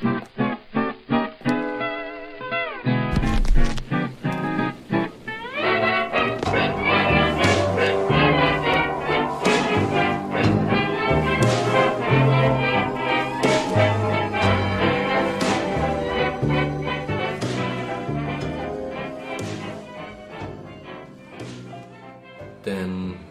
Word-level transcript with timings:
Den 0.00 0.08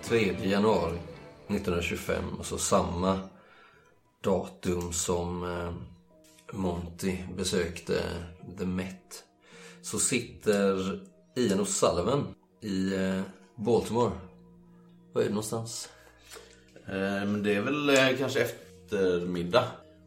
3 0.04 0.34
januari 0.44 0.98
1925, 1.48 2.24
alltså 2.38 2.58
samma 2.58 3.20
datum 4.22 4.94
som 4.94 5.44
eh, 5.44 5.74
Monty 6.54 7.18
besökte 7.38 8.02
The 8.58 8.66
Met, 8.66 9.24
så 9.82 10.00
sitter 10.00 11.00
Ian 11.36 11.60
O'Sullivan 11.60 12.24
i 12.62 12.94
eh, 12.96 13.22
Baltimore. 13.56 14.12
Var 15.14 15.22
är 15.22 15.26
det 15.26 15.32
någonstans? 15.32 15.90
Eh, 16.86 17.32
det 17.44 17.56
är 17.56 17.62
väl 17.62 17.90
eh, 17.90 18.18
kanske 18.18 18.42
eftermiddag. 18.42 19.64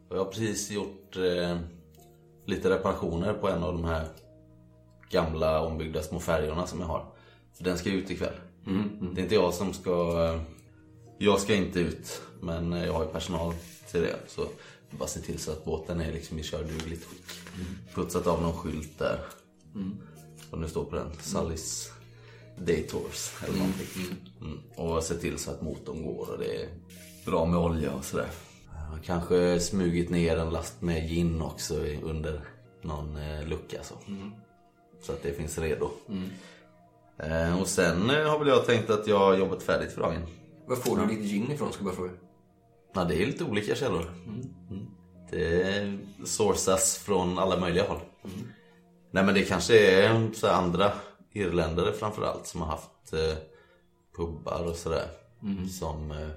Jag 0.09 0.17
har 0.17 0.25
precis 0.25 0.71
gjort 0.71 1.15
lite 2.45 2.69
reparationer 2.69 3.33
på 3.33 3.49
en 3.49 3.63
av 3.63 3.73
de 3.73 3.83
här 3.83 4.07
gamla 5.09 5.61
ombyggda 5.61 6.01
små 6.01 6.19
färjorna 6.19 6.67
som 6.67 6.79
jag 6.79 6.87
har. 6.87 7.05
För 7.57 7.63
den 7.63 7.77
ska 7.77 7.89
ut 7.89 8.11
ikväll. 8.11 8.33
Det 9.13 9.21
är 9.21 9.23
inte 9.23 9.35
jag 9.35 9.53
som 9.53 9.73
ska... 9.73 10.39
Jag 11.17 11.39
ska 11.39 11.55
inte 11.55 11.79
ut, 11.79 12.21
men 12.41 12.71
jag 12.71 12.93
har 12.93 13.03
ju 13.03 13.09
personal 13.09 13.53
till 13.91 14.01
det. 14.01 14.15
Så 14.27 14.47
bara 14.97 15.07
se 15.07 15.19
till 15.19 15.39
så 15.39 15.51
att 15.51 15.65
båten 15.65 16.01
är 16.01 16.11
liksom 16.11 16.39
i 16.39 16.43
kördugligt 16.43 17.05
skick. 17.05 17.25
Putsat 17.95 18.27
av 18.27 18.41
någon 18.41 18.53
skylt 18.53 18.99
där. 18.99 19.19
Och 20.51 20.59
nu 20.59 20.67
står 20.67 20.85
på 20.85 20.95
den 20.95 21.11
Sullys 21.21 21.91
Day 22.57 22.83
Tours 22.83 23.31
eller 23.43 23.57
någonting. 23.57 23.87
Mm. 24.41 24.59
Och 24.75 25.03
se 25.03 25.15
till 25.15 25.37
så 25.37 25.51
att 25.51 25.61
motorn 25.61 26.03
går 26.03 26.31
och 26.31 26.37
det 26.39 26.63
är 26.63 26.69
bra 27.25 27.45
med 27.45 27.59
olja 27.59 27.93
och 27.93 28.05
sådär. 28.05 28.29
Kanske 29.03 29.59
smugit 29.59 30.09
ner 30.09 30.37
en 30.37 30.49
last 30.49 30.81
med 30.81 31.09
gin 31.09 31.41
också 31.41 31.75
under 32.03 32.41
någon 32.81 33.17
eh, 33.17 33.47
lucka 33.47 33.83
så. 33.83 33.95
Så 35.01 35.11
att 35.11 35.23
det 35.23 35.33
finns 35.33 35.57
redo. 35.57 35.89
Eh, 37.17 37.61
och 37.61 37.67
sen 37.67 38.09
eh, 38.09 38.29
har 38.29 38.39
väl 38.39 38.47
jag 38.47 38.65
tänkt 38.65 38.89
att 38.89 39.07
jag 39.07 39.19
har 39.19 39.37
jobbat 39.37 39.63
färdigt 39.63 39.91
för 39.91 40.01
dagen. 40.01 40.21
Var 40.65 40.75
får 40.75 40.97
du 40.97 41.05
ditt 41.05 41.25
gin 41.25 41.51
ifrån, 41.51 41.73
ska 41.73 41.79
jag 41.79 41.85
bara 41.85 41.95
fråga? 41.95 42.11
Ja, 42.93 43.03
det 43.03 43.21
är 43.21 43.25
lite 43.25 43.43
olika 43.43 43.75
källor. 43.75 44.05
Mm. 44.25 44.85
Det 45.31 45.97
sourcas 46.25 46.97
från 46.97 47.39
alla 47.39 47.59
möjliga 47.59 47.87
håll. 47.87 47.99
Nej 49.11 49.23
men 49.23 49.33
det 49.33 49.41
kanske 49.41 50.01
är 50.01 50.29
så 50.33 50.47
andra 50.47 50.91
irländare 51.33 51.93
framförallt 51.93 52.47
som 52.47 52.61
har 52.61 52.67
haft 52.67 53.13
eh, 53.13 53.37
pubbar 54.17 54.67
och 54.69 54.75
sådär. 54.75 55.07
Som 55.67 56.11
eh, 56.11 56.27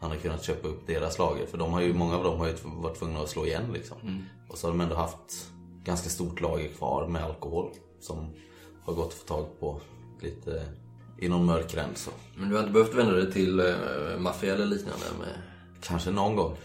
han 0.00 0.10
har 0.10 0.16
kunnat 0.16 0.44
köpa 0.44 0.68
upp 0.68 0.86
deras 0.86 1.18
lager. 1.18 1.46
För 1.46 1.58
de 1.58 1.72
har 1.72 1.80
ju, 1.80 1.94
många 1.94 2.16
av 2.16 2.24
dem 2.24 2.38
har 2.38 2.46
ju 2.46 2.54
varit 2.64 2.98
tvungna 2.98 3.20
att 3.20 3.28
slå 3.28 3.46
igen 3.46 3.72
liksom. 3.72 4.26
Och 4.48 4.58
så 4.58 4.66
har 4.66 4.72
de 4.72 4.80
ändå 4.80 4.94
haft 4.94 5.50
ganska 5.84 6.08
stort 6.08 6.40
lager 6.40 6.68
kvar 6.68 7.06
med 7.06 7.24
alkohol. 7.24 7.70
Som 8.00 8.34
har 8.82 8.94
gått 8.94 9.06
att 9.08 9.14
få 9.14 9.26
tag 9.26 9.60
på 9.60 9.80
lite 10.20 10.64
i 11.18 11.28
någon 11.28 11.46
mörk 11.46 11.72
gräns. 11.72 12.10
Men 12.36 12.48
du 12.48 12.54
har 12.54 12.62
inte 12.62 12.72
behövt 12.72 12.94
vända 12.94 13.12
dig 13.12 13.32
till 13.32 13.60
uh, 13.60 14.18
maffia 14.18 14.54
eller 14.54 14.66
liknande 14.66 15.04
med... 15.18 15.49
Kanske 15.82 16.10
någon 16.10 16.36
gång. 16.36 16.56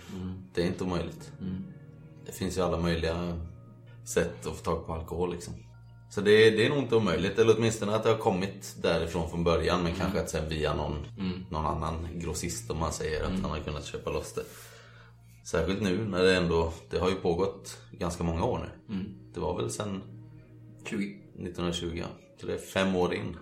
Det 0.54 0.62
är 0.62 0.66
inte 0.66 0.84
omöjligt. 0.84 1.32
Det 2.26 2.32
finns 2.32 2.58
ju 2.58 2.62
alla 2.62 2.78
möjliga 2.78 3.40
sätt 4.06 4.48
att 4.48 4.56
få 4.58 4.64
tag 4.64 4.86
på 4.86 4.94
alkohol 4.94 5.32
liksom. 5.32 5.54
Så 6.10 6.22
det 6.22 6.32
är, 6.32 6.52
det 6.52 6.66
är 6.66 6.70
nog 6.70 6.78
inte 6.78 6.96
omöjligt. 6.96 7.40
Eller 7.40 7.56
åtminstone 7.58 7.96
att 7.96 8.04
det 8.04 8.10
har 8.10 8.18
kommit 8.18 8.76
därifrån 8.82 9.30
från 9.30 9.44
början. 9.44 9.84
Men 9.84 9.96
kanske 9.96 10.20
att 10.20 10.30
sen 10.30 10.50
via 10.50 10.74
någon, 10.74 11.08
någon 11.50 11.66
annan 11.66 12.08
grossist 12.14 12.72
om 12.72 12.80
man 12.80 12.94
säger 12.94 13.24
att 13.24 13.32
han 13.32 13.52
har 13.52 13.60
kunnat 13.60 13.86
köpa 13.86 14.10
loss 14.10 14.34
det. 14.34 14.44
Särskilt 15.46 15.82
nu 15.82 16.06
när 16.06 16.24
det 16.24 16.36
ändå, 16.36 16.74
det 16.90 17.00
har 17.00 17.10
ju 17.10 17.16
pågått 17.16 17.78
ganska 17.92 18.24
många 18.24 18.44
år 18.44 18.60
nu. 18.60 18.96
Det 19.34 19.40
var 19.40 19.58
väl 19.58 19.70
sen 19.70 20.02
20? 20.90 21.22
1920 21.36 21.92
ja. 21.96 22.06
Så 22.42 22.48
det 22.48 22.54
är 22.54 22.58
fem 22.58 22.96
år 22.96 23.14
in. 23.14 23.38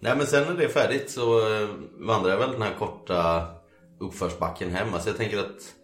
Nej 0.00 0.16
men 0.16 0.26
sen 0.26 0.44
när 0.48 0.54
det 0.54 0.64
är 0.64 0.68
färdigt 0.68 1.10
så 1.10 1.38
eh, 1.38 1.68
vandrar 1.98 2.30
jag 2.30 2.38
väl 2.38 2.52
den 2.52 2.62
här 2.62 2.74
korta 2.78 3.46
uppförsbacken 4.06 4.70
hem. 4.70 4.94
Alltså 4.94 5.08
jag 5.08 5.16
tänker 5.16 5.38
att 5.38 5.74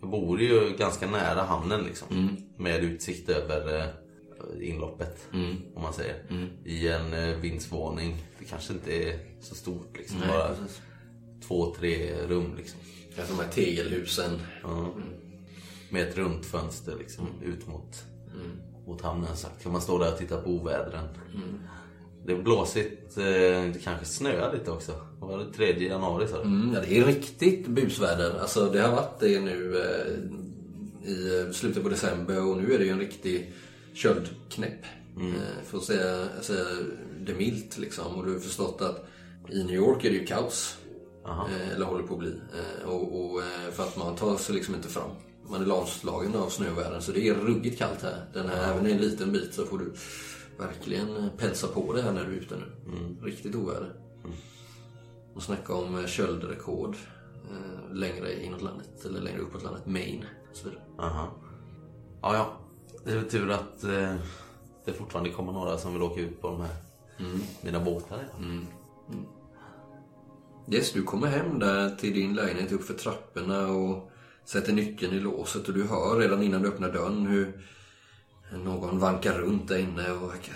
jag 0.00 0.10
bor 0.10 0.40
ju 0.40 0.76
ganska 0.78 1.10
nära 1.10 1.42
hamnen 1.42 1.82
liksom. 1.84 2.36
Med 2.56 2.84
utsikt 2.84 3.28
över 3.28 3.78
eh, 3.78 4.68
inloppet. 4.68 5.28
Om 5.74 5.82
man 5.82 5.92
säger. 5.92 6.16
I 6.64 6.88
en 6.88 7.12
eh, 7.14 7.36
vindsvåning. 7.36 8.16
Det 8.38 8.44
kanske 8.44 8.72
inte 8.72 8.92
är 8.92 9.18
så 9.40 9.54
stort 9.54 9.96
liksom. 9.96 10.18
Nej, 10.18 10.28
Bara 10.28 10.48
precis. 10.48 10.80
två, 11.48 11.74
tre 11.74 12.12
rum 12.28 12.54
liksom. 12.56 12.80
Alltså 13.18 13.34
de 13.36 13.42
här 13.42 13.50
tegelhusen. 13.50 14.38
Ja. 14.62 14.88
Med 15.90 16.08
ett 16.08 16.16
runt 16.16 16.46
fönster 16.46 16.96
liksom 16.98 17.26
ut 17.44 17.66
mot, 17.66 18.04
mot 18.86 19.00
hamnen. 19.02 19.36
Så 19.36 19.48
kan 19.62 19.72
man 19.72 19.80
stå 19.80 19.98
där 19.98 20.12
och 20.12 20.18
titta 20.18 20.40
på 20.40 20.50
ovädren. 20.50 21.08
Det 22.26 22.32
är 22.32 22.42
blåsigt, 22.42 23.18
eh, 23.18 23.24
det 23.72 23.80
kanske 23.84 24.04
snöar 24.04 24.52
lite 24.52 24.70
också. 24.70 24.92
Var 25.20 25.38
det? 25.38 25.52
3 25.52 25.88
januari 25.88 26.28
sa 26.28 26.36
du? 26.36 26.42
Mm, 26.42 26.74
ja, 26.74 26.80
det 26.80 26.98
är 26.98 27.04
riktigt 27.04 27.66
busväder. 27.66 28.40
Alltså 28.40 28.70
det 28.70 28.80
har 28.80 28.92
varit 28.92 29.20
det 29.20 29.40
nu 29.40 29.78
eh, 29.78 31.10
i 31.10 31.52
slutet 31.52 31.82
på 31.82 31.88
december 31.88 32.46
och 32.46 32.56
nu 32.56 32.74
är 32.74 32.78
det 32.78 32.84
ju 32.84 32.90
en 32.90 32.98
riktig 32.98 33.52
köldknäpp. 33.94 34.84
Eh, 35.16 35.64
för 35.64 35.78
att 35.78 35.84
säga, 35.84 36.26
säga 36.40 36.64
det 37.20 37.34
milt 37.34 37.78
liksom. 37.78 38.14
Och 38.16 38.26
du 38.26 38.32
har 38.32 38.40
förstått 38.40 38.82
att 38.82 39.06
i 39.48 39.64
New 39.64 39.76
York 39.76 40.04
är 40.04 40.10
det 40.10 40.16
ju 40.16 40.26
kaos. 40.26 40.76
Eh, 41.24 41.74
eller 41.74 41.86
håller 41.86 42.02
på 42.02 42.14
att 42.14 42.20
bli. 42.20 42.34
Och, 42.84 43.24
och, 43.24 43.42
för 43.72 43.82
att 43.82 43.96
man 43.96 44.16
tar 44.16 44.36
sig 44.36 44.54
liksom 44.54 44.74
inte 44.74 44.88
fram. 44.88 45.10
Man 45.50 45.62
är 45.62 45.66
lamslagen 45.66 46.34
av 46.34 46.48
snövädren 46.48 47.02
så 47.02 47.12
det 47.12 47.28
är 47.28 47.34
ruggigt 47.34 47.78
kallt 47.78 48.02
här. 48.02 48.24
Den 48.32 48.48
här 48.48 48.72
Även 48.72 48.86
i 48.86 48.92
en 48.92 48.98
liten 48.98 49.32
bit 49.32 49.54
så 49.54 49.66
får 49.66 49.78
du 49.78 49.92
verkligen 50.60 51.30
pälsa 51.38 51.66
på 51.68 51.92
det 51.92 52.02
här 52.02 52.12
när 52.12 52.24
du 52.24 52.32
är 52.32 52.36
ute 52.36 52.56
nu. 52.56 52.66
Riktigt 53.22 53.54
oväder. 53.54 53.92
Och 55.34 55.42
snacka 55.42 55.74
om 55.74 55.98
eh, 55.98 56.06
köldrekord 56.06 56.96
eh, 57.50 57.94
längre 57.94 58.44
inåt 58.44 58.62
landet, 58.62 59.04
eller 59.04 59.20
längre 59.20 59.40
uppåt 59.40 59.62
landet, 59.62 59.86
Maine 59.86 60.24
och 60.50 60.56
så 60.56 60.68
vidare. 60.68 60.84
Aha. 60.98 61.28
Ja, 62.22 62.34
ja. 62.34 62.56
Det 63.04 63.10
är 63.10 63.16
väl 63.16 63.30
tur 63.30 63.50
att 63.50 63.84
eh, 63.84 64.14
det 64.84 64.92
fortfarande 64.92 65.30
kommer 65.30 65.52
några 65.52 65.78
som 65.78 65.92
vill 65.92 66.02
åka 66.02 66.20
ut 66.20 66.40
på 66.40 66.48
de 66.48 66.60
här 66.60 66.74
mina 67.62 67.80
båtar. 67.80 68.28
Ja. 68.38 68.44
Yes, 70.72 70.92
du 70.92 71.02
kommer 71.02 71.26
hem 71.26 71.58
där 71.58 71.96
till 71.96 72.14
din 72.14 72.34
lägenhet 72.34 72.72
upp 72.72 72.84
för 72.84 72.94
trapporna 72.94 73.66
och 73.66 74.10
sätter 74.44 74.72
nyckeln 74.72 75.14
i 75.14 75.20
låset 75.20 75.68
och 75.68 75.74
du 75.74 75.84
hör 75.84 76.18
redan 76.18 76.42
innan 76.42 76.62
du 76.62 76.68
öppnar 76.68 76.92
dörren 76.92 77.26
hur 77.26 77.66
någon 78.52 78.98
vankar 78.98 79.38
runt 79.38 79.68
där 79.68 79.78
inne 79.78 80.10
och 80.10 80.30
verkar 80.30 80.54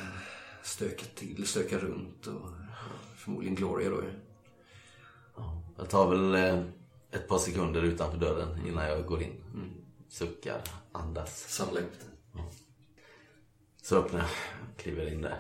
stöka 0.62 1.05
till, 1.15 1.47
stöka 1.47 1.78
runt 1.78 2.27
och 2.27 2.50
förmodligen 3.16 3.55
Gloria 3.55 3.91
då 3.91 4.03
ju. 4.03 4.10
Jag 5.77 5.88
tar 5.88 6.10
väl 6.10 6.34
eh, 6.34 6.65
ett 7.10 7.28
par 7.28 7.38
sekunder 7.38 7.83
utanför 7.83 8.19
dörren 8.19 8.66
innan 8.66 8.88
jag 8.88 9.06
går 9.06 9.22
in. 9.22 9.33
Suckar, 10.09 10.60
andas. 10.93 11.49
Samla 11.49 11.81
ihop 11.81 11.93
det. 12.00 12.41
Så 13.83 13.97
öppnar 13.97 14.21
jag 14.21 14.28
och 14.72 14.81
kliver 14.81 15.12
in 15.12 15.22
där. 15.22 15.38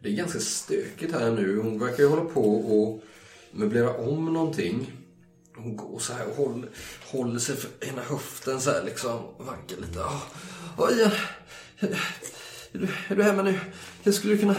Det 0.00 0.08
är 0.08 0.16
ganska 0.16 0.38
stökigt 0.38 1.12
här 1.12 1.32
nu. 1.32 1.60
Hon 1.60 1.78
verkar 1.78 2.02
ju 2.02 2.08
hålla 2.08 2.24
på 2.24 2.54
och 2.56 3.02
möblera 3.52 3.96
om 3.96 4.32
någonting. 4.32 4.92
Hon 5.62 5.76
går 5.76 5.98
så 5.98 6.12
här 6.12 6.26
och 6.28 6.36
håller, 6.36 6.68
håller 7.12 7.38
sig 7.38 7.56
för 7.56 7.88
ena 7.88 8.02
höften 8.02 8.60
så 8.60 8.70
här 8.70 8.82
liksom. 8.84 9.20
Vankar 9.38 9.76
lite. 9.76 9.98
Oh, 9.98 10.22
oh, 10.76 10.98
Ian. 10.98 11.10
Är, 12.72 12.78
du, 12.78 12.88
är 13.08 13.16
du 13.16 13.22
hemma 13.22 13.42
nu? 13.42 13.60
Jag 14.02 14.14
skulle 14.14 14.36
kunna 14.36 14.56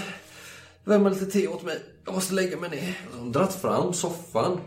värma 0.84 1.10
lite 1.10 1.26
te 1.26 1.48
åt 1.48 1.64
mig. 1.64 1.82
Jag 2.06 2.16
måste 2.16 2.34
lägga 2.34 2.58
mig 2.58 2.70
ner. 2.70 3.02
Hon 3.14 3.26
har 3.26 3.34
dragit 3.34 3.54
fram 3.56 3.94
soffan. 3.94 4.60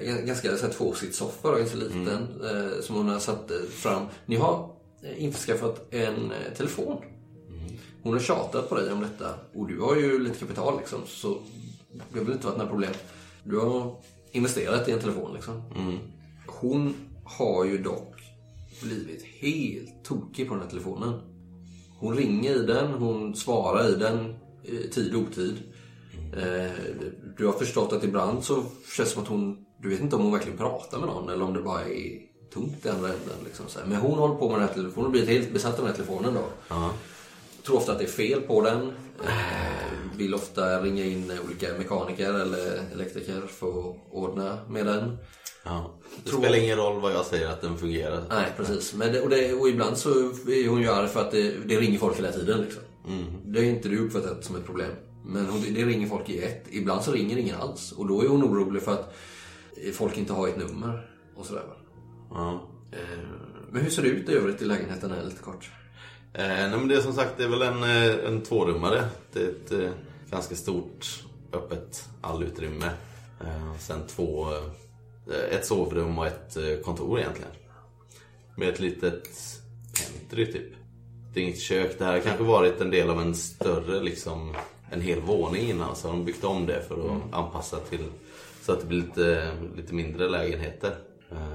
Eh, 0.00 0.14
ganska 0.14 0.56
så 0.56 0.66
här, 0.66 0.72
tvåsitssoffa 0.72 1.58
ganska 1.58 1.76
liten. 1.76 2.40
Eh, 2.44 2.82
som 2.82 2.96
hon 2.96 3.08
har 3.08 3.18
satt 3.18 3.50
eh, 3.50 3.56
fram. 3.70 4.06
Ni 4.26 4.36
har 4.36 4.70
eh, 5.02 5.24
införskaffat 5.24 5.92
en 5.92 6.32
eh, 6.32 6.54
telefon. 6.56 7.02
Hon 8.02 8.12
har 8.12 8.20
tjatat 8.20 8.68
på 8.68 8.74
dig 8.74 8.92
om 8.92 9.00
detta 9.00 9.34
och 9.54 9.68
du 9.68 9.80
har 9.80 9.96
ju 9.96 10.18
lite 10.18 10.38
kapital 10.38 10.78
liksom 10.78 11.00
så 11.06 11.38
det 12.12 12.18
har 12.18 12.24
väl 12.24 12.34
inte 12.34 12.46
varit 12.46 12.58
några 12.58 12.70
problem. 12.70 12.92
Du 13.44 13.58
har 13.58 13.96
investerat 14.32 14.88
i 14.88 14.92
en 14.92 15.00
telefon 15.00 15.34
liksom. 15.34 15.62
Hon 16.46 16.94
har 17.24 17.64
ju 17.64 17.78
dock 17.78 18.14
blivit 18.82 19.24
helt 19.40 20.04
tokig 20.04 20.48
på 20.48 20.54
den 20.54 20.62
här 20.62 20.70
telefonen. 20.70 21.20
Hon 21.98 22.16
ringer 22.16 22.62
i 22.62 22.66
den, 22.66 22.92
hon 22.92 23.36
svarar 23.36 23.88
i 23.88 23.94
den 23.94 24.34
tid 24.92 25.14
och 25.14 25.20
otid. 25.20 25.56
Eh, 26.36 26.70
du 27.36 27.46
har 27.46 27.52
förstått 27.52 27.92
att 27.92 28.04
ibland 28.04 28.44
så 28.44 28.54
känns 28.96 29.08
det 29.08 29.14
som 29.14 29.22
att 29.22 29.28
hon, 29.28 29.64
du 29.82 29.88
vet 29.88 30.00
inte 30.00 30.16
om 30.16 30.22
hon 30.22 30.32
verkligen 30.32 30.58
pratar 30.58 30.98
med 30.98 31.08
någon 31.08 31.28
eller 31.28 31.44
om 31.44 31.54
det 31.54 31.62
bara 31.62 31.84
är 31.84 32.18
tomt 32.52 32.86
i 32.86 32.88
andra 32.88 33.08
änden. 33.08 33.36
Liksom. 33.44 33.66
Men 33.86 34.00
hon 34.00 34.18
håller 34.18 34.34
på 34.34 34.48
med 34.48 34.58
den 34.58 34.68
här 34.68 34.74
telefonen 34.74 35.06
och 35.06 35.10
blivit 35.10 35.28
helt 35.28 35.52
besatt 35.52 35.72
av 35.72 35.78
den 35.78 35.86
här 35.86 35.94
telefonen 35.94 36.34
då. 36.34 36.44
Ja. 36.68 36.90
Tror 37.66 37.76
ofta 37.76 37.92
att 37.92 37.98
det 37.98 38.04
är 38.04 38.08
fel 38.08 38.40
på 38.40 38.60
den. 38.60 38.92
Vill 40.16 40.34
ofta 40.34 40.82
ringa 40.82 41.04
in 41.04 41.32
olika 41.46 41.66
mekaniker 41.78 42.34
eller 42.34 42.80
elektriker 42.92 43.42
för 43.46 43.68
att 43.90 43.96
ordna 44.10 44.58
med 44.68 44.86
den. 44.86 45.16
ja. 45.64 45.98
Det 46.24 46.30
Tror- 46.30 46.40
spelar 46.40 46.58
ingen 46.58 46.76
roll 46.76 47.00
vad 47.00 47.12
jag 47.12 47.24
säger 47.26 47.48
att 47.48 47.60
den 47.60 47.78
fungerar. 47.78 48.24
Nej, 48.30 48.52
precis. 48.56 48.94
Men 48.94 49.12
det, 49.12 49.20
och, 49.20 49.30
det, 49.30 49.52
och 49.54 49.68
ibland 49.68 49.98
så 49.98 50.08
är 50.10 50.68
hon 50.68 50.80
ju 50.82 50.88
arg 50.88 51.08
för 51.08 51.20
att 51.20 51.30
det, 51.30 51.54
det 51.66 51.80
ringer 51.80 51.98
folk 51.98 52.18
hela 52.18 52.32
tiden. 52.32 52.60
Liksom. 52.60 52.82
Det 53.44 53.60
är 53.60 53.64
inte 53.64 53.88
du 53.88 53.98
uppfattat 54.06 54.44
som 54.44 54.56
ett 54.56 54.64
problem. 54.66 54.90
Men 55.26 55.46
hon, 55.46 55.60
det 55.74 55.84
ringer 55.84 56.08
folk 56.08 56.28
i 56.28 56.42
ett. 56.42 56.64
Ibland 56.70 57.02
så 57.02 57.12
ringer 57.12 57.36
ingen 57.36 57.60
alls. 57.60 57.92
Och 57.92 58.06
då 58.08 58.22
är 58.22 58.28
hon 58.28 58.42
orolig 58.44 58.82
för 58.82 58.92
att 58.92 59.14
folk 59.94 60.18
inte 60.18 60.32
har 60.32 60.48
ett 60.48 60.56
nummer. 60.56 61.10
Och 61.36 61.46
sådär. 61.46 61.62
Ja. 62.30 62.68
Eh, 62.92 62.98
Men 63.72 63.82
hur 63.82 63.90
ser 63.90 64.02
det 64.02 64.08
ut 64.08 64.28
i 64.28 64.32
övrigt 64.34 64.62
i 64.62 64.64
lägenheten 64.64 65.10
här 65.10 65.24
lite 65.24 65.42
kort? 65.42 65.70
Eh, 66.34 66.48
nej 66.48 66.70
men 66.70 66.88
det 66.88 66.96
är 66.96 67.00
som 67.00 67.12
sagt 67.12 67.34
det 67.36 67.44
är 67.44 67.48
väl 67.48 67.62
en, 67.62 67.82
eh, 67.82 68.26
en 68.26 68.42
tvårummare. 68.42 69.04
Det 69.32 69.40
är 69.40 69.48
ett 69.48 69.72
eh, 69.72 69.90
ganska 70.30 70.54
stort 70.54 71.24
öppet 71.52 72.08
allutrymme. 72.20 72.90
Eh, 73.40 73.78
sen 73.78 74.06
två, 74.06 74.46
eh, 75.30 75.56
ett 75.56 75.66
sovrum 75.66 76.18
och 76.18 76.26
ett 76.26 76.56
eh, 76.56 76.76
kontor 76.84 77.18
egentligen. 77.18 77.50
Med 78.56 78.68
ett 78.68 78.80
litet 78.80 79.28
pentry 79.94 80.52
typ. 80.52 80.72
Det 81.34 81.40
är 81.40 81.44
inget 81.44 81.60
kök. 81.60 81.98
Det 81.98 82.04
här 82.04 82.12
har 82.12 82.20
kanske 82.20 82.44
varit 82.44 82.80
en 82.80 82.90
del 82.90 83.10
av 83.10 83.20
en 83.20 83.34
större 83.34 84.02
liksom 84.02 84.54
en 84.90 85.00
hel 85.00 85.20
våning 85.20 85.70
innan. 85.70 85.96
Så 85.96 86.08
har 86.08 86.14
de 86.14 86.24
byggt 86.24 86.44
om 86.44 86.66
det 86.66 86.82
för 86.88 86.94
att 86.94 87.34
anpassa 87.34 87.80
till 87.80 88.04
så 88.62 88.72
att 88.72 88.80
det 88.80 88.86
blir 88.86 89.00
lite, 89.00 89.56
lite 89.76 89.94
mindre 89.94 90.28
lägenheter. 90.28 90.94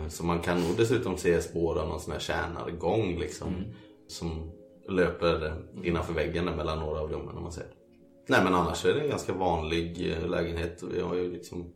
Så 0.09 0.25
man 0.25 0.39
kan 0.39 0.62
nog 0.62 0.77
dessutom 0.77 1.18
se 1.18 1.41
spår 1.41 1.79
av 1.79 1.88
någon 1.88 2.00
sån 2.00 2.13
här 2.13 2.19
tjänargång 2.19 3.19
liksom. 3.19 3.65
Som 4.07 4.51
löper 4.88 5.54
innanför 5.84 6.13
väggen 6.13 6.45
där 6.45 6.56
mellan 6.56 6.80
några 6.80 7.00
av 7.01 7.12
rummen 7.12 7.38
om 7.38 7.44
man 7.44 7.51
säger. 7.51 7.72
Nej 8.30 8.44
men 8.44 8.54
annars 8.56 8.86
är 8.86 8.94
det 8.94 9.01
en 9.01 9.10
ganska 9.10 9.34
vanlig 9.34 10.12
eh, 10.12 10.30
lägenhet. 10.30 10.84
Vi 10.94 11.01
har 11.01 11.16
ju 11.16 11.31
liksom 11.31 11.74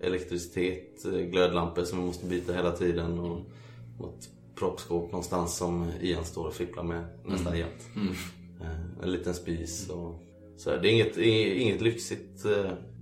elektricitet, 0.00 1.04
eh, 1.04 1.10
glödlampor 1.20 1.84
som 1.84 1.98
vi 1.98 2.04
måste 2.04 2.26
byta 2.26 2.52
hela 2.52 2.72
tiden 2.72 3.18
och 3.18 3.40
något 4.00 4.28
proppskåp 4.58 5.12
någonstans 5.12 5.56
som 5.56 5.90
Ian 6.00 6.24
står 6.24 6.46
och 6.46 6.54
fipplar 6.54 6.82
med 6.84 7.04
nästan 7.24 7.58
jämt. 7.58 7.88
Eh, 8.60 9.02
En 9.02 9.12
liten 9.12 9.34
spis 9.34 9.88
och 9.90 10.14
så. 10.56 10.70
Det 10.70 10.88
är 10.88 10.92
inget, 10.92 11.16
inget 11.16 11.80
lyxigt 11.80 12.44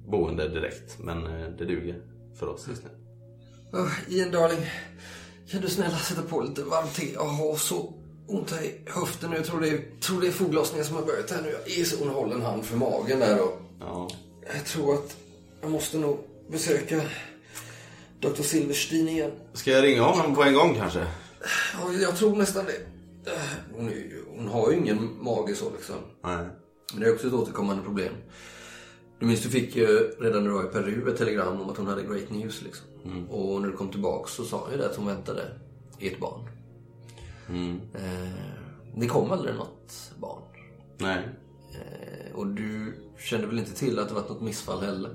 boende 0.09 0.49
direkt 0.49 0.99
men 1.00 1.23
det 1.59 1.64
duger 1.64 2.03
för 2.35 2.47
oss 2.47 2.69
just 2.69 2.82
nu. 2.85 2.91
Oh, 3.79 3.91
Ian 4.09 4.31
darling, 4.31 4.67
kan 5.50 5.61
du 5.61 5.69
snälla 5.69 5.97
sätta 5.97 6.23
på 6.23 6.41
lite 6.41 6.62
varmt 6.62 6.94
te? 6.94 7.12
Jag 7.12 7.25
har 7.25 7.56
så 7.56 7.93
ont 8.27 8.53
i 8.53 8.91
höften 8.91 9.31
nu. 9.31 9.37
Jag 9.37 9.45
tror 9.47 9.61
det 9.61 9.69
är, 9.69 10.01
tror 10.01 10.21
det 10.21 10.27
är 10.27 10.33
foglossningen 10.33 10.87
som 10.87 10.97
har 10.97 11.03
börjat 11.03 11.31
här 11.31 11.43
nu. 11.43 11.51
Jag 11.67 11.79
är 11.79 11.85
så 11.85 12.05
hon 12.05 12.09
håller 12.09 12.35
en 12.35 12.43
hand 12.43 12.65
för 12.65 12.77
magen 12.77 13.19
där 13.19 13.43
och 13.43 13.63
Ja, 13.81 14.09
jag 14.55 14.65
tror 14.65 14.95
att 14.95 15.17
jag 15.61 15.71
måste 15.71 15.99
nog 15.99 16.19
besöka 16.51 17.01
Dr. 18.21 18.43
Silverstein 18.43 19.09
igen. 19.09 19.31
Ska 19.53 19.71
jag 19.71 19.85
ringa 19.85 20.03
honom 20.03 20.35
på 20.35 20.43
en 20.43 20.55
gång 20.55 20.75
kanske? 20.75 21.07
Ja, 21.75 21.93
jag 22.01 22.17
tror 22.17 22.37
nästan 22.37 22.65
det. 22.65 22.81
Hon, 23.77 23.89
är, 23.89 24.05
hon 24.37 24.49
har 24.49 24.71
ju 24.71 24.79
ingen 24.79 25.25
mage 25.25 25.55
så 25.55 25.71
liksom. 25.71 25.97
Nej. 26.25 26.47
Men 26.93 27.01
det 27.01 27.07
är 27.07 27.15
också 27.15 27.27
ett 27.27 27.33
återkommande 27.33 27.83
problem. 27.83 28.15
Du 29.21 29.27
minns 29.27 29.43
du 29.43 29.49
fick 29.49 29.77
ju 29.77 29.87
redan 30.21 30.43
när 30.43 30.51
du 30.51 30.57
var 30.57 30.65
i 30.65 30.73
Peru 30.73 31.11
ett 31.11 31.19
telegram 31.19 31.61
om 31.61 31.71
att 31.71 31.77
hon 31.77 31.87
hade 31.87 32.03
great 32.03 32.31
news 32.31 32.63
liksom. 32.63 32.87
Och 33.31 33.63
när 33.63 33.69
du 33.69 33.77
kom 33.77 33.89
tillbaka 33.89 34.29
så 34.29 34.45
sa 34.45 34.59
hon 34.59 34.73
ju 34.73 34.79
det 34.79 34.87
att 34.91 34.97
hon 34.97 35.07
väntade 35.07 35.43
ett 35.99 36.19
barn. 36.21 36.49
Eh, 37.94 38.32
det 38.94 39.06
kom 39.06 39.31
aldrig 39.31 39.54
något 39.54 40.12
barn. 40.19 40.43
Nej. 40.99 41.28
Eh, 41.75 42.34
och 42.34 42.46
du 42.46 42.94
kände 43.19 43.46
väl 43.46 43.58
inte 43.58 43.75
till 43.75 43.99
att 43.99 44.08
det 44.08 44.14
varit 44.14 44.28
något 44.28 44.43
missfall 44.43 44.81
heller. 44.81 45.10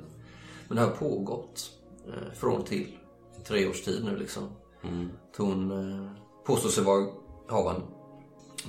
Men 0.67 0.75
det 0.75 0.83
har 0.83 0.91
pågått 0.91 1.71
eh, 2.07 2.33
från 2.33 2.63
till 2.63 2.97
i 3.39 3.43
tre 3.47 3.67
års 3.67 3.81
tid 3.81 4.05
nu 4.05 4.17
liksom. 4.17 4.43
Mm. 4.83 5.09
Hon 5.37 5.71
påstår 6.45 6.69
sig 6.69 6.83
vara 6.83 7.07
havande. 7.47 7.81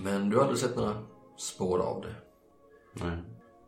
Men 0.03 0.31
du 0.31 0.37
har 0.37 0.43
aldrig 0.43 0.61
sett 0.61 0.77
några 0.77 1.03
spår 1.37 1.79
av 1.79 2.03
det. 2.03 2.15
Nej. 3.05 3.19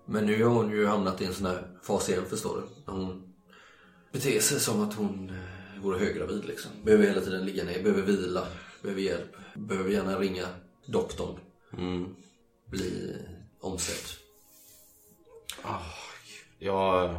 Men 0.06 0.26
nu 0.26 0.44
har 0.44 0.54
hon 0.54 0.70
ju 0.70 0.86
hamnat 0.86 1.20
i 1.20 1.24
en 1.24 1.34
sån 1.34 1.46
här 1.46 1.78
fas 1.82 2.08
igen 2.08 2.24
förstår 2.28 2.56
du. 2.56 2.92
Hon 2.92 3.32
beter 4.12 4.40
sig 4.40 4.60
som 4.60 4.80
att 4.80 4.94
hon 4.94 5.32
vore 5.82 5.98
höggravid 5.98 6.44
liksom. 6.44 6.70
Behöver 6.84 7.06
hela 7.06 7.20
tiden 7.20 7.44
ligga 7.44 7.64
ner, 7.64 7.82
behöver 7.82 8.02
vila, 8.02 8.46
behöver 8.82 9.00
hjälp. 9.02 9.36
Behöver 9.54 9.90
gärna 9.90 10.18
ringa 10.18 10.46
doktorn. 10.86 11.38
Mm. 11.78 12.14
Bli 12.66 13.16
omsedd. 13.60 14.16
Jag, 16.58 17.16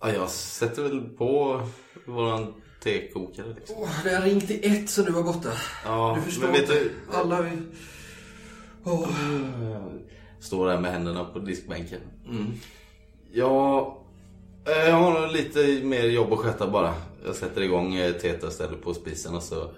ja, 0.00 0.12
jag 0.12 0.30
sätter 0.30 0.82
väl 0.82 1.00
på 1.08 1.62
våran 2.06 2.54
tekokare 2.82 3.54
liksom. 3.54 3.76
Åh, 3.78 3.90
det 4.04 4.14
har 4.14 4.22
ringt 4.22 4.50
i 4.50 4.66
ett 4.66 4.90
så 4.90 5.02
du 5.02 5.12
var 5.12 5.22
borta. 5.22 5.52
Ja, 5.84 6.14
du 6.16 6.22
förstår 6.22 6.42
men 6.42 6.52
vet 6.52 6.68
du- 6.68 6.92
Alla 7.12 7.42
vi... 7.42 7.50
Åh. 8.84 9.08
Står 10.40 10.66
där 10.68 10.80
med 10.80 10.92
händerna 10.92 11.24
på 11.24 11.38
diskbänken. 11.38 12.00
Mm. 12.28 12.52
Ja, 13.32 13.98
jag 14.66 14.92
har 14.92 15.28
lite 15.28 15.84
mer 15.84 16.04
jobb 16.04 16.32
att 16.32 16.38
sköta 16.38 16.70
bara. 16.70 16.94
Jag 17.26 17.34
sätter 17.34 17.62
igång 17.62 17.94
eh, 17.94 18.12
teet 18.12 18.42
och 18.42 18.52
ställer 18.52 18.76
på 18.76 18.94
spisen 18.94 19.34
och 19.34 19.42
så... 19.42 19.70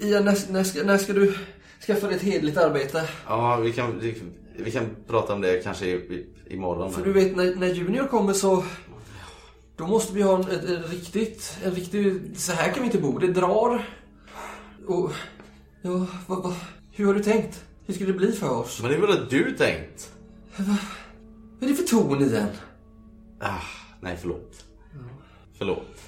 Ian, 0.00 0.24
när, 0.24 0.52
när, 0.52 0.64
ska, 0.64 0.82
när 0.82 0.98
ska 0.98 1.12
du 1.12 1.34
skaffa 1.86 2.06
dig 2.06 2.16
ett 2.16 2.22
hederligt 2.22 2.58
arbete? 2.58 3.08
Ja, 3.26 3.56
vi 3.56 3.72
kan, 3.72 3.98
vi, 3.98 4.22
vi 4.56 4.70
kan 4.70 4.84
prata 5.06 5.34
om 5.34 5.40
det 5.40 5.64
kanske 5.64 5.86
i, 5.86 5.90
i, 5.90 6.26
imorgon. 6.50 6.92
För 6.92 7.04
du 7.04 7.12
vet, 7.12 7.36
när, 7.36 7.54
när 7.54 7.66
Junior 7.66 8.06
kommer 8.06 8.32
så... 8.32 8.64
Då 9.76 9.86
måste 9.86 10.14
vi 10.14 10.22
ha 10.22 10.34
en, 10.34 10.40
ett, 10.40 10.64
ett 10.64 10.90
riktigt... 10.90 11.58
En 11.64 11.70
riktig... 11.70 12.20
Så 12.36 12.52
här 12.52 12.72
kan 12.72 12.82
vi 12.82 12.86
inte 12.86 12.98
bo. 12.98 13.18
Det 13.18 13.26
drar. 13.26 13.88
Och... 14.86 15.10
Ja, 15.82 16.06
vad, 16.26 16.42
vad, 16.42 16.54
hur 16.90 17.06
har 17.06 17.14
du 17.14 17.22
tänkt? 17.22 17.64
Hur 17.86 17.94
ska 17.94 18.04
det 18.04 18.12
bli 18.12 18.32
för 18.32 18.50
oss? 18.50 18.80
Men 18.82 18.90
det 18.90 18.96
är 18.96 19.00
väl 19.00 19.10
att 19.10 19.30
du 19.30 19.56
tänkt? 19.56 20.12
Vad 20.56 20.68
är 21.60 21.68
det 21.68 21.74
för 21.74 21.86
ton 21.86 22.22
i 22.22 22.28
den? 22.28 22.48
Ah, 23.40 23.60
nej, 24.02 24.18
förlåt. 24.20 24.64
Förlåt. 25.58 25.98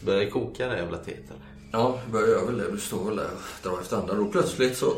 Börjar 0.00 0.20
det 0.20 0.30
koka 0.30 0.68
det 0.68 0.76
jävla 0.76 0.98
teet 0.98 1.24
eller? 1.30 1.42
Ja, 1.72 2.00
det 2.06 2.12
börjar 2.12 2.46
väl 2.46 2.58
det. 2.58 2.70
Du 2.70 2.78
står 2.78 3.04
väl 3.04 3.16
där 3.16 3.30
och 3.34 3.68
drar 3.70 3.80
efter 3.80 3.96
andan. 3.96 4.18
Och 4.18 4.32
plötsligt 4.32 4.76
så 4.76 4.94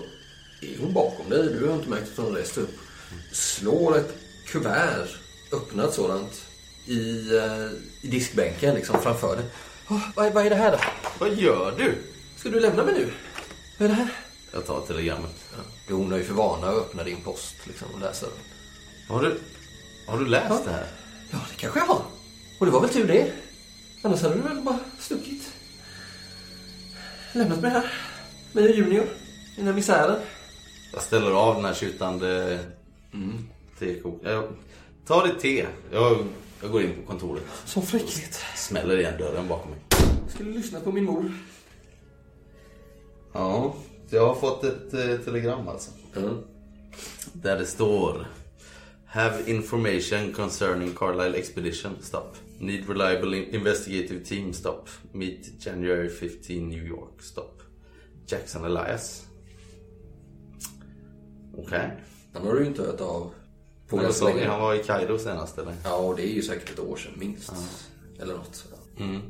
är 0.63 0.81
hon 0.81 0.93
bakom 0.93 1.29
dig. 1.31 1.43
Du 1.43 1.67
har 1.67 1.75
inte 1.75 1.91
märkt 1.91 2.19
att 2.19 2.25
hon 2.25 2.35
rest 2.35 2.59
upp. 2.59 2.71
Slår 3.33 3.99
ett 3.99 4.15
kuvert, 4.47 5.09
öppnat 5.53 5.95
sådant, 5.95 6.43
i, 6.87 7.37
eh, 7.37 7.67
i 8.03 8.09
diskbänken 8.11 8.75
liksom 8.75 9.03
framför 9.03 9.37
dig. 9.37 9.45
Oh, 9.89 10.09
vad, 10.17 10.33
vad 10.33 10.47
är 10.47 10.51
det 10.51 10.57
här 10.57 10.73
då? 10.73 10.79
Vad 11.19 11.35
gör 11.35 11.75
du? 11.79 11.95
Ska 12.37 12.49
du 12.49 12.61
lämna 12.61 12.85
mig 12.85 12.95
nu? 12.95 13.11
Vad 13.79 13.85
är 13.85 13.89
det 13.89 13.95
här? 13.95 14.13
Jag 14.53 14.67
tar 14.67 14.81
telegrammet. 14.81 15.37
Jo, 15.89 15.97
hon 15.97 16.11
har 16.11 16.19
ju 16.19 16.25
för 16.25 16.35
vana 16.35 16.67
att 16.67 16.77
öppna 16.77 17.05
din 17.05 17.23
post 17.23 17.55
liksom, 17.67 17.89
och 17.95 18.01
läsa 18.01 18.27
den. 18.27 18.37
Har 19.09 19.23
du, 19.23 19.41
har 20.07 20.19
du 20.19 20.27
läst 20.27 20.65
det 20.65 20.71
här? 20.71 20.87
Ja, 21.31 21.39
det 21.51 21.57
kanske 21.57 21.79
jag 21.79 21.87
har. 21.87 22.03
Och 22.61 22.67
det 22.67 22.73
var 22.73 22.81
väl 22.81 22.91
tur 22.91 23.07
det. 23.07 23.33
Annars 24.03 24.23
hade 24.23 24.35
du 24.35 24.41
väl 24.41 24.63
bara 24.63 24.79
stuckit. 24.99 25.53
Lämnat 27.33 27.61
mig 27.61 27.71
här. 27.71 27.93
Med 28.53 28.77
Junior. 28.77 29.05
I 29.05 29.57
den 29.57 29.67
här 29.67 29.75
misären. 29.75 30.21
Jag 30.93 31.03
ställer 31.03 31.31
av 31.31 31.55
den 31.55 31.65
här 31.65 31.75
tjutande 31.75 32.59
mm. 33.13 33.49
Jag 34.23 34.45
tar 35.07 35.27
ditt 35.27 35.41
te. 35.41 35.67
Jag, 35.93 36.27
jag 36.63 36.71
går 36.71 36.83
in 36.83 36.95
på 36.95 37.11
kontoret. 37.11 37.43
Så 37.65 37.81
fräckligt. 37.81 38.45
Smäller 38.57 38.99
igen 38.99 39.19
dörren 39.19 39.49
bakom 39.49 39.71
mig. 39.71 39.81
Skulle 40.29 40.51
lyssna 40.51 40.81
på 40.81 40.93
min 40.93 41.05
mor. 41.05 41.33
Ja, 43.33 43.75
jag 44.11 44.27
har 44.27 44.35
fått 44.35 44.65
ett 44.65 44.95
eh, 44.95 45.17
telegram 45.25 45.69
alltså. 45.69 45.91
Mm. 46.17 46.39
Där 47.33 47.59
det 47.59 47.67
står 47.67 48.27
Have 49.11 49.49
information 49.51 50.33
concerning 50.33 50.95
Carlisle 50.95 51.35
Expedition. 51.39 51.97
Stop. 52.01 52.37
Need 52.59 52.89
reliable 52.89 53.35
in- 53.39 53.55
investigative 53.55 54.25
team. 54.25 54.53
Stop. 54.53 54.89
Meet 55.13 55.67
January 55.67 56.09
15 56.09 56.69
New 56.69 56.87
York. 56.87 57.23
Stop. 57.23 57.63
Jackson 58.27 58.65
Elias. 58.65 59.27
Okej. 61.57 61.91
Han 62.33 62.47
har 62.47 62.55
du 62.55 62.67
inte 62.67 62.83
hört 62.83 63.01
av 63.01 63.33
på 63.89 63.97
vad 63.97 64.05
ganska 64.05 64.25
länge. 64.25 64.47
Han 64.49 64.61
var 64.61 64.75
i 64.75 64.79
Kairo 64.85 65.19
senast 65.19 65.59
eller? 65.59 65.75
Ja, 65.85 65.97
och 65.97 66.17
det 66.17 66.23
är 66.23 66.33
ju 66.35 66.43
säkert 66.43 66.71
ett 66.71 66.79
år 66.79 66.97
sedan 66.97 67.13
minst. 67.17 67.53
Eller 68.21 68.35
något. 68.35 68.65
Mm. 68.99 69.21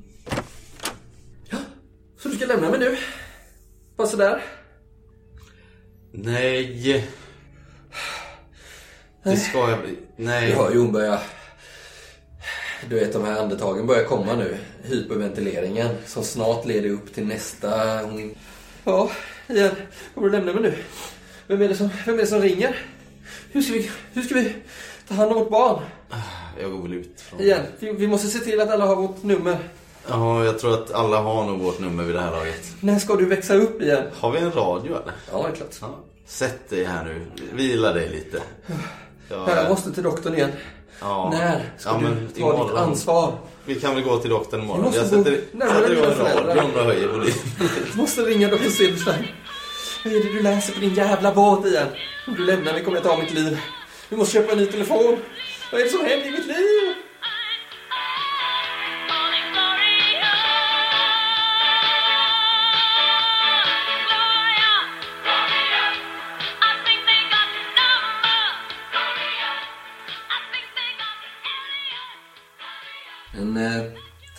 Ja, 1.50 1.58
så 2.18 2.28
du 2.28 2.36
ska 2.36 2.46
lämna 2.46 2.70
mig 2.70 2.78
nu? 2.80 2.96
Bara 3.96 4.08
sådär? 4.08 4.42
Nej. 6.12 7.08
Det 9.22 9.36
ska 9.36 9.70
jag... 9.70 9.78
Du 9.78 9.96
Nej. 10.16 10.52
hör 10.52 10.70
ju 10.70 10.78
hon 10.78 10.92
börjar 10.92 11.20
Du 12.88 12.94
vet 13.00 13.12
de 13.12 13.24
här 13.24 13.40
andetagen 13.40 13.86
börjar 13.86 14.04
komma 14.04 14.34
nu. 14.34 14.56
Hyperventileringen 14.82 15.88
som 16.06 16.24
snart 16.24 16.66
leder 16.66 16.90
upp 16.90 17.14
till 17.14 17.26
nästa... 17.26 18.00
Hon... 18.02 18.34
Ja, 18.84 19.10
igen. 19.46 19.70
Kommer 20.14 20.28
du 20.28 20.32
lämna 20.36 20.52
mig 20.52 20.62
nu? 20.62 20.74
Vem 21.46 21.62
är 21.62 21.68
det 21.68 21.74
som, 21.74 21.90
vem 22.06 22.14
är 22.14 22.18
det 22.18 22.26
som 22.26 22.40
ringer? 22.40 22.76
Hur 23.52 23.62
ska, 23.62 23.72
vi, 23.72 23.90
hur 24.12 24.22
ska 24.22 24.34
vi 24.34 24.54
ta 25.08 25.14
hand 25.14 25.32
om 25.32 25.38
vårt 25.38 25.50
barn? 25.50 25.82
Jag 26.60 26.70
går 26.70 26.82
väl 26.82 26.94
ut 26.94 27.20
från... 27.20 27.40
Igen. 27.40 27.62
Vi, 27.78 27.92
vi 27.92 28.06
måste 28.06 28.28
se 28.28 28.38
till 28.38 28.60
att 28.60 28.70
alla 28.70 28.86
har 28.86 28.96
vårt 28.96 29.22
nummer. 29.22 29.58
Ja, 30.08 30.44
jag 30.44 30.58
tror 30.58 30.74
att 30.74 30.92
alla 30.92 31.20
har 31.20 31.46
nog 31.46 31.60
vårt 31.60 31.80
nummer 31.80 32.04
vid 32.04 32.14
det 32.14 32.20
här 32.20 32.30
laget. 32.30 32.62
När 32.80 32.98
ska 32.98 33.16
du 33.16 33.24
växa 33.26 33.54
upp 33.54 33.82
igen? 33.82 34.04
Har 34.14 34.32
vi 34.32 34.38
en 34.38 34.52
radio 34.52 34.90
eller? 35.02 35.12
Ja, 35.32 35.42
det 35.42 35.48
är 35.48 35.54
klart. 35.56 35.76
Ja. 35.80 35.98
Sätt 36.26 36.70
dig 36.70 36.84
här 36.84 37.04
nu. 37.04 37.26
Vila 37.52 37.92
dig 37.92 38.08
lite. 38.08 38.42
Ja, 39.28 39.56
Jag 39.56 39.68
måste 39.70 39.92
till 39.92 40.02
doktorn 40.02 40.34
igen. 40.34 40.50
ja. 41.00 41.30
När 41.32 41.62
ska 41.78 41.90
Ja, 41.90 41.96
du 41.98 42.04
men 42.04 42.28
ta 42.28 42.38
imorgon. 42.38 42.66
ditt 42.68 42.76
ansvar? 42.76 43.32
Vi 43.64 43.74
kan 43.80 43.94
väl 43.94 44.04
gå 44.04 44.18
till 44.18 44.30
doktorn 44.30 44.60
imorgon. 44.62 44.84
Jag 44.94 45.04
bo 45.04 45.08
sätter, 45.08 45.40
sätter 45.68 45.92
igång 45.92 46.46
radion 46.46 46.74
och 46.74 46.84
höjer 46.84 47.08
volymen. 47.08 47.32
Du 47.92 47.98
måste 47.98 48.20
ringa 48.22 48.48
doktor 48.48 48.70
Silverstein. 48.70 49.24
Vad 50.04 50.12
är 50.14 50.24
det 50.24 50.32
du 50.32 50.42
läser 50.42 50.72
på 50.72 50.80
din 50.80 50.94
jävla 50.94 51.32
båt 51.34 51.66
igen? 51.66 51.86
Om 52.26 52.34
du 52.34 52.44
lämnar 52.44 52.72
mig 52.72 52.84
kommer 52.84 52.96
jag 52.96 53.04
ta 53.04 53.16
mitt 53.16 53.34
liv. 53.34 53.58
Vi 54.08 54.16
måste 54.16 54.32
köpa 54.32 54.52
en 54.52 54.58
ny 54.58 54.66
telefon. 54.66 55.16
Vad 55.72 55.80
är 55.80 55.84
det 55.84 55.90
som 55.90 56.00
händer 56.00 56.26
i 56.26 56.30
mitt 56.30 56.46
liv? 56.46 56.94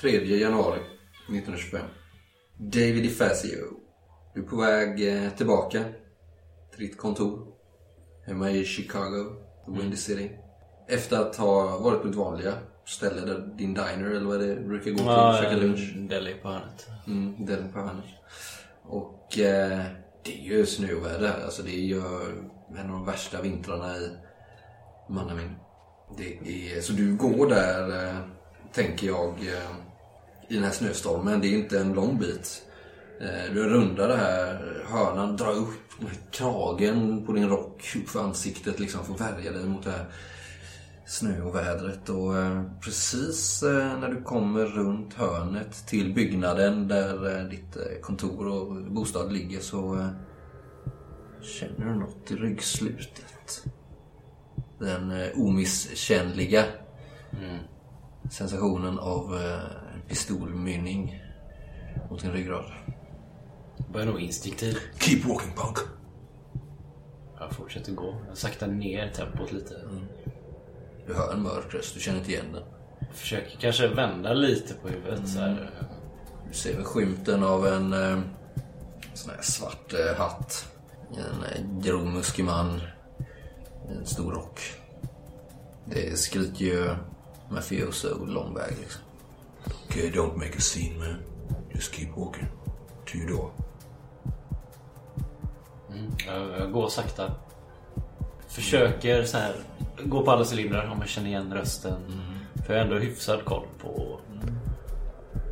3 0.01 0.39
januari 0.39 0.79
1925. 1.27 1.81
David 2.57 3.03
DeFazio. 3.03 3.65
Du 4.33 4.41
är 4.41 4.45
på 4.45 4.55
väg 4.55 5.07
eh, 5.07 5.29
tillbaka 5.29 5.83
till 6.71 6.87
ditt 6.87 6.97
kontor. 6.97 7.47
Hemma 8.25 8.51
i 8.51 8.65
Chicago, 8.65 9.35
the 9.65 9.71
Windy 9.71 9.97
City. 9.97 10.31
Efter 10.87 11.19
att 11.19 11.35
ha 11.35 11.79
varit 11.79 12.01
på 12.01 12.07
ditt 12.07 12.15
vanliga 12.15 12.53
ställe, 12.85 13.21
där 13.21 13.39
din 13.57 13.73
diner 13.73 14.09
eller 14.09 14.25
vad 14.25 14.39
det 14.39 14.55
brukar 14.55 14.91
gå 14.91 14.97
till 14.97 15.07
och 15.07 15.35
käka 15.35 15.55
lunch. 15.55 15.95
Deli 16.09 16.33
på 16.33 16.47
hörnet. 16.47 16.87
Mm, 17.07 17.45
den 17.45 17.71
på 17.73 17.79
hörnet. 17.79 18.05
Och 18.83 19.39
eh, 19.39 19.81
det 20.23 20.39
är 20.39 20.57
ju 20.57 20.65
snöväder 20.65 21.27
här. 21.27 21.43
Alltså 21.43 21.63
det 21.63 21.75
är 21.75 21.85
ju 21.85 22.01
en 22.77 22.85
av 22.85 22.91
de 22.91 23.05
värsta 23.05 23.41
vintrarna 23.41 23.97
i 23.97 24.09
mannamin. 25.09 25.55
Det 26.17 26.37
är, 26.47 26.81
så 26.81 26.93
du 26.93 27.15
går 27.15 27.49
där, 27.49 28.07
eh, 28.07 28.19
tänker 28.73 29.07
jag, 29.07 29.29
eh, 29.29 29.78
i 30.49 30.55
den 30.55 30.63
här 30.63 30.71
snöstormen. 30.71 31.41
Det 31.41 31.47
är 31.47 31.57
inte 31.57 31.79
en 31.79 31.93
lång 31.93 32.19
bit. 32.19 32.63
Eh, 33.21 33.53
du 33.53 33.69
rundar 33.69 34.07
det 34.07 34.17
här 34.17 34.83
hörnan, 34.87 35.37
drar 35.37 35.51
upp 35.51 35.89
kragen 36.31 37.25
på 37.25 37.33
din 37.33 37.49
rock 37.49 37.95
upp 37.95 38.09
för 38.09 38.23
ansiktet 38.23 38.79
liksom 38.79 39.05
för 39.05 39.13
att 39.13 39.21
värja 39.21 39.51
dig 39.51 39.65
mot 39.65 39.83
det 39.83 39.91
här 39.91 40.05
snöovädret 41.09 42.09
och 42.09 42.37
eh, 42.37 42.63
precis 42.81 43.63
eh, 43.63 43.99
när 43.99 44.09
du 44.09 44.21
kommer 44.21 44.65
runt 44.65 45.13
hörnet 45.13 45.87
till 45.87 46.13
byggnaden 46.13 46.87
där 46.87 47.37
eh, 47.37 47.45
ditt 47.45 48.01
kontor 48.01 48.47
och 48.47 48.91
bostad 48.91 49.33
ligger 49.33 49.59
så 49.59 50.09
känner 51.41 51.85
du 51.85 51.99
något 51.99 52.31
i 52.31 52.35
ryggslutet. 52.35 53.63
Den 54.79 55.11
omisskännliga. 55.35 56.63
omisskännliga 57.31 57.59
sensationen 58.29 58.99
av 58.99 59.35
eh, 59.35 59.93
en 59.93 60.01
pistolmynning 60.07 61.23
mot 62.09 62.21
din 62.21 62.31
ryggrad. 62.31 62.65
Börjar 63.93 64.07
nog 64.07 64.21
instinktiv. 64.21 64.77
Keep 64.99 65.25
walking 65.25 65.53
punk! 65.55 65.77
Jag 67.39 67.51
fortsätter 67.51 67.91
gå. 67.91 68.15
Jag 68.27 68.37
saktar 68.37 68.67
ner 68.67 69.11
tempot 69.11 69.51
lite. 69.51 69.75
Du 71.07 71.13
hör 71.13 71.33
en 71.33 71.41
mörk 71.41 71.73
röst, 71.73 71.93
du 71.93 71.99
känner 71.99 72.19
inte 72.19 72.31
igen 72.31 72.53
den. 72.53 72.63
Försöker 73.13 73.57
kanske 73.57 73.87
vända 73.87 74.33
lite 74.33 74.73
på 74.73 74.87
huvudet 74.87 75.29
så 75.29 75.39
här. 75.39 75.71
Du 76.47 76.53
ser 76.53 76.75
väl 76.75 76.83
skymten 76.83 77.43
av 77.43 77.67
en 77.67 77.93
eh, 77.93 78.19
sån 79.13 79.31
här 79.35 79.41
svart 79.41 79.93
eh, 79.93 80.17
hatt. 80.17 80.65
En 81.11 81.43
eh, 81.43 81.81
grov 81.81 82.05
muskig 82.05 82.45
man 82.45 82.81
en 83.89 84.05
stor 84.05 84.31
rock. 84.31 84.61
Det 85.85 86.19
skriker 86.19 86.65
ju 86.65 86.95
mafioso 87.51 88.25
lång 88.25 88.53
väg 88.53 88.73
liksom. 88.79 89.01
Okay, 89.87 90.11
don't 90.11 90.35
make 90.37 90.57
a 90.57 90.61
scene 90.61 90.97
man. 90.97 91.15
Just 91.75 91.95
keep 91.95 92.09
walking. 92.15 92.47
To 93.05 93.17
your 93.17 93.29
door. 93.29 93.51
Jag, 96.27 96.59
jag 96.59 96.71
går 96.71 96.89
sakta. 96.89 97.31
Försöker 98.47 99.23
så 99.23 99.37
här 99.37 99.55
gå 100.05 100.25
på 100.25 100.31
alla 100.31 100.45
cylindrar 100.51 100.91
om 100.91 100.99
jag 100.99 101.09
känner 101.09 101.27
igen 101.27 101.53
rösten. 101.53 102.01
För 102.65 102.73
jag 102.73 102.79
har 102.79 102.85
ändå 102.85 102.99
hyfsad 102.99 103.45
koll 103.45 103.67
på, 103.81 104.19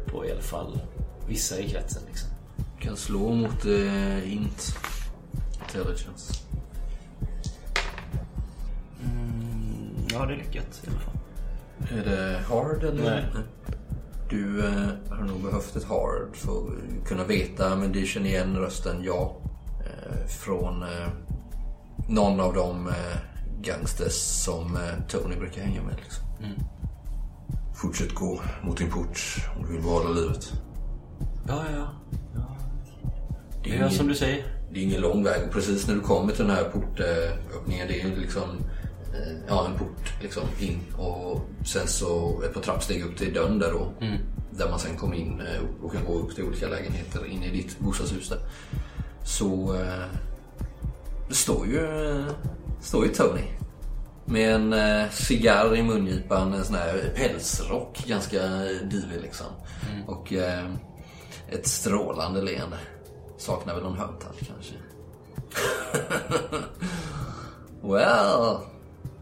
på 0.05 0.25
i 0.25 0.31
alla 0.31 0.41
fall 0.41 0.79
vissa 1.27 1.59
i 1.59 1.69
kretsen 1.69 2.03
liksom. 2.07 2.29
Kan 2.79 2.97
slå 2.97 3.33
mot 3.33 3.65
eh, 3.65 4.33
int. 4.33 4.75
Intelligence. 5.61 6.33
Ja, 10.11 10.25
det 10.25 10.33
är 10.33 10.37
lyckat 10.37 10.81
i 10.83 10.89
alla 10.89 10.99
fall. 10.99 11.16
Är 11.91 12.05
det 12.05 12.39
hard 12.49 12.83
eller? 12.83 13.03
Nej. 13.03 13.25
Du 14.29 14.65
eh, 14.67 14.89
har 15.09 15.23
nog 15.23 15.43
behövt 15.43 15.75
ett 15.75 15.83
hard 15.83 16.35
för 16.35 16.51
att 16.51 17.07
kunna 17.07 17.23
veta, 17.23 17.75
men 17.75 17.91
du 17.91 18.05
känner 18.05 18.27
igen 18.27 18.57
rösten, 18.57 19.03
ja. 19.03 19.35
Eh, 19.79 20.27
från 20.27 20.83
eh, 20.83 21.07
någon 22.09 22.39
av 22.39 22.53
de 22.53 22.87
eh, 22.87 23.17
gangsters 23.61 24.13
som 24.13 24.75
eh, 24.75 25.07
Tony 25.07 25.35
brukar 25.35 25.61
hänga 25.61 25.81
med. 25.81 25.95
Liksom. 26.03 26.23
Fortsätt 27.75 28.13
gå 28.15 28.41
mot 28.63 28.77
din 28.77 28.91
port 28.91 29.19
om 29.57 29.65
du 29.65 29.71
vill 29.73 29.81
behålla 29.81 30.09
livet. 30.09 30.53
Ja, 31.47 31.63
ja, 31.75 31.87
ja. 32.35 32.57
Det 33.63 33.75
är, 33.77 33.83
är 33.83 33.89
som 33.89 33.95
ingen, 33.95 34.07
du 34.07 34.15
säger. 34.15 34.45
det 34.71 34.79
är 34.79 34.83
ingen 34.83 35.01
lång 35.01 35.23
väg. 35.23 35.43
Och 35.47 35.53
precis 35.53 35.87
när 35.87 35.95
du 35.95 36.01
kommer 36.01 36.33
till 36.33 36.47
den 36.47 36.55
här 36.55 36.63
portöppningen, 36.63 37.87
det 37.87 38.01
är 38.01 38.07
ju 38.07 38.15
liksom 38.15 38.49
ja, 39.47 39.65
en 39.65 39.77
port 39.77 40.21
liksom 40.21 40.43
in 40.59 40.79
och 40.97 41.41
sen 41.65 41.87
så 41.87 42.41
ett 42.43 42.53
par 42.53 42.61
trappsteg 42.61 43.03
upp 43.03 43.17
till 43.17 43.33
dörren 43.33 43.59
där 43.59 43.71
då. 43.71 43.93
Där 44.51 44.69
man 44.69 44.79
sen 44.79 44.97
kommer 44.97 45.15
in 45.15 45.41
eh, 45.41 45.85
och 45.85 45.93
kan 45.93 46.05
gå 46.05 46.13
upp 46.13 46.35
till 46.35 46.43
olika 46.43 46.67
lägenheter 46.67 47.25
in 47.25 47.43
i 47.43 47.49
ditt 47.49 47.79
bostadshus 47.79 48.29
där. 48.29 48.39
Så 49.23 49.75
eh, 49.75 50.05
det 51.29 51.35
står 51.35 51.67
ju, 51.67 52.09
eh, 52.09 52.25
står 52.81 53.05
ju 53.05 53.13
Tony. 53.13 53.43
Med 54.25 54.55
en 54.55 54.73
eh, 54.73 55.09
cigarr 55.09 55.75
i 55.75 55.83
mungipan, 55.83 56.53
en 56.53 56.65
sån 56.65 56.75
här 56.75 57.13
pälsrock, 57.15 58.03
ganska 58.07 58.43
eh, 58.43 58.87
divig 58.89 59.21
liksom. 59.21 59.45
Och 60.07 60.33
eh, 60.33 60.69
ett 61.49 61.67
strålande 61.67 62.41
leende. 62.41 62.77
Saknar 63.37 63.73
väl 63.73 63.83
någon 63.83 63.97
högtall 63.97 64.35
kanske. 64.47 64.73
well. 67.81 68.76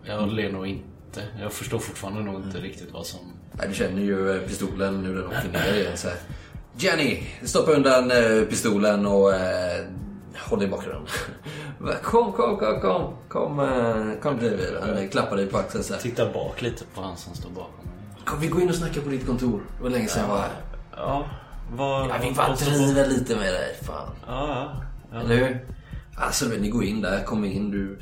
Jag 0.07 0.31
ler 0.33 0.51
nog 0.51 0.67
inte. 0.67 1.23
Jag 1.41 1.53
förstår 1.53 1.79
fortfarande 1.79 2.21
nog 2.21 2.35
inte 2.43 2.57
riktigt 2.57 2.91
vad 2.93 3.05
som... 3.05 3.19
Nej, 3.51 3.67
du 3.67 3.73
känner 3.73 4.01
ju 4.01 4.35
eh, 4.35 4.41
pistolen 4.47 5.01
nu 5.03 5.13
den 5.15 5.25
åker 5.27 5.49
ner 5.53 5.73
igen 5.79 5.97
så 5.97 6.07
här. 6.07 6.17
Jenny, 6.77 7.23
stoppa 7.43 7.71
undan 7.71 8.11
eh, 8.11 8.41
pistolen 8.49 9.05
och 9.05 9.33
eh, 9.33 9.85
håll 10.49 10.59
dig 10.59 10.67
i 10.67 10.71
bakgrunden. 10.71 11.07
Kom, 12.03 12.31
kom, 12.31 12.57
kom, 12.57 12.81
kom. 12.81 13.13
Kom, 13.29 13.59
eh, 13.59 14.21
kom 14.21 14.35
David. 14.37 14.77
Han 14.81 15.09
klappar 15.09 15.35
dig 15.35 15.47
på 15.47 15.57
axeln 15.57 15.83
så 15.83 15.93
här. 15.93 16.01
Titta 16.01 16.33
bak 16.33 16.61
lite 16.61 16.83
på 16.95 17.01
han 17.01 17.17
som 17.17 17.35
står 17.35 17.49
bakom 17.49 17.85
mig. 17.85 17.93
Kom, 18.25 18.39
vi 18.39 18.47
går 18.47 18.61
in 18.61 18.69
och 18.69 18.75
snackar 18.75 19.01
på 19.01 19.09
ditt 19.09 19.25
kontor. 19.25 19.61
Det 19.77 19.83
var 19.83 19.89
länge 19.89 20.07
sedan 20.07 20.21
jag 20.21 20.29
var 20.29 20.37
här. 20.41 20.51
Ja, 20.97 21.25
vill 22.21 22.35
bara 22.35 22.47
vad- 22.47 22.57
driva 22.57 23.05
lite 23.05 23.35
med 23.35 23.53
dig, 23.53 23.75
fan. 23.81 24.09
Ja, 24.27 24.47
ja. 24.47 24.81
ja. 25.11 25.19
Eller 25.19 25.35
hur? 25.35 25.65
Alltså, 26.17 26.45
ni 26.45 26.69
går 26.69 26.83
in 26.83 27.01
där, 27.01 27.23
kom 27.23 27.45
in, 27.45 27.71
du... 27.71 27.99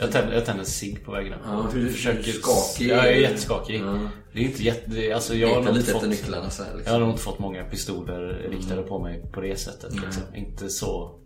Jag 0.00 0.12
tänder, 0.12 0.34
jag 0.34 0.44
tänder 0.44 0.60
en 0.60 0.66
cigg 0.66 1.04
på 1.04 1.12
vägen 1.12 1.32
upp. 1.32 1.40
Ja, 1.44 1.68
hur- 1.72 1.80
hur 1.82 2.22
skakig? 2.22 2.88
Ja, 2.90 2.94
jag 2.96 3.06
är 3.06 3.20
jätteskakig. 3.20 3.80
Ja. 3.80 3.98
Det 4.32 4.38
är 4.40 4.44
inte 4.44 4.62
jätte... 4.62 5.14
Alltså, 5.14 5.34
jag 5.34 5.62
har 5.62 5.72
lite 5.72 5.92
fått... 5.92 6.08
nycklarna 6.08 6.50
så 6.50 6.62
här 6.62 6.70
Jag 6.70 6.76
liksom. 6.78 6.92
har 6.92 7.00
nog 7.00 7.10
inte 7.10 7.22
fått 7.22 7.38
många 7.38 7.64
pistoler 7.64 8.48
riktade 8.50 8.82
på 8.82 8.98
mig 9.02 9.22
på 9.32 9.40
det 9.40 9.56
sättet. 9.56 9.92
Liksom. 9.92 10.22
Inte 10.34 10.68
så... 10.68 11.18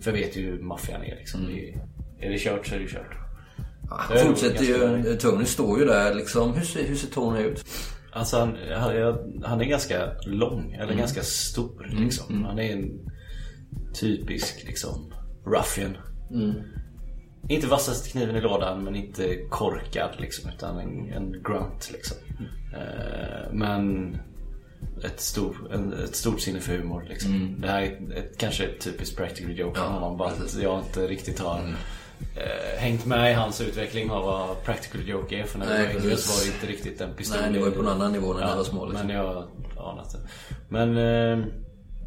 För 0.00 0.10
jag 0.10 0.18
vet 0.18 0.36
ju 0.36 0.42
hur 0.42 0.62
maffian 0.62 1.02
är 1.02 1.16
liksom. 1.16 1.46
Det 1.46 1.70
är, 2.26 2.30
det 2.30 2.38
kört 2.38 2.66
så 2.66 2.74
är 2.74 2.78
det 2.78 2.86
kört. 2.88 3.16
Han 3.90 4.16
Det 4.16 4.20
är 4.20 4.24
nog 4.24 4.38
fortsätter 4.38 4.64
ju, 4.64 5.16
Tony 5.16 5.44
står 5.44 5.78
ju 5.78 5.84
där 5.84 6.14
liksom. 6.14 6.54
Hur 6.54 6.64
ser, 6.64 6.84
hur 6.84 6.96
ser 6.96 7.08
Tony 7.08 7.40
ut? 7.42 7.64
Alltså 8.12 8.38
han, 8.38 8.56
han, 8.76 8.92
han 9.44 9.60
är 9.60 9.64
ganska 9.64 10.12
lång, 10.26 10.72
eller 10.72 10.94
ganska 10.94 11.22
stor 11.22 11.86
liksom. 12.00 12.44
Han 12.44 12.58
är 12.58 12.72
en 12.72 12.90
typisk 13.94 14.64
liksom 14.66 15.12
ruffian. 15.46 15.96
Inte 17.50 17.66
vassaste 17.66 18.10
kniven 18.10 18.36
i 18.36 18.40
lådan 18.40 18.84
men 18.84 18.96
inte 18.96 19.36
korkad 19.48 20.10
liksom. 20.18 20.50
Utan 20.50 20.78
en, 20.78 21.12
en 21.12 21.42
grunt 21.42 21.90
liksom. 21.92 22.16
Eh, 22.74 23.52
men 23.52 24.16
ett, 25.04 25.20
stor, 25.20 25.56
en, 25.72 25.92
ett 25.92 26.16
stort 26.16 26.40
sinne 26.40 26.60
för 26.60 26.72
humor 26.72 27.04
liksom. 27.08 27.56
Det 27.58 27.68
här 27.68 27.82
är 27.82 28.18
ett, 28.18 28.38
kanske 28.38 28.64
ett 28.64 28.80
typiskt 28.80 29.16
practical 29.16 29.58
joke 29.58 29.78
från 29.78 29.86
Ja, 29.86 29.92
honom. 29.92 30.16
Bara 30.16 30.28
att 30.28 30.58
jag 30.62 30.78
inte 30.78 31.06
riktigt 31.06 31.38
har 31.40 31.58
eh, 32.36 32.78
hängt 32.78 33.06
med 33.06 33.30
i 33.30 33.34
hans 33.34 33.60
utveckling 33.60 34.10
av 34.10 34.24
vad 34.24 34.64
practical 34.64 35.08
joke 35.08 35.36
är. 35.36 35.44
För 35.44 35.58
när 35.58 35.66
Nej, 35.66 35.78
jag 35.78 35.94
var 35.94 36.00
yngre 36.00 36.16
så 36.16 36.38
var 36.38 36.50
det 36.50 36.54
inte 36.54 36.66
riktigt 36.66 36.98
den 36.98 37.14
pistolen. 37.14 37.44
Nej, 37.44 37.52
det 37.52 37.58
var 37.58 37.66
ju 37.66 37.72
på 37.72 37.82
en 37.82 37.88
annan 37.88 38.12
nivå 38.12 38.34
när 38.34 38.50
ni 38.50 38.56
var 38.56 38.64
små. 38.64 38.86
Liksom. 38.86 39.06
Men 39.06 39.16
jag 39.16 39.48
anat 39.76 40.12
det. 40.12 40.18
Men 40.68 40.88
eh, 40.88 41.46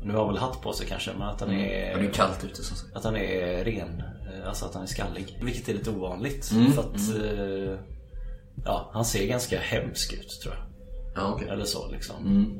nu 0.03 0.13
har 0.13 0.25
han 0.25 0.33
väl 0.33 0.37
hatt 0.37 0.61
på 0.61 0.73
sig 0.73 0.87
kanske. 0.87 1.11
Men 1.13 1.27
att 1.27 1.41
han 1.41 1.51
är... 1.51 1.83
Mm. 1.83 1.93
Men 1.93 2.01
det 2.05 2.09
är 2.09 2.13
kallt 2.13 2.43
ute 2.43 2.63
som 2.63 2.77
sagt. 2.77 2.95
Att 2.95 3.03
han 3.03 3.15
är 3.15 3.63
ren, 3.63 4.03
alltså 4.47 4.65
att 4.65 4.73
han 4.73 4.83
är 4.83 4.87
skallig. 4.87 5.39
Vilket 5.41 5.69
är 5.69 5.73
lite 5.73 5.89
ovanligt. 5.89 6.51
Mm, 6.51 6.71
För 6.73 6.81
att 6.81 7.15
eh, 7.23 7.79
ja, 8.65 8.89
han 8.93 9.05
ser 9.05 9.27
ganska 9.27 9.59
hemsk 9.59 10.13
ut 10.13 10.39
tror 10.43 10.53
jag. 10.55 10.63
Ja, 11.15 11.31
okej. 11.35 11.47
Eller 11.47 11.65
så 11.65 11.91
liksom. 11.91 12.15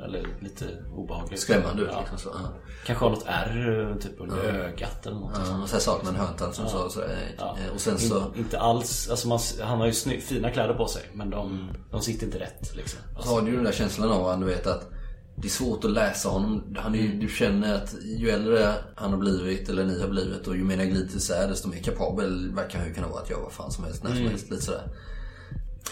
Eller 0.06 0.28
lite 0.42 0.66
obehaglig. 0.96 1.40
Skrämmande 1.40 1.82
ut 1.84 1.90
ja. 1.92 2.00
liksom. 2.00 2.18
Så, 2.18 2.30
ja. 2.34 2.50
Kanske 2.86 3.06
har 3.06 3.10
något 3.12 3.24
ärr 3.28 3.90
eh, 3.92 3.96
typ 3.98 4.12
under 4.22 4.38
ögat 4.38 5.06
eller 5.06 5.16
något. 5.16 5.32
Ja, 5.46 5.62
och 5.64 5.70
sen 5.70 5.80
saknar 5.82 6.10
en 6.10 6.16
hörntand 6.16 6.54
som 6.56 6.68
sa 6.68 6.90
så. 6.90 7.02
eh. 7.02 7.74
Och 7.74 7.82
sen 7.82 8.00
så... 8.00 8.18
In, 8.18 8.24
inte 8.38 8.60
alls, 8.60 9.10
alltså 9.10 9.28
man, 9.28 9.40
han 9.62 9.80
har 9.80 9.86
ju 9.86 9.94
sny, 9.94 10.20
fina 10.22 10.50
kläder 10.52 10.74
på 10.74 10.88
sig 10.88 11.02
men 11.14 11.30
de, 11.30 11.70
de 11.92 12.02
sitter 12.02 12.26
inte 12.26 12.40
rätt 12.40 12.76
liksom. 12.76 13.00
Så 13.20 13.30
har 13.30 13.42
du 13.42 13.48
ju 13.50 13.56
den 13.56 13.66
där 13.66 13.72
känslan 13.72 14.12
av 14.12 14.28
att 14.28 14.40
du 14.40 14.46
vet 14.46 14.68
att 14.68 14.90
det 15.36 15.48
är 15.48 15.52
svårt 15.52 15.86
att 15.86 15.92
läsa 15.92 16.30
honom. 16.30 16.76
Han 16.78 16.96
är 16.96 17.00
ju, 17.00 17.20
du 17.20 17.28
känner 17.28 17.76
att 17.76 17.96
ju 18.04 18.30
äldre 18.30 18.74
han 18.96 19.12
har 19.12 19.18
blivit, 19.18 19.70
eller 19.70 19.86
ni 19.86 20.02
har 20.02 20.08
blivit, 20.08 20.48
och 20.48 20.58
ju 20.58 20.64
mer 20.64 20.78
ni 20.78 20.86
glider 20.86 21.16
isär 21.18 21.48
desto 21.48 21.68
mer 21.70 21.78
kapabel 21.78 22.52
verkar 22.56 22.80
han 22.80 22.88
ju 22.88 22.94
kunna 22.94 23.08
vara 23.08 23.22
att 23.22 23.30
göra 23.30 23.42
vad 23.42 23.52
fan 23.52 23.72
som 23.72 23.84
helst, 23.84 24.04
när 24.04 24.16
som 24.16 24.28
helst. 24.28 24.50
Lite 24.50 24.64
sådär. 24.64 24.88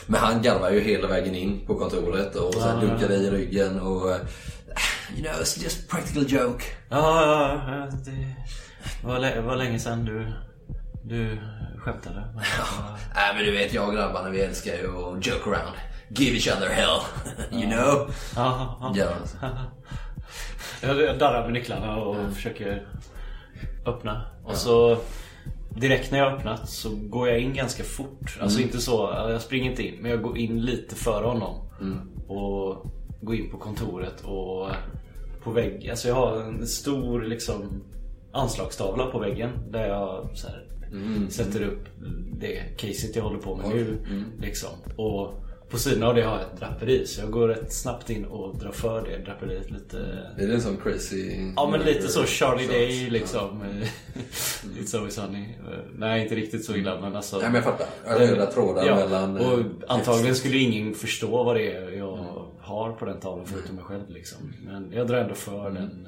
Men 0.08 0.20
han 0.20 0.42
garvar 0.42 0.70
ju 0.72 0.80
hela 0.80 1.08
vägen 1.08 1.36
in 1.36 1.66
på 1.68 1.76
kontoret 1.80 2.36
och 2.36 2.54
sen 2.54 2.80
dunkar 2.80 3.08
dig 3.08 3.24
i 3.24 3.30
ryggen 3.32 3.80
och... 3.80 4.12
eh, 4.12 4.18
You 5.18 5.24
know, 5.24 5.42
it's 5.42 5.64
just 5.64 5.80
a 5.80 5.84
practical 5.90 6.24
joke. 6.24 6.64
Ja, 6.90 7.26
ja, 7.26 7.64
ja 7.76 7.98
det 8.06 8.36
var, 9.08 9.42
var 9.42 9.56
länge 9.56 9.80
sedan 9.80 10.06
du, 10.06 10.34
du 11.04 11.38
skämtade. 11.78 12.16
Men, 12.36 12.44
ja. 12.58 12.98
Nej 13.16 13.36
men 13.36 13.46
du 13.46 13.52
vet, 13.52 13.74
jag 13.74 13.88
och 13.88 13.94
grabbarna 13.94 14.30
vi 14.30 14.42
älskar 14.42 14.74
ju 14.74 14.88
att 14.88 15.26
joke 15.28 15.50
around. 15.50 15.76
Give 16.14 16.36
each 16.36 16.48
other 16.58 16.70
hell. 16.70 17.00
you 17.62 17.72
know? 17.72 18.10
Ja, 18.36 18.78
ja. 18.82 18.94
Ja, 18.96 19.08
alltså. 19.22 19.38
Jag 20.82 21.20
darrar 21.20 21.44
med 21.44 21.54
nycklarna 21.54 21.98
och 21.98 22.34
försöker 22.34 22.88
öppna. 23.86 24.22
Och 24.44 24.56
så 24.56 24.98
direkt 25.70 26.12
när 26.12 26.20
jag 26.20 26.34
öppnat 26.34 26.70
så 26.70 26.90
går 26.96 27.30
jag 27.30 27.40
in 27.40 27.54
ganska 27.54 27.84
fort. 27.84 28.38
Alltså 28.42 28.58
Mm. 28.58 28.68
inte 28.70 28.82
så, 28.82 29.10
jag 29.30 29.42
springer 29.42 29.70
inte 29.72 29.88
in. 29.88 30.02
Men 30.02 30.12
jag 30.12 30.22
går 30.22 30.38
in 30.38 30.62
lite 30.62 30.96
före 30.96 31.26
honom. 31.26 31.68
Mm. 31.82 32.00
Och 32.28 32.92
går 33.22 33.36
in 33.36 33.52
på 33.52 33.58
kontoret 33.58 34.22
och 34.24 34.70
på 35.44 35.52
väggen. 35.52 35.92
Alltså 35.92 36.08
jag 36.08 36.16
har 36.16 36.42
en 36.42 36.68
stor 36.68 37.22
liksom 37.22 37.84
anslagstavla 38.32 39.06
på 39.06 39.20
väggen. 39.20 39.50
Där 39.70 39.88
jag 39.88 40.30
så 40.34 40.48
här, 40.48 40.68
Mm. 40.92 41.30
sätter 41.30 41.62
upp 41.64 41.86
det 42.40 42.78
caset 42.78 43.16
jag 43.16 43.24
håller 43.24 43.40
på 43.40 43.56
med 43.56 43.70
nu. 43.70 43.98
Liksom. 44.42 44.70
Och 44.96 45.34
på 45.72 45.78
sidan 45.78 46.04
av 46.04 46.16
det 46.16 46.22
har 46.22 46.32
jag 46.34 46.42
ett 46.42 46.60
draperi. 46.60 47.06
Så 47.08 47.22
jag 47.22 47.32
går 47.32 47.48
rätt 47.48 47.74
snabbt 47.74 48.10
in 48.10 48.26
och 48.26 48.58
drar 48.58 48.72
för 48.72 49.06
det 49.06 49.18
draperiet 49.18 49.72
lite. 49.72 49.98
Är 50.38 50.48
det 50.48 50.54
en 50.54 50.62
sån 50.62 50.78
crazy... 50.78 51.52
Ja 51.56 51.70
men 51.72 51.80
lite 51.82 52.08
så 52.08 52.26
Charlie 52.26 52.68
Day 52.68 53.10
liksom. 53.10 53.64
Lite 54.78 54.88
så 54.88 55.08
i 55.08 55.56
Nej 55.96 56.24
inte 56.24 56.36
riktigt 56.36 56.66
så 56.66 56.76
illa 56.76 57.02
men 57.02 57.16
alltså. 57.16 57.38
Nej 57.38 57.46
men 57.46 57.56
jag 57.56 57.64
fattar. 57.64 57.88
Röda 58.20 58.46
trådar 58.46 58.86
Ja, 58.86 58.96
mellan... 58.96 59.38
eh, 59.38 59.50
och 59.52 59.60
antagligen 59.88 60.36
skulle 60.36 60.58
ingen 60.58 60.94
förstå 60.94 61.44
vad 61.44 61.56
det 61.56 61.72
är 61.72 61.92
jag 61.92 62.46
har 62.60 62.92
på 62.92 63.06
den 63.06 63.20
tavlan 63.20 63.46
förutom 63.46 63.76
mig 63.76 63.86
själv 63.86 64.10
liksom. 64.10 64.54
Men 64.66 64.92
jag 64.92 65.08
drar 65.08 65.18
ändå 65.18 65.36
för 65.36 65.70
den 65.72 66.08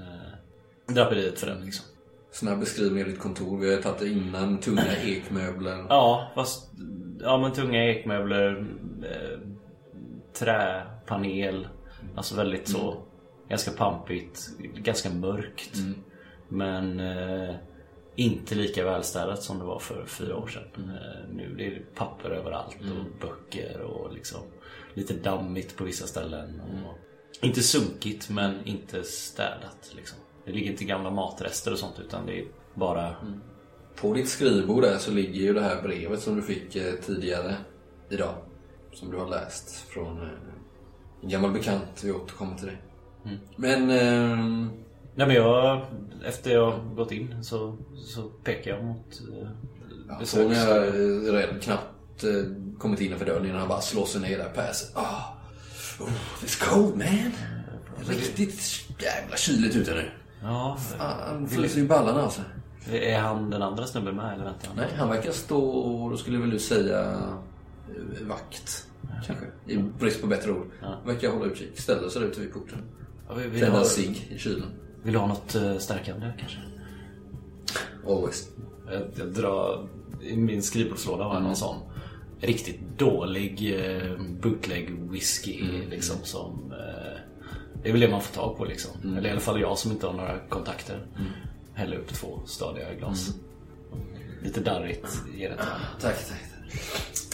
eh, 0.87 0.93
draperiet 0.93 1.39
för 1.39 1.47
den 1.47 1.65
liksom. 1.65 1.85
Snabb 2.31 2.59
beskrivning 2.59 3.03
av 3.03 3.09
ditt 3.09 3.19
kontor. 3.19 3.57
Vi 3.59 3.75
har 3.75 3.81
tagit 3.81 3.99
det 3.99 4.09
innan. 4.09 4.57
Tunga 4.57 4.97
ekmöbler. 5.03 5.85
Ja 5.89 6.31
fast 6.35 6.71
ja 7.23 7.37
men 7.37 7.51
tunga 7.51 7.85
ekmöbler, 7.85 8.65
eh, 9.03 9.39
träpanel. 10.33 11.67
Alltså 12.15 12.35
väldigt 12.35 12.67
så 12.67 13.03
ganska 13.49 13.71
pampigt, 13.71 14.49
ganska 14.59 15.09
mörkt. 15.09 15.77
Men 16.47 16.99
eh, 16.99 17.55
inte 18.15 18.55
lika 18.55 18.85
välstädat 18.85 19.43
som 19.43 19.59
det 19.59 19.65
var 19.65 19.79
för 19.79 20.05
fyra 20.05 20.37
år 20.37 20.47
sedan. 20.47 20.63
Eh, 20.75 21.35
nu 21.35 21.55
det 21.57 21.65
är 21.65 21.71
det 21.71 21.95
papper 21.95 22.29
överallt 22.29 22.77
och 22.81 23.27
böcker 23.27 23.81
och 23.81 24.13
liksom 24.13 24.39
lite 24.93 25.13
dammigt 25.13 25.77
på 25.77 25.83
vissa 25.83 26.07
ställen. 26.07 26.61
Och, 26.61 26.97
inte 27.45 27.63
sunkigt 27.63 28.29
men 28.29 28.65
inte 28.65 29.03
städat 29.03 29.91
liksom. 29.95 30.17
Det 30.45 30.51
ligger 30.51 30.71
inte 30.71 30.83
gamla 30.83 31.11
matrester 31.11 31.71
och 31.71 31.79
sånt 31.79 31.99
utan 31.99 32.25
det 32.25 32.39
är 32.39 32.45
bara 32.73 33.15
På 33.95 34.13
ditt 34.13 34.29
skrivbord 34.29 34.83
där 34.83 34.97
så 34.97 35.11
ligger 35.11 35.41
ju 35.41 35.53
det 35.53 35.61
här 35.61 35.81
brevet 35.81 36.21
som 36.21 36.35
du 36.35 36.41
fick 36.41 36.75
eh, 36.75 36.93
tidigare 36.93 37.55
idag. 38.09 38.35
Som 38.93 39.11
du 39.11 39.17
har 39.17 39.29
läst 39.29 39.75
från 39.75 40.21
eh, 40.21 40.27
en 41.23 41.29
gammal 41.29 41.51
bekant. 41.51 42.03
Vi 42.03 42.11
återkommer 42.11 42.57
till 42.57 42.67
det. 42.67 42.77
Men... 43.55 43.89
ehm, 43.89 44.69
Nej 45.15 45.27
men 45.27 45.35
jag, 45.35 45.81
efter 46.25 46.51
jag 46.51 46.95
gått 46.95 47.11
in 47.11 47.43
så, 47.43 47.77
så 47.95 48.21
pekar 48.23 48.71
jag 48.71 48.83
mot 48.83 49.21
eh, 49.31 49.47
Ja, 50.09 50.19
besöks... 50.19 50.57
jag 50.57 50.87
eh, 50.87 51.33
redan 51.33 51.59
knappt 51.59 52.23
eh, 52.23 52.29
kommit 52.79 53.01
innanför 53.01 53.25
dörren 53.25 53.45
innan 53.45 53.59
han 53.59 53.67
bara 53.67 53.81
slår 53.81 54.05
sig 54.05 54.21
ner 54.21 54.37
där 54.37 54.49
på. 54.49 54.61
Ah, 54.93 55.37
oh, 55.99 56.09
it's 56.45 56.69
cold 56.69 56.97
man. 56.97 57.31
Riktigt 58.07 58.61
jävla 58.99 59.35
kyligt 59.37 59.75
ute 59.75 59.91
nu. 59.91 60.11
Ja, 60.41 60.77
Han 60.99 61.47
fryser 61.47 61.79
ju 61.81 61.87
ballarna 61.87 62.29
sig. 62.29 62.43
är 62.91 63.19
han 63.19 63.49
den 63.49 63.61
andra 63.61 63.85
snubben 63.87 64.15
med 64.15 64.33
eller 64.33 64.43
väntar 64.43 64.67
han? 64.67 64.77
Nej, 64.77 64.89
han 64.97 65.09
verkar 65.09 65.31
stå, 65.31 66.09
då 66.09 66.17
skulle 66.17 66.37
väl 66.37 66.49
du 66.49 66.59
säga, 66.59 67.11
eh, 67.11 67.33
vakt. 68.21 68.87
Kanske. 69.25 69.45
I 69.67 69.77
brist 69.77 70.21
på 70.21 70.27
bättre 70.27 70.51
ord. 70.51 70.67
Verkar 71.05 71.29
hålla 71.29 71.45
utkik. 71.45 71.79
Ställer 71.79 72.09
sig 72.09 72.23
ute 72.23 72.41
vid 72.41 72.53
porten. 72.53 72.77
Ja, 73.29 73.35
du 73.35 73.43
Tänder 73.43 73.69
ha, 73.69 73.79
en 73.79 73.85
cigg 73.85 74.27
i 74.31 74.37
kylen. 74.37 74.67
vill 75.03 75.13
du 75.13 75.19
ha 75.19 75.27
något 75.27 75.55
eh, 75.55 75.77
stärkande 75.77 76.31
kanske? 76.39 76.57
Always. 78.07 78.49
Jag, 78.91 79.01
jag 79.15 79.27
drar, 79.27 79.87
I 80.21 80.37
min 80.37 80.63
skrivbordslåda 80.63 81.23
har 81.23 81.33
jag 81.33 81.43
någon 81.43 81.55
sån 81.55 81.79
riktigt 82.39 82.79
dålig 82.97 83.79
eh, 83.79 84.17
bootleg 84.41 85.11
whisky 85.11 85.61
liksom 85.89 86.15
som 86.23 86.71
eh, 86.71 87.19
Det 87.83 87.89
är 87.89 87.91
väl 87.91 88.01
det 88.01 88.09
man 88.09 88.21
får 88.21 88.33
tag 88.33 88.57
på 88.57 88.65
liksom. 88.65 89.17
Eller 89.17 89.29
i 89.29 89.31
alla 89.31 89.39
fall 89.39 89.61
jag 89.61 89.77
som 89.77 89.91
inte 89.91 90.07
har 90.07 90.13
några 90.13 90.39
kontakter. 90.39 91.05
Häller 91.73 91.97
upp 91.97 92.13
två 92.13 92.41
stadiga 92.45 92.93
glas. 92.93 93.35
Lite 94.43 94.61
darrigt 94.61 95.23
ger 95.35 95.49
det 95.49 95.55
till. 95.55 95.65
Tack, 96.01 96.01
tack. 96.01 96.25
tack. 96.29 97.32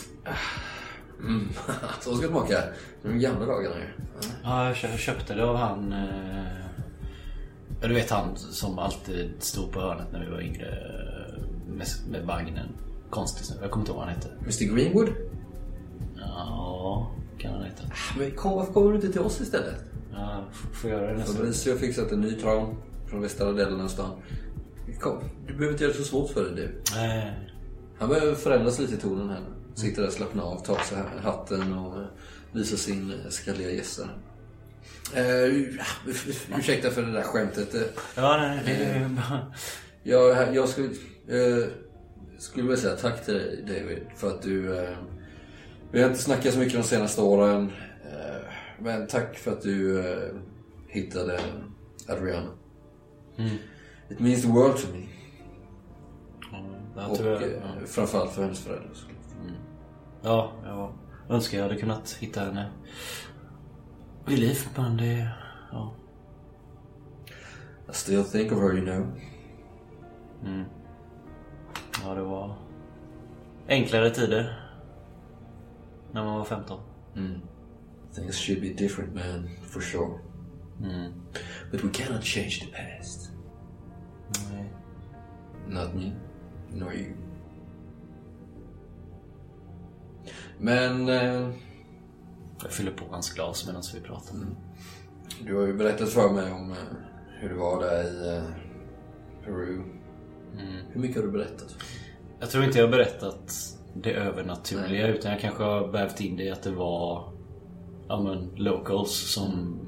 Mm. 1.19 1.49
Så 2.01 2.15
ska 2.15 2.27
det 2.27 2.34
smaka. 2.34 2.63
De 3.03 3.19
gamla 3.19 3.45
dagarna 3.45 3.75
ju. 3.75 3.86
Ja, 4.43 4.67
jag 4.67 4.75
kö- 4.75 4.97
köpte 4.97 5.34
det 5.34 5.43
av 5.45 5.55
han... 5.55 5.93
Eh, 5.93 6.43
du 7.82 7.93
vet 7.93 8.10
han 8.10 8.36
som 8.38 8.79
alltid 8.79 9.32
stod 9.39 9.71
på 9.71 9.79
hörnet 9.79 10.12
när 10.12 10.25
vi 10.25 10.32
var 10.32 10.41
yngre 10.41 10.67
eh, 10.67 11.43
med, 11.67 11.88
med 12.12 12.25
vagnen. 12.25 12.67
Konstig 13.10 13.45
snubbe. 13.45 13.62
Jag 13.63 13.71
kommer 13.71 13.82
inte 13.82 13.91
ihåg 13.91 13.97
vad 13.99 14.08
han 14.08 14.15
hette. 14.15 14.29
Mr 14.41 14.75
Greenwood? 14.75 15.10
Ja, 16.17 17.12
kan 17.38 17.53
han 17.53 17.63
heta. 17.63 17.84
Men 18.17 18.32
kom, 18.32 18.55
varför 18.55 18.73
kommer 18.73 18.89
du 18.89 18.95
inte 18.95 19.12
till 19.12 19.21
oss 19.21 19.41
istället? 19.41 19.84
Ja, 20.13 20.43
får 20.73 20.89
göra 20.89 21.08
det 21.08 21.13
nästa 21.17 21.27
gång. 21.34 21.38
Fabricio 21.41 21.71
har 21.71 21.77
fixat 21.77 22.12
en 22.12 22.21
ny 22.21 22.32
tron 22.36 22.75
från 23.08 23.21
västra 23.21 23.51
delen 23.51 23.82
av 23.82 23.88
stan. 23.88 24.12
Kom, 24.99 25.19
du 25.47 25.53
behöver 25.53 25.71
inte 25.71 25.84
göra 25.84 25.93
det 25.93 25.99
så 25.99 26.05
svårt 26.05 26.29
för 26.32 26.43
dig 26.43 26.55
du. 26.55 26.82
Nej. 26.95 27.34
Han 27.99 28.10
behöver 28.10 28.36
förändras 28.36 28.79
lite 28.79 28.93
i 28.93 28.97
tonen 28.97 29.29
här. 29.29 29.41
Sitter 29.75 30.01
där, 30.01 30.10
slappnar 30.10 30.43
av, 30.43 30.60
tar 30.60 30.77
sig 30.77 30.97
hatten 31.23 31.73
och 31.73 32.03
visar 32.51 32.77
sin 32.77 33.13
skalliga 33.29 33.71
gäster. 33.71 34.10
Uh, 35.17 35.79
ursäkta 36.58 36.91
för 36.91 37.01
det 37.01 37.12
där 37.12 37.23
skämtet. 37.23 37.75
Ja, 38.15 38.38
nej, 38.38 38.62
det 38.65 38.71
är 38.73 39.10
bara... 39.10 39.53
Jag, 40.03 40.55
jag 40.55 40.69
skulle, 40.69 40.88
eh, 41.27 41.67
skulle 42.38 42.63
vilja 42.63 42.77
säga 42.77 42.95
tack 42.95 43.25
till 43.25 43.34
dig 43.34 43.63
David 43.67 43.99
för 44.15 44.27
att 44.27 44.41
du... 44.41 44.77
Eh, 44.77 44.97
vi 45.91 46.01
har 46.01 46.10
inte 46.10 46.21
snackat 46.21 46.53
så 46.53 46.60
mycket 46.60 46.73
de 46.73 46.84
senaste 46.84 47.21
åren. 47.21 47.71
Eh, 48.03 48.53
men 48.79 49.08
tack 49.08 49.38
för 49.38 49.51
att 49.51 49.62
du 49.62 50.03
hittade 50.88 51.39
Adriana. 52.08 52.49
It 54.10 54.19
means 54.19 54.41
the 54.41 54.47
world 54.47 54.77
to 54.77 54.88
me. 54.93 55.05
Jag 56.95 57.12
Och 57.12 57.19
eh, 57.19 57.51
ja. 57.51 57.86
framförallt 57.88 58.32
för 58.32 58.41
hennes 58.41 58.60
föräldrar. 58.60 58.91
Ja, 60.21 60.51
jag 60.63 60.93
önskar 61.29 61.58
jag 61.58 61.65
hade 61.65 61.79
kunnat 61.79 62.12
hitta 62.12 62.39
henne 62.39 62.69
vid 64.25 64.39
liv. 64.39 64.58
Men 64.75 64.97
det... 64.97 65.29
Ja. 65.71 65.93
I 67.89 67.93
still 67.93 68.23
think 68.23 68.51
of 68.51 68.60
her 68.60 68.77
you 68.77 68.86
know. 68.86 69.08
Ja, 72.03 72.13
det 72.15 72.21
var... 72.21 72.55
enklare 73.67 74.10
tider. 74.10 74.69
När 76.12 76.23
man 76.23 76.38
var 76.38 76.45
15. 76.45 76.79
Things 78.15 78.36
should 78.38 78.62
be 78.62 78.67
different 78.67 79.13
man, 79.13 79.49
for 79.62 79.82
sure. 79.82 80.19
But 81.71 81.84
we 81.84 81.89
cannot 81.93 82.23
change 82.23 82.60
the 82.60 82.67
past. 82.67 83.32
Nej. 84.51 84.73
Not 85.67 85.95
me, 85.95 86.12
nor 86.73 86.93
you. 86.93 87.13
Men 90.59 91.09
eh, 91.09 91.49
Jag 92.61 92.71
fyller 92.71 92.91
på 92.91 93.05
hans 93.11 93.33
glas 93.33 93.67
medan 93.67 93.83
vi 93.93 94.01
pratar. 94.01 94.35
du 95.45 95.55
har 95.55 95.67
ju 95.67 95.73
berättat 95.73 96.09
för 96.09 96.29
mig 96.29 96.51
om 96.51 96.71
eh, 96.71 96.77
hur 97.39 97.49
det 97.49 97.55
var 97.55 97.83
där 97.83 98.03
i 98.03 98.37
eh, 98.37 98.43
Peru. 99.45 99.81
Hur 100.91 101.01
mycket 101.01 101.15
har 101.17 101.23
du 101.23 101.31
berättat? 101.31 101.75
Jag 102.39 102.49
tror 102.49 102.63
inte 102.63 102.77
jag 102.77 102.85
har 102.85 102.91
berättat 102.91 103.53
det 103.93 104.13
övernaturliga 104.13 105.07
utan 105.07 105.31
jag 105.31 105.39
kanske 105.41 105.63
har 105.63 105.87
vävt 105.87 106.21
in 106.21 106.37
det 106.37 106.43
i 106.43 106.51
att 106.51 106.63
det 106.63 106.71
var 106.71 107.33
ja, 108.07 108.21
men, 108.21 108.51
locals 108.55 109.33
som, 109.33 109.79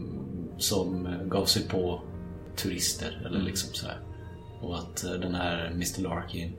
som 0.58 1.08
gav 1.30 1.46
sig 1.46 1.68
på 1.68 2.02
turister 2.56 3.24
eller 3.26 3.40
liksom 3.40 3.74
så 3.74 3.88
här. 3.88 4.00
Och 4.62 4.78
att 4.78 5.04
eh, 5.04 5.12
den 5.12 5.36
här 5.36 5.66
Mr 5.68 6.02
Larkin 6.02 6.56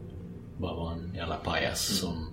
bara 0.58 0.74
var 0.74 0.92
en 0.92 1.14
jävla 1.14 1.36
pajas 1.36 1.80
som, 1.80 2.31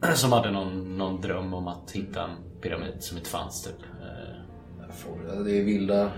som 0.14 0.32
hade 0.32 0.50
någon, 0.50 0.98
någon 0.98 1.20
dröm 1.20 1.54
om 1.54 1.68
att 1.68 1.90
hitta 1.90 2.22
en 2.22 2.60
pyramid 2.60 2.96
som 2.98 3.18
inte 3.18 3.30
fanns 3.30 3.62
typ. 3.62 3.76
Det 5.44 5.58
är 5.58 5.64
vilda... 5.64 6.12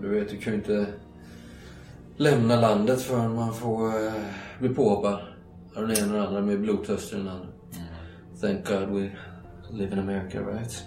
Du 0.00 0.08
vet, 0.08 0.30
du 0.30 0.38
kan 0.38 0.52
ju 0.52 0.58
inte 0.58 0.86
lämna 2.16 2.60
landet 2.60 3.02
förrän 3.02 3.34
man 3.34 3.54
får 3.54 4.06
eh, 4.06 4.12
bli 4.58 4.68
påhoppad 4.68 5.20
av 5.76 5.88
den 5.88 5.98
ena 5.98 6.06
och 6.06 6.12
den 6.12 6.26
andra 6.26 6.42
med 6.42 6.60
blodtörst 6.60 7.12
i 7.12 7.16
den 7.16 7.28
andra. 7.28 7.46
Thank 8.40 8.68
God 8.68 8.88
we 8.88 9.10
live 9.70 9.92
in 9.92 9.98
America, 9.98 10.40
right? 10.40 10.84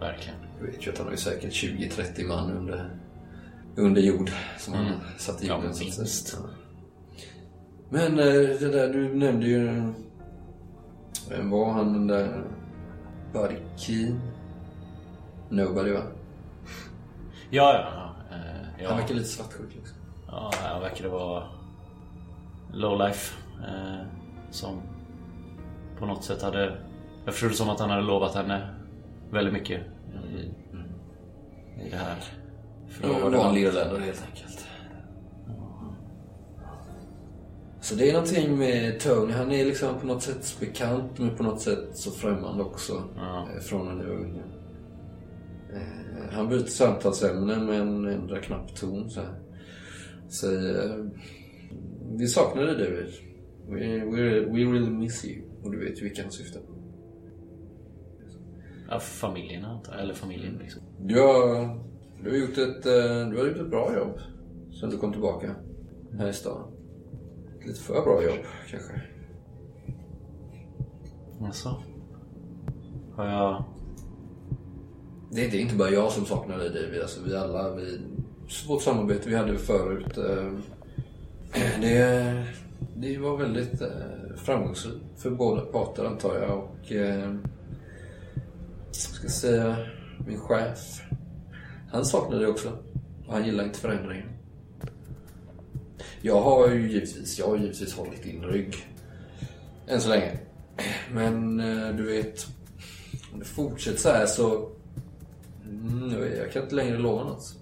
Verkligen. 0.00 0.38
Du 0.60 0.66
vet 0.66 0.86
ju 0.86 0.90
att 0.90 0.98
han 0.98 1.06
har 1.06 1.12
ju 1.12 1.18
säkert 1.18 1.52
20-30 1.52 2.28
man 2.28 2.50
under, 2.50 2.90
under 3.76 4.02
jord 4.02 4.30
som 4.58 4.74
han 4.74 4.84
har 4.84 4.94
satt 5.18 5.44
i 5.44 5.46
jorden. 5.46 5.72
Ja. 6.32 6.38
Men 7.88 8.18
eh, 8.18 8.24
det 8.60 8.68
där, 8.72 8.92
du 8.92 9.14
nämnde 9.14 9.46
ju... 9.46 9.92
Vem 11.36 11.50
var 11.50 11.72
han 11.72 11.92
den 11.92 12.06
där... 12.06 12.44
Buddy 13.32 13.56
Keen? 13.76 14.20
Nobody 15.48 15.92
va? 15.92 16.00
Ja, 17.50 17.74
ja. 17.74 17.88
ja, 18.30 18.36
eh, 18.36 18.82
ja. 18.82 18.88
Han 18.88 18.98
verkar 18.98 19.14
lite 19.14 19.28
svartsjuk 19.28 19.74
liksom. 19.74 19.96
Ja, 20.28 20.52
han 20.62 20.80
verkade 20.80 21.08
vara 21.08 21.44
lowlife. 22.72 23.34
Eh, 23.60 24.06
som 24.50 24.80
på 25.98 26.06
något 26.06 26.24
sätt 26.24 26.42
hade... 26.42 26.78
Jag 27.24 27.34
förstod 27.34 27.50
det 27.50 27.54
som 27.54 27.68
att 27.68 27.80
han 27.80 27.90
hade 27.90 28.02
lovat 28.02 28.34
henne 28.34 28.74
väldigt 29.30 29.52
mycket 29.54 29.80
i, 30.32 30.36
i 31.86 31.90
det 31.90 31.96
här. 31.96 32.16
förlovade 32.88 33.36
Vanlig 33.36 33.64
landet. 33.64 33.82
irländare 33.82 34.04
helt 34.04 34.24
enkelt. 34.30 34.61
Så 37.82 37.94
det 37.94 38.08
är 38.08 38.12
någonting 38.12 38.58
med 38.58 39.00
Tony. 39.00 39.32
Han 39.32 39.52
är 39.52 39.64
liksom 39.64 40.00
på 40.00 40.06
något 40.06 40.22
sätt 40.22 40.56
bekant 40.60 41.18
men 41.18 41.36
på 41.36 41.42
något 41.42 41.60
sätt 41.60 41.88
så 41.92 42.10
främmande 42.10 42.62
också. 42.64 43.02
Ja. 43.16 43.48
eh, 43.54 43.60
Från 43.60 43.86
när 43.98 44.04
du 44.04 44.10
var 44.10 44.16
ung. 44.16 44.42
Eh, 45.74 46.32
Han 46.32 46.48
byter 46.48 46.66
samtalsämne 46.66 47.56
men 47.58 48.06
ändrar 48.06 48.40
knappt 48.40 48.80
ton 48.80 49.10
så 49.10 49.20
här. 49.20 49.34
Säger 50.28 51.10
Vi 52.18 52.26
saknar 52.26 52.62
dig 52.62 52.74
David. 52.74 53.12
We, 53.68 54.04
we, 54.04 54.40
we 54.40 54.58
really 54.72 54.90
miss 54.90 55.24
you. 55.24 55.42
Och 55.62 55.72
du 55.72 55.84
vet 55.84 55.98
ju 56.00 56.04
vilka 56.04 56.22
han 56.22 56.30
syftar 56.32 56.60
på. 56.60 56.66
Ja, 58.90 58.98
familjen 59.00 59.64
antar. 59.64 59.94
Eller 59.96 60.14
familjen 60.14 60.58
liksom. 60.62 60.82
Du 61.00 61.20
har, 61.20 61.78
du 62.24 62.30
har, 62.30 62.36
gjort 62.36 62.58
ett, 62.58 62.86
eh, 62.86 63.28
du 63.30 63.38
har 63.38 63.46
gjort 63.46 63.56
ett 63.58 63.70
bra 63.70 63.94
jobb 63.96 64.18
sen 64.80 64.90
du 64.90 64.96
kom 64.98 65.12
tillbaka 65.12 65.54
här 66.18 66.28
i 66.28 66.32
stan. 66.32 66.72
Lite 67.66 67.80
för 67.80 68.02
bra 68.02 68.22
jobb 68.22 68.44
kanske. 68.70 69.02
Alltså. 71.44 71.82
Har 73.16 73.26
jag... 73.26 73.64
Det 75.30 75.46
är, 75.46 75.50
det 75.50 75.56
är 75.56 75.60
inte 75.60 75.74
bara 75.74 75.90
jag 75.90 76.12
som 76.12 76.26
saknar 76.26 76.58
dig 76.58 76.68
David. 76.68 77.00
Alltså, 77.00 77.20
vi 77.26 77.36
alla, 77.36 77.74
vi, 77.74 78.00
vårt 78.68 78.82
samarbete 78.82 79.28
vi 79.28 79.36
hade 79.36 79.58
förut. 79.58 80.18
Eh, 80.18 80.52
det, 81.80 82.44
det 82.96 83.18
var 83.18 83.36
väldigt 83.36 83.80
eh, 83.80 83.88
framgångsrikt 84.36 84.96
för 85.16 85.30
båda 85.30 85.60
parter 85.60 86.04
antar 86.04 86.38
jag. 86.38 86.58
Och 86.58 86.92
eh, 86.92 87.34
ska 88.90 89.28
säga, 89.28 89.76
min 90.26 90.40
chef. 90.40 91.02
Han 91.90 92.04
saknade 92.04 92.42
det 92.42 92.50
också. 92.50 92.68
Och 93.26 93.32
han 93.32 93.44
gillar 93.44 93.64
inte 93.64 93.78
förändringen. 93.78 94.31
Jag 96.24 96.42
har 96.42 96.68
ju 96.68 96.90
givetvis, 96.90 97.38
jag 97.38 97.48
har 97.48 97.56
givetvis 97.56 97.94
hållit 97.94 98.22
din 98.22 98.42
rygg. 98.42 98.86
Än 99.86 100.00
så 100.00 100.08
länge. 100.08 100.38
Men 101.12 101.60
eh, 101.60 101.96
du 101.96 102.02
vet, 102.02 102.46
om 103.32 103.38
det 103.38 103.44
fortsätter 103.44 103.98
så 103.98 104.08
här 104.08 104.26
så... 104.26 104.70
Mm, 105.64 106.36
jag 106.38 106.52
kan 106.52 106.62
inte 106.62 106.74
längre 106.74 106.98
lova 106.98 107.24
något. 107.24 107.56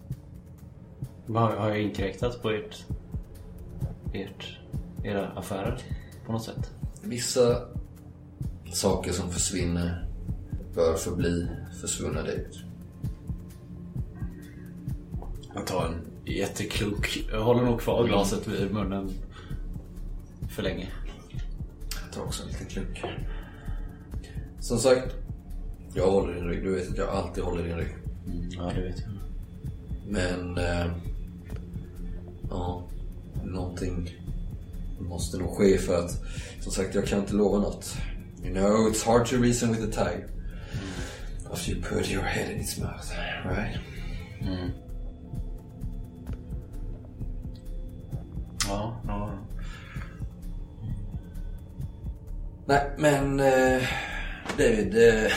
Har, 1.28 1.56
har 1.56 1.68
jag 1.68 1.82
inkräktat 1.82 2.42
på 2.42 2.50
ert... 2.50 2.84
ert 4.14 4.58
era 5.04 5.26
affärer 5.28 5.82
på 6.26 6.32
något 6.32 6.44
sätt? 6.44 6.70
Vissa 7.02 7.62
saker 8.72 9.12
som 9.12 9.30
försvinner 9.30 10.06
bör 10.74 10.94
förbli 10.94 11.48
försvunna 11.80 12.22
David. 12.22 12.56
Jag 15.54 15.66
tar 15.66 15.86
en 15.86 16.09
jätteklok. 16.36 17.18
Jag 17.32 17.44
håller 17.44 17.62
nog 17.62 17.80
kvar 17.80 18.06
glaset 18.06 18.48
vid 18.48 18.74
munnen 18.74 19.10
för 20.50 20.62
länge. 20.62 20.88
Jag 22.02 22.12
tar 22.12 22.22
också 22.22 22.42
en 22.42 22.48
liten 22.48 22.66
klunk. 22.66 23.02
Som 24.60 24.78
sagt, 24.78 25.14
jag 25.94 26.10
håller 26.10 26.34
din 26.34 26.44
rygg. 26.44 26.64
Du 26.64 26.74
vet 26.74 26.90
att 26.90 26.96
jag 26.96 27.08
alltid 27.08 27.44
håller 27.44 27.62
din 27.62 27.76
rygg. 27.76 27.96
Ja, 28.50 28.72
det 28.74 28.80
vet 28.80 28.98
jag. 28.98 29.12
Men... 30.08 30.58
Eh, 30.58 30.86
ja, 32.50 32.88
någonting 33.44 34.10
måste 35.00 35.38
nog 35.38 35.50
ske 35.50 35.78
för 35.78 36.04
att... 36.04 36.22
Som 36.60 36.72
sagt, 36.72 36.94
jag 36.94 37.06
kan 37.06 37.18
inte 37.18 37.34
lova 37.34 37.58
något. 37.58 37.96
You 38.44 38.54
know, 38.54 38.92
it's 38.92 39.06
hard 39.06 39.26
to 39.26 39.36
reason 39.36 39.72
with 39.72 39.82
a 39.82 40.04
tiger. 40.04 40.28
After 41.52 41.72
you 41.72 41.82
put 41.82 42.10
your 42.10 42.22
head 42.22 42.52
in 42.52 42.60
its 42.60 42.78
mouth, 42.78 43.12
right? 43.44 43.78
Ja, 48.68 49.00
ja. 49.06 49.30
Nej, 52.66 52.90
men 52.98 53.40
eh, 53.40 53.82
David. 54.58 55.08
Eh, 55.08 55.30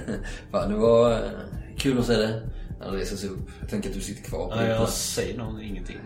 fan, 0.50 0.70
det 0.70 0.76
var 0.76 1.12
eh, 1.12 1.30
kul 1.76 1.98
att 1.98 2.06
se 2.06 2.16
dig. 2.16 2.42
Han 2.80 2.94
reser 2.94 3.16
sig 3.16 3.28
upp. 3.28 3.50
Jag 3.60 3.68
tänker 3.70 3.88
att 3.88 3.94
du 3.94 4.00
sitter 4.00 4.22
kvar 4.22 4.52
ja 4.56 4.66
jag 4.66 4.88
säger 4.88 5.38
nog 5.38 5.62
ingenting. 5.62 5.98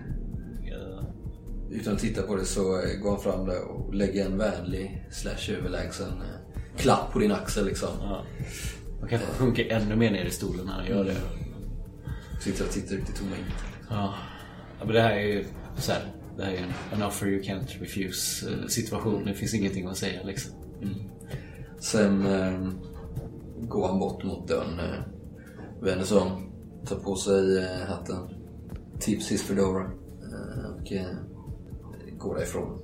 Jag... 0.64 1.04
Utan 1.70 1.94
att 1.94 2.00
titta 2.00 2.22
på 2.22 2.36
det 2.36 2.44
så 2.44 2.80
eh, 2.80 3.00
går 3.02 3.10
han 3.10 3.20
fram 3.20 3.46
där 3.46 3.62
och 3.62 3.94
lägger 3.94 4.26
en 4.26 4.38
vänlig 4.38 5.06
slash 5.10 5.54
överlägsen 5.58 6.08
eh, 6.08 6.60
klapp 6.76 7.12
på 7.12 7.18
din 7.18 7.32
axel 7.32 7.66
liksom. 7.66 7.88
Ja. 8.00 8.24
Man 9.00 9.08
kanske 9.08 9.28
sjunker 9.32 9.72
ännu 9.72 9.96
mer 9.96 10.10
ner 10.10 10.24
i 10.24 10.30
stolen 10.30 10.66
när 10.66 10.72
han 10.72 10.86
gör 10.86 11.04
det. 11.04 11.16
Sitter 12.40 12.64
och 12.64 12.70
tittar 12.70 12.94
ut 12.94 13.10
i 13.10 13.12
tomma 13.12 13.36
intet. 13.36 13.64
Ja. 13.90 14.14
ja, 14.78 14.84
men 14.84 14.94
det 14.94 15.00
här 15.00 15.12
är 15.12 15.26
ju 15.26 15.44
så 15.76 15.92
här, 15.92 16.02
Det 16.42 16.48
är 16.48 16.62
en, 16.62 16.72
en 16.92 17.02
offer 17.02 17.26
you 17.26 17.42
can't 17.42 17.80
refuse 17.80 18.50
eh, 18.50 18.66
situation. 18.66 19.24
Det 19.24 19.34
finns 19.34 19.54
ingenting 19.54 19.86
att 19.86 19.96
säga 19.96 20.22
liksom. 20.22 20.52
Sen 21.78 22.26
eh, 22.26 22.68
går 23.60 23.88
han 23.88 23.98
bort 23.98 24.24
mot 24.24 24.48
dörren. 24.48 24.78
Eh, 24.78 25.00
vänder 25.80 26.04
sig 26.04 26.18
om. 26.18 26.52
Tar 26.86 26.96
på 26.96 27.16
sig 27.16 27.58
eh, 27.58 27.88
hatten. 27.88 28.28
Tips 29.00 29.32
his 29.32 29.42
fedora. 29.42 29.84
Eh, 30.32 30.70
och 30.70 30.92
eh, 30.92 31.16
går 32.18 32.34
därifrån. 32.34 32.78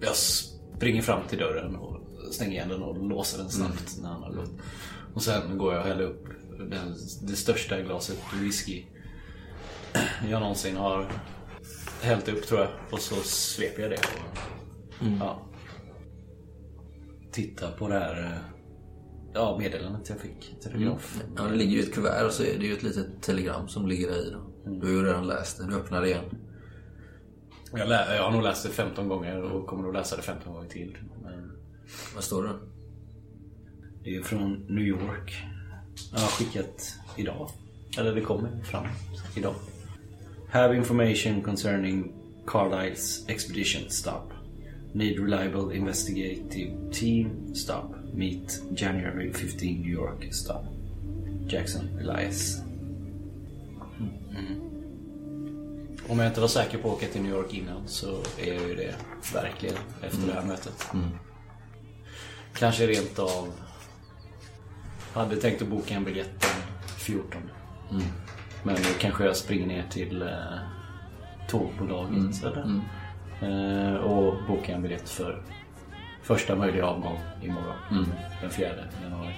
Jag 0.00 0.16
springer 0.16 1.02
fram 1.02 1.28
till 1.28 1.38
dörren 1.38 1.76
och 1.76 2.00
stänger 2.30 2.52
igen 2.52 2.68
den 2.68 2.82
och 2.82 3.08
låser 3.08 3.38
den 3.38 3.50
snabbt 3.50 3.98
när 4.02 4.08
han 4.08 4.22
har 4.22 4.32
gått. 4.32 4.52
Och 5.14 5.22
sen 5.22 5.58
går 5.58 5.74
jag 5.74 5.82
och 5.82 5.88
häller 5.88 6.04
upp 6.04 6.24
den, 6.58 6.94
det 7.22 7.36
största 7.36 7.80
glaset 7.80 8.18
whisky 8.40 8.84
jag 10.30 10.40
någonsin 10.40 10.76
har 10.76 11.06
hällt 12.02 12.28
upp 12.28 12.46
tror 12.46 12.60
jag. 12.60 12.68
Och 12.90 13.00
så 13.00 13.14
sveper 13.14 13.82
jag 13.82 13.90
det. 13.90 13.96
Och, 15.00 15.06
ja, 15.20 15.42
tittar 17.32 17.70
på 17.72 17.88
det 17.88 17.94
här 17.94 18.22
eh, 18.24 18.38
ja, 19.34 19.56
meddelandet 19.58 20.08
jag 20.08 20.20
fick. 20.20 20.56
Telegraf. 20.62 21.22
Ja, 21.36 21.42
det 21.42 21.54
ligger 21.56 21.72
ju 21.76 21.80
ett 21.82 21.94
kuvert 21.94 22.24
och 22.26 22.32
så 22.32 22.42
är 22.42 22.58
det 22.58 22.66
ju 22.66 22.72
ett 22.72 22.82
litet 22.82 23.22
telegram 23.22 23.68
som 23.68 23.86
ligger 23.88 24.08
där 24.08 24.26
i. 24.28 24.30
Då. 24.30 24.70
Du 24.70 24.86
har 24.86 24.92
ju 24.92 25.04
redan 25.04 25.26
läst 25.26 25.58
det. 25.58 25.66
Du 25.66 25.74
öppnar 25.74 26.00
det 26.00 26.08
igen. 26.08 26.24
Jag, 27.72 27.88
lä- 27.88 28.16
jag 28.16 28.22
har 28.22 28.30
nog 28.30 28.42
läst 28.42 28.62
det 28.66 28.68
15 28.72 29.08
gånger 29.08 29.42
och 29.42 29.66
kommer 29.66 29.82
nog 29.82 29.92
läsa 29.92 30.16
det 30.16 30.22
15 30.22 30.54
gånger 30.54 30.68
till. 30.68 30.98
Men 31.22 31.52
Vad 32.14 32.24
står 32.24 32.42
det? 32.44 32.52
det 34.04 34.16
är 34.16 34.22
från 34.22 34.52
New 34.68 34.84
York. 34.86 35.34
Jag 36.12 36.18
har 36.20 36.26
skickat 36.28 36.94
idag. 37.16 37.50
Eller 37.98 38.14
det 38.14 38.20
kommer 38.20 38.62
fram 38.62 38.86
idag. 39.36 39.54
Have 40.48 40.76
information 40.76 41.42
concerning 41.42 42.12
Carlisle's 42.46 43.28
expedition. 43.28 43.90
Stop. 43.90 44.32
Need 44.94 45.18
reliable 45.18 45.70
investigative 45.70 46.92
team. 46.92 47.54
Stop. 47.54 47.94
Meet 48.14 48.60
January 48.74 49.32
15 49.32 49.80
New 49.82 49.90
York. 49.90 50.32
Stop. 50.32 50.64
Jackson 51.48 51.98
Elias. 52.00 52.60
Mm. 54.30 54.60
Om 56.08 56.18
jag 56.18 56.28
inte 56.28 56.40
var 56.40 56.48
säker 56.48 56.78
på 56.78 56.88
att 56.88 56.96
åka 56.96 57.06
till 57.06 57.22
New 57.22 57.32
York 57.32 57.54
innan 57.54 57.88
så 57.88 58.18
är 58.38 58.54
jag 58.54 58.68
ju 58.68 58.74
det 58.74 58.94
verkligen 59.32 59.76
efter 60.02 60.26
det 60.26 60.32
här 60.32 60.42
mötet. 60.42 60.86
Kanske 62.58 62.86
rent 62.86 63.18
av 63.18 63.52
hade 65.12 65.36
tänkt 65.36 65.62
att 65.62 65.68
boka 65.68 65.94
en 65.94 66.04
biljett 66.04 66.40
den 66.40 66.62
14. 66.98 67.42
Men 68.66 68.74
då 68.74 68.88
kanske 68.98 69.24
jag 69.24 69.36
springer 69.36 69.66
ner 69.66 69.84
till 69.90 70.22
eh, 70.22 70.58
tågbolaget 71.48 72.44
eller? 72.44 72.80
Eh, 73.42 73.94
och 73.94 74.34
bokar 74.48 74.74
en 74.74 74.82
biljett 74.82 75.08
för 75.08 75.42
första 76.22 76.56
möjliga 76.56 76.86
avgång 76.86 77.18
imorgon. 77.42 78.06
Den 78.40 78.50
4 78.50 78.68
januari. 79.02 79.34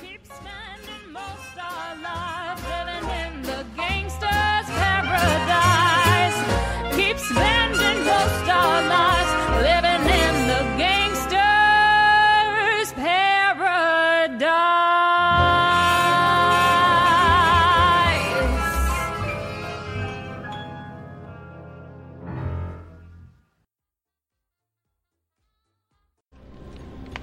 Keep 0.00 0.20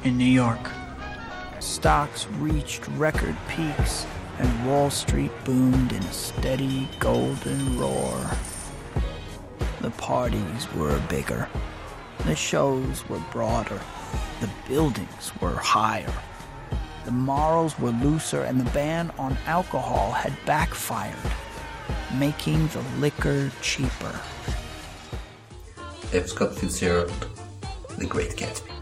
in 0.04 0.18
New 0.18 0.26
York. 0.26 0.70
Stocks 1.60 2.28
reached 2.40 2.88
record 2.90 3.36
peaks, 3.48 4.06
and 4.40 4.68
Wall 4.68 4.90
Street 4.90 5.32
boomed 5.46 5.94
in 5.94 6.04
a 6.04 6.14
steady 6.14 6.90
golden 7.00 7.80
roar. 7.80 8.30
The 9.82 9.92
parties 9.92 10.72
were 10.74 11.00
bigger, 11.10 11.48
the 12.26 12.36
shows 12.36 13.08
were 13.08 13.22
broader, 13.32 13.80
the 14.42 14.50
buildings 14.68 15.32
were 15.42 15.56
higher. 15.56 16.14
The 17.06 17.12
morals 17.12 17.78
were 17.80 17.92
looser, 17.92 18.44
and 18.44 18.60
the 18.60 18.70
ban 18.72 19.12
on 19.18 19.38
alcohol 19.46 20.12
had 20.12 20.34
backfired, 20.46 21.16
making 22.18 22.68
the 22.70 22.82
liquor 23.00 23.52
cheaper. 23.62 24.20
F. 26.14 26.28
Scott 26.28 26.56
Fitzgerald, 26.56 27.28
The 27.98 28.06
Great 28.06 28.38
Gatsby. 28.38 28.73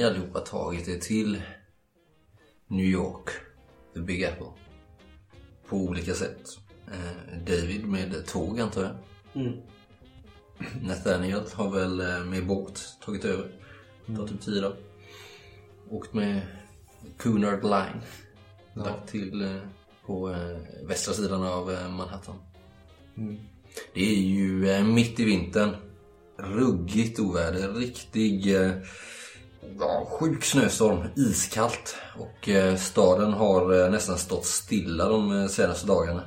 Ni 0.00 0.06
allihopa 0.06 0.40
tagit 0.40 0.88
er 0.88 0.98
till 0.98 1.42
New 2.68 2.86
York, 2.86 3.30
the 3.94 4.00
Big 4.00 4.24
Apple. 4.24 4.46
På 5.68 5.76
olika 5.76 6.14
sätt. 6.14 6.58
Eh, 6.92 7.38
David 7.46 7.86
med 7.86 8.26
tåg 8.26 8.60
antar 8.60 8.82
jag. 8.82 8.94
Nathaniel 10.82 11.42
har 11.54 11.70
väl 11.70 12.00
eh, 12.00 12.24
med 12.24 12.46
båt 12.46 12.82
tagit 13.04 13.24
över. 13.24 13.50
Tagit 14.06 14.32
upp 14.32 14.40
tid 14.40 14.62
då. 14.62 14.76
Åkt 15.90 16.14
med 16.14 16.42
Cunard 17.18 17.62
Line. 17.62 18.00
Lagt 18.74 19.08
till 19.08 19.42
eh, 19.42 19.62
på 20.06 20.36
västra 20.82 21.14
sidan 21.14 21.42
av 21.42 21.66
Manhattan. 21.90 22.36
Det 23.94 24.00
är 24.00 24.20
ju 24.20 24.82
mitt 24.84 25.20
i 25.20 25.24
vintern. 25.24 25.76
Ruggigt 26.36 27.18
oväder. 27.18 27.72
Riktig 27.72 28.56
ja, 29.78 30.06
sjuk 30.10 30.44
snöstorm. 30.44 31.08
Iskallt. 31.16 31.96
Och 32.18 32.48
eh, 32.48 32.76
staden 32.76 33.32
har 33.32 33.84
eh, 33.84 33.90
nästan 33.90 34.18
stått 34.18 34.44
stilla 34.44 35.08
de 35.08 35.32
eh, 35.32 35.46
senaste 35.46 35.86
dagarna. 35.86 36.22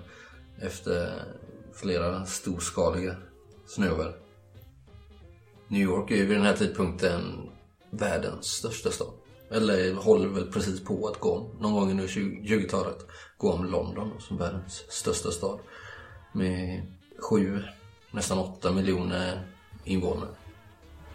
Efter 0.61 1.11
flera 1.73 2.25
storskaliga 2.25 3.15
snöoväder. 3.67 4.15
New 5.67 5.81
York 5.81 6.11
är 6.11 6.15
ju 6.15 6.25
vid 6.25 6.37
den 6.37 6.45
här 6.45 6.55
tidpunkten 6.55 7.49
världens 7.89 8.45
största 8.45 8.91
stad. 8.91 9.13
Eller 9.51 9.93
håller 9.93 10.27
väl 10.27 10.51
precis 10.51 10.83
på 10.83 11.07
att 11.07 11.19
gå 11.19 11.37
om, 11.37 11.61
någon 11.61 11.73
gång 11.73 11.91
under 11.91 12.07
20-talet, 12.07 13.05
gå 13.37 13.51
om 13.51 13.65
London 13.65 14.11
som 14.19 14.37
världens 14.37 14.83
största 14.89 15.31
stad. 15.31 15.59
Med 16.31 16.87
sju, 17.19 17.63
nästan 18.11 18.37
åtta 18.37 18.71
miljoner 18.71 19.47
invånare. 19.83 20.29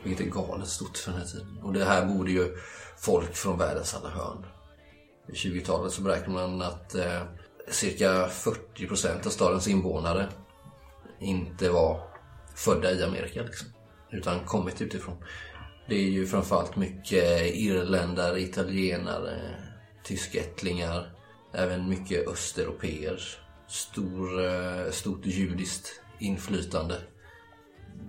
Vilket 0.02 0.26
är 0.26 0.30
galet 0.30 0.68
stort 0.68 0.96
för 0.96 1.10
den 1.10 1.20
här 1.20 1.26
tiden. 1.26 1.58
Och 1.62 1.72
det 1.72 1.84
här 1.84 2.06
borde 2.06 2.30
ju 2.30 2.56
folk 2.98 3.34
från 3.36 3.58
världens 3.58 3.94
alla 3.94 4.08
hörn. 4.08 4.46
I 5.28 5.32
20-talet 5.32 5.92
så 5.92 6.02
beräknar 6.02 6.34
man 6.34 6.62
att 6.62 6.94
eh, 6.94 7.22
cirka 7.68 8.26
40% 8.26 9.26
av 9.26 9.30
stadens 9.30 9.68
invånare 9.68 10.28
inte 11.20 11.70
var 11.70 12.00
födda 12.54 12.92
i 12.92 13.02
Amerika 13.02 13.42
liksom. 13.42 13.68
Utan 14.10 14.44
kommit 14.44 14.80
utifrån. 14.80 15.16
Det 15.88 15.94
är 15.94 16.08
ju 16.10 16.26
framförallt 16.26 16.76
mycket 16.76 17.54
irländare, 17.54 18.40
italienare, 18.40 19.54
tyskättlingar. 20.04 21.12
Även 21.52 21.88
mycket 21.88 22.28
östeuropeer. 22.28 23.22
Stor, 23.68 24.44
eh, 24.44 24.90
stort 24.90 25.26
judiskt 25.26 26.00
inflytande. 26.18 26.96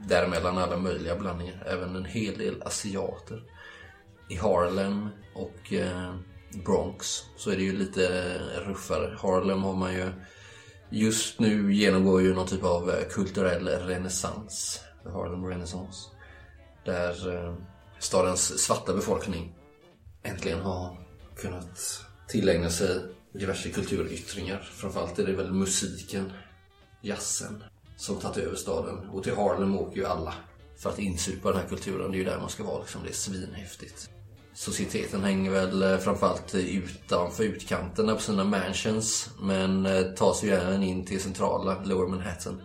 Däremellan 0.08 0.58
alla 0.58 0.78
möjliga 0.78 1.15
blandningar. 1.15 1.63
Även 1.65 1.95
en 1.95 2.06
hel 2.06 2.38
del 2.38 2.62
asiater. 2.62 3.43
I 4.30 4.36
Harlem 4.36 5.10
och 5.36 5.73
eh, 5.73 6.15
Bronx 6.65 7.23
så 7.38 7.52
är 7.52 7.56
det 7.56 7.63
ju 7.63 7.78
lite 7.78 8.34
ruffare. 8.65 9.17
Harlem 9.21 9.63
har 9.63 9.75
man 9.75 9.93
ju 9.93 10.12
just 10.89 11.39
nu 11.39 11.73
genomgår 11.73 12.21
ju 12.21 12.34
någon 12.34 12.47
typ 12.47 12.63
av 12.63 12.89
eh, 12.89 13.08
kulturell 13.10 13.67
renässans. 13.67 14.82
Harlem 15.04 15.45
Renaissance. 15.45 16.10
Där 16.86 17.36
eh, 17.36 17.56
stadens 17.99 18.63
svarta 18.63 18.93
befolkning 18.93 19.56
äntligen 20.23 20.60
har 20.60 20.97
kunnat 21.36 22.06
tillägna 22.28 22.69
sig 22.69 23.02
diverse 23.34 23.69
kulturyttringar. 23.69 24.69
Framförallt 24.73 25.19
är 25.19 25.25
det 25.25 25.34
väl 25.34 25.54
musiken, 25.54 26.32
jazzen, 27.02 27.63
som 27.99 28.15
tagit 28.15 28.38
över 28.38 28.55
staden. 28.55 29.09
Och 29.09 29.23
till 29.23 29.35
Harlem 29.35 29.77
åker 29.77 29.97
ju 29.97 30.05
alla 30.05 30.33
för 30.77 30.89
att 30.89 30.99
insupa 30.99 31.51
den 31.51 31.62
här 31.62 31.67
kulturen. 31.67 32.12
Det 32.12 32.17
är 32.17 32.19
ju 32.19 32.25
där 32.25 32.39
man 32.39 32.49
ska 32.49 32.63
vara 32.63 32.79
liksom. 32.79 33.01
Det 33.03 33.09
är 33.09 33.13
svinhäftigt. 33.13 34.09
Societeten 34.53 35.23
hänger 35.23 35.51
väl 35.51 35.83
eh, 35.83 35.97
framförallt 35.97 36.55
utanför 36.55 37.43
utkanterna 37.43 38.15
på 38.15 38.21
sina 38.21 38.43
mansions. 38.43 39.29
Men 39.39 39.85
eh, 39.85 40.01
tar 40.01 40.33
sig 40.33 40.49
ju 40.49 40.55
även 40.55 40.83
in 40.83 41.05
till 41.05 41.21
centrala 41.21 41.83
Lower 41.83 42.07
Manhattan. 42.07 42.62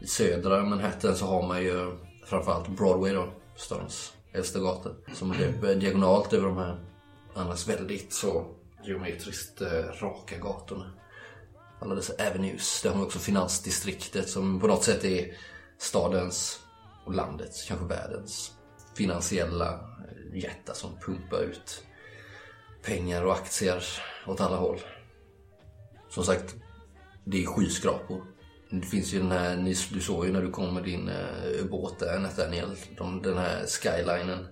I 0.00 0.06
södra 0.06 0.62
Manhattan 0.62 1.16
så 1.16 1.26
har 1.26 1.48
man 1.48 1.62
ju 1.62 1.96
framförallt 2.24 2.68
Broadway 2.68 3.12
då, 3.12 3.28
stadens 3.56 4.12
äldsta 4.32 4.60
gata. 4.60 4.90
Som 5.14 5.32
löper 5.32 5.70
eh, 5.70 5.76
diagonalt 5.76 6.32
över 6.32 6.46
de 6.46 6.56
här 6.56 6.84
annars 7.34 7.68
väldigt 7.68 8.12
så 8.12 8.46
geometriskt 8.84 9.62
raka 10.00 10.38
gatorna. 10.38 10.92
Alla 11.80 11.94
dessa 11.94 12.12
avenues. 12.28 12.82
Där 12.82 12.90
har 12.90 12.96
man 12.96 13.06
också 13.06 13.18
finansdistriktet 13.18 14.28
som 14.28 14.60
på 14.60 14.66
något 14.66 14.84
sätt 14.84 15.04
är 15.04 15.34
stadens 15.78 16.60
och 17.04 17.14
landets, 17.14 17.64
kanske 17.68 17.86
världens 17.86 18.52
finansiella 18.94 19.72
eh, 19.72 20.38
jättar 20.38 20.74
som 20.74 20.90
pumpar 21.06 21.42
ut 21.42 21.84
pengar 22.82 23.24
och 23.24 23.32
aktier 23.32 23.84
åt 24.26 24.40
alla 24.40 24.56
håll. 24.56 24.78
Som 26.08 26.24
sagt, 26.24 26.54
det 27.24 27.42
är 27.42 27.46
skyskrapor 27.46 28.24
Det 28.70 28.86
finns 28.86 29.12
ju 29.14 29.18
den 29.18 29.30
här, 29.30 29.56
ni- 29.56 29.74
du 29.92 30.00
såg 30.00 30.26
ju 30.26 30.32
när 30.32 30.42
du 30.42 30.50
kom 30.50 30.74
med 30.74 30.82
din 30.84 31.08
eh, 31.08 31.64
båt 31.70 31.98
där 31.98 32.18
Nathaniel. 32.18 32.76
De, 32.98 33.22
den 33.22 33.38
här 33.38 33.66
skylinen 33.66 34.46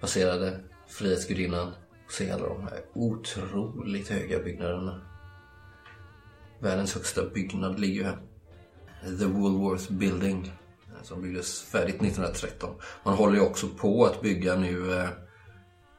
passerade 0.00 0.60
Frihetsgudinnan. 0.88 1.72
Och 2.06 2.12
se 2.12 2.30
alla 2.30 2.48
de 2.48 2.62
här 2.62 2.80
otroligt 2.94 4.08
höga 4.08 4.38
byggnaderna. 4.38 5.06
Världens 6.60 6.94
högsta 6.94 7.24
byggnad 7.24 7.80
ligger 7.80 7.94
ju 7.94 8.04
här. 8.04 8.18
The 9.18 9.24
Woolworth 9.24 9.92
Building. 9.92 10.52
Eh, 10.86 11.02
som 11.02 11.22
byggdes 11.22 11.62
färdigt 11.62 12.02
1913. 12.02 12.74
Man 13.04 13.14
håller 13.14 13.34
ju 13.34 13.40
också 13.40 13.68
på 13.68 14.04
att 14.04 14.22
bygga 14.22 14.56
nu 14.56 14.92
eh, 14.92 15.08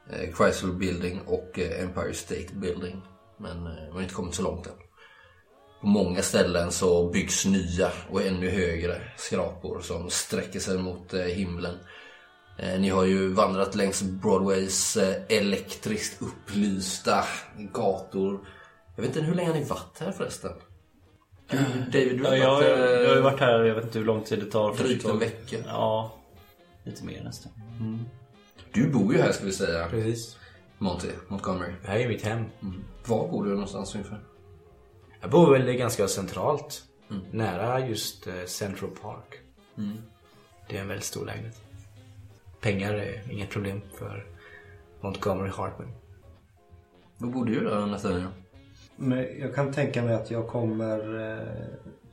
eh, 0.10 0.36
Chrysler 0.36 0.74
Building 0.74 1.22
och 1.22 1.60
eh, 1.60 1.84
Empire 1.84 2.14
State 2.14 2.54
Building. 2.54 3.02
Men 3.38 3.58
eh, 3.58 3.84
man 3.88 3.92
har 3.92 4.02
inte 4.02 4.14
kommit 4.14 4.36
så 4.36 4.42
långt 4.42 4.68
än. 4.68 4.74
På 5.82 5.88
många 5.88 6.22
ställen 6.22 6.72
så 6.72 7.10
byggs 7.10 7.46
nya 7.46 7.92
och 8.10 8.22
ännu 8.22 8.50
högre 8.50 9.02
skrapor 9.18 9.80
som 9.80 10.10
sträcker 10.10 10.60
sig 10.60 10.78
mot 10.78 11.14
eh, 11.14 11.22
himlen. 11.22 11.78
Eh, 12.60 12.80
ni 12.80 12.90
har 12.90 13.04
ju 13.04 13.34
vandrat 13.34 13.76
längs 13.76 14.02
Broadways 14.02 14.98
elektriskt 15.30 16.22
upplysta 16.22 17.24
gator. 17.58 18.40
Jag 18.96 19.02
vet 19.04 19.16
inte 19.16 19.22
hur 19.28 19.36
länge 19.36 19.50
har 19.50 19.56
ni 19.56 19.64
varit 19.64 20.00
här 20.00 20.12
förresten? 20.12 20.52
Du, 21.50 21.58
David, 21.92 22.18
du 22.18 22.24
har 22.26 22.36
Ja, 22.36 22.38
jag, 22.38 22.54
varit 22.54 22.68
jag, 22.68 22.80
jag 22.80 23.08
har 23.08 23.14
ju 23.14 23.18
eh, 23.18 23.24
varit 23.24 23.40
här, 23.40 23.64
jag 23.64 23.76
vet 23.76 23.84
inte 23.84 24.00
hur 24.00 24.06
lång 24.06 24.24
tid 24.24 24.40
det 24.40 24.46
tar. 24.46 24.74
drygt 24.76 25.06
en 25.06 25.20
vecka. 25.20 25.58
Ja, 25.68 26.14
lite 26.84 27.06
mer 27.06 27.24
nästan. 27.24 27.52
Du 28.74 28.90
bor 28.90 29.14
ju 29.14 29.22
här 29.22 29.32
ska 29.32 29.46
vi 29.46 29.52
säga, 29.52 29.88
Precis. 29.90 30.38
Monty, 30.78 31.08
Montgomery. 31.28 31.74
Det 31.82 31.88
här 31.88 32.00
är 32.00 32.08
mitt 32.08 32.22
hem. 32.24 32.46
Var 33.06 33.28
bor 33.28 33.46
du 33.46 33.52
någonstans 33.52 33.96
ungefär? 33.96 34.20
Jag 35.22 35.30
bor 35.30 35.52
väl 35.52 35.72
ganska 35.74 36.08
centralt. 36.08 36.84
Nära 37.32 37.88
just 37.88 38.28
eh, 38.28 38.34
Central 38.46 38.90
Park. 39.02 39.40
Det 40.70 40.78
är 40.78 40.82
en 40.82 40.88
väldigt 40.88 41.06
stor 41.06 41.26
lägenhet. 41.26 41.62
Pengar 42.62 42.94
är 42.94 43.32
inget 43.32 43.50
problem 43.50 43.82
för 44.00 44.26
Montgomery 45.02 45.50
Hartman. 45.50 45.92
Var 47.18 47.30
bor 47.30 47.46
du 47.46 47.60
då 47.60 47.76
Nathaniel? 47.86 48.28
Men 49.02 49.26
jag 49.40 49.56
kan 49.56 49.72
tänka 49.74 50.04
mig 50.04 50.14
att 50.16 50.32
jag 50.32 50.48
kommer 50.48 51.20
eh, 51.32 51.48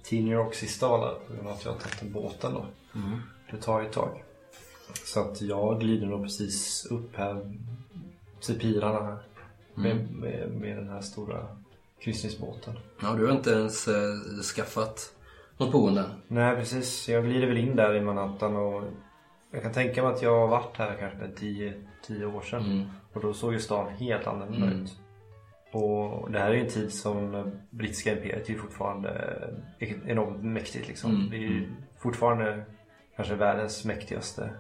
till 0.03 0.25
New 0.25 0.33
York 0.35 0.55
sista 0.55 0.89
dagar 0.89 1.15
på 1.27 1.35
grund 1.35 1.49
av 1.49 1.55
att 1.55 1.65
jag 1.65 1.73
har 1.73 1.79
tagit 1.79 2.03
en 2.03 2.13
båten 2.13 2.55
då. 2.55 2.67
Det 3.51 3.57
tar 3.57 3.81
ju 3.81 3.87
ett 3.87 3.93
tag. 3.93 4.23
Så 5.05 5.21
att 5.21 5.43
jag 5.43 5.81
glider 5.81 6.07
nog 6.07 6.23
precis 6.23 6.87
upp 6.91 7.17
här 7.17 7.57
till 8.41 8.59
pilarna 8.61 9.03
här. 9.07 9.19
Med, 9.75 10.11
med, 10.13 10.51
med 10.51 10.77
den 10.77 10.89
här 10.89 11.01
stora 11.01 11.47
kryssningsbåten. 12.01 12.75
Ja, 13.03 13.15
du 13.15 13.27
har 13.27 13.33
inte 13.33 13.51
ens 13.51 13.89
eh, 13.89 14.15
skaffat 14.57 15.15
något 15.59 15.73
boende. 15.73 16.05
Nej 16.29 16.57
precis, 16.57 17.09
jag 17.09 17.25
glider 17.25 17.47
väl 17.47 17.59
in 17.59 17.77
där 17.77 17.95
i 17.95 18.01
Manhattan 18.01 18.57
och 18.57 18.83
jag 19.51 19.63
kan 19.63 19.73
tänka 19.73 20.03
mig 20.03 20.13
att 20.13 20.23
jag 20.23 20.41
har 20.41 20.49
varit 20.49 20.77
här 20.77 20.97
kanske 21.01 21.29
10 21.41 21.75
10 22.07 22.27
år 22.27 22.41
sedan. 22.41 22.65
Mm. 22.65 22.87
Och 23.13 23.21
då 23.23 23.33
såg 23.35 23.53
ju 23.53 23.61
stan 23.61 23.89
helt 23.89 24.27
annorlunda 24.27 24.67
Mm. 24.67 24.83
ut. 24.85 24.97
Och 25.73 26.31
det 26.31 26.39
här 26.39 26.51
är 26.51 26.55
ju 26.55 26.61
en 26.61 26.69
tid 26.69 26.93
som 26.93 27.51
brittiska 27.71 28.13
imperiet 28.13 28.49
är 28.49 28.53
ju 28.53 28.59
fortfarande 28.59 29.39
enormt 30.07 30.45
mäktigt 30.45 30.89
liksom. 30.89 31.11
Mm. 31.15 31.31
Det 31.31 31.37
är 31.37 31.41
ju 31.41 31.69
fortfarande 31.99 32.65
kanske 33.17 33.35
världens 33.35 33.85
mäktigaste, 33.85 34.51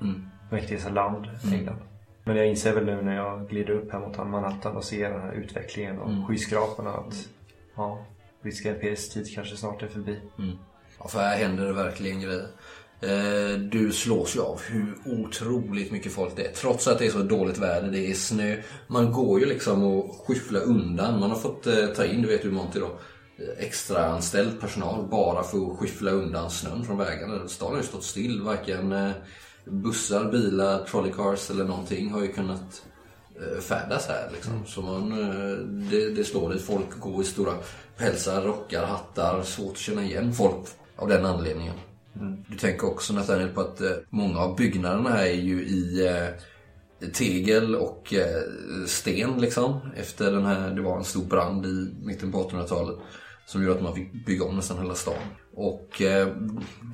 Mm. 0.00 0.26
mäktigaste 0.50 0.90
land, 0.90 1.26
England. 1.52 1.78
Men 2.24 2.36
jag 2.36 2.46
inser 2.46 2.74
väl 2.74 2.84
nu 2.84 3.02
när 3.02 3.16
jag 3.16 3.48
glider 3.48 3.70
upp 3.70 3.92
här 3.92 4.00
mot 4.00 4.16
Manhattan 4.18 4.76
och 4.76 4.84
ser 4.84 5.10
den 5.10 5.20
här 5.20 5.32
utvecklingen 5.32 5.98
och 5.98 6.10
Mm. 6.10 6.26
skyskraporna 6.26 6.90
att 6.90 7.28
ja, 7.76 8.04
brittiska 8.42 8.68
imperiets 8.74 9.08
tid 9.08 9.34
kanske 9.34 9.56
snart 9.56 9.82
är 9.82 9.86
förbi. 9.88 10.20
Ja, 10.98 11.08
för 11.08 11.18
här 11.18 11.36
händer 11.38 11.66
det 11.66 11.72
verkligen 11.72 12.20
grejer. 12.20 12.46
Eh, 13.02 13.58
du 13.58 13.92
slås 13.92 14.36
ju 14.36 14.40
av 14.40 14.60
hur 14.62 14.94
otroligt 15.04 15.92
mycket 15.92 16.12
folk 16.12 16.36
det 16.36 16.46
är. 16.46 16.52
Trots 16.52 16.88
att 16.88 16.98
det 16.98 17.06
är 17.06 17.10
så 17.10 17.22
dåligt 17.22 17.58
väder, 17.58 17.90
det 17.90 18.10
är 18.10 18.14
snö. 18.14 18.56
Man 18.86 19.12
går 19.12 19.40
ju 19.40 19.46
liksom 19.46 19.82
och 19.82 20.24
skyfflar 20.26 20.60
undan. 20.60 21.20
Man 21.20 21.30
har 21.30 21.38
fått 21.38 21.66
eh, 21.66 21.86
ta 21.86 22.04
in, 22.04 22.22
du 22.22 22.28
vet 22.28 22.44
ju 22.44 22.50
Monty 22.50 22.80
då, 22.80 22.86
eh, 22.86 23.66
extra 23.66 24.06
anställd 24.06 24.60
personal 24.60 25.08
bara 25.10 25.42
för 25.42 25.72
att 25.72 25.78
skyffla 25.78 26.10
undan 26.10 26.50
snön 26.50 26.84
från 26.84 26.98
vägarna. 26.98 27.48
Staden 27.48 27.74
har 27.74 27.82
ju 27.82 27.88
stått 27.88 28.04
still. 28.04 28.42
Varken 28.42 29.12
bussar, 29.64 30.24
bilar, 30.24 30.84
trolleycars 30.84 31.50
eller 31.50 31.64
någonting 31.64 32.10
har 32.10 32.20
ju 32.20 32.32
kunnat 32.32 32.82
färdas 33.60 34.08
här. 34.08 34.30
Liksom. 34.32 34.66
Så 34.66 34.82
man, 34.82 35.10
det, 35.90 36.10
det 36.10 36.24
står 36.24 36.52
dit. 36.52 36.62
Folk 36.62 37.00
går 37.00 37.22
i 37.22 37.24
stora 37.24 37.52
pälsar, 37.96 38.42
rockar, 38.42 38.86
hattar. 38.86 39.42
Svårt 39.42 39.72
att 39.72 39.78
känna 39.78 40.02
igen 40.02 40.32
folk 40.32 40.68
av 40.96 41.08
den 41.08 41.26
anledningen. 41.26 41.74
Mm. 42.16 42.44
Du 42.48 42.56
tänker 42.56 42.86
också 42.86 43.12
Nathaniel 43.12 43.48
på 43.48 43.60
att 43.60 43.80
eh, 43.80 43.90
många 44.10 44.38
av 44.38 44.56
byggnaderna 44.56 45.10
här 45.10 45.26
är 45.26 45.32
ju 45.32 45.62
i 45.62 46.06
eh, 46.06 47.08
tegel 47.12 47.76
och 47.76 48.14
eh, 48.14 48.42
sten 48.86 49.40
liksom. 49.40 49.80
Efter 49.96 50.32
den 50.32 50.46
här, 50.46 50.70
det 50.70 50.82
var 50.82 50.96
en 50.96 51.04
stor 51.04 51.24
brand 51.24 51.66
i 51.66 51.94
mitten 52.02 52.32
på 52.32 52.48
1800-talet. 52.48 52.96
Som 53.46 53.62
gjorde 53.62 53.74
att 53.74 53.82
man 53.82 53.94
fick 53.94 54.26
bygga 54.26 54.44
om 54.44 54.56
nästan 54.56 54.78
hela 54.78 54.94
stan. 54.94 55.14
Och 55.54 56.02
eh, 56.02 56.28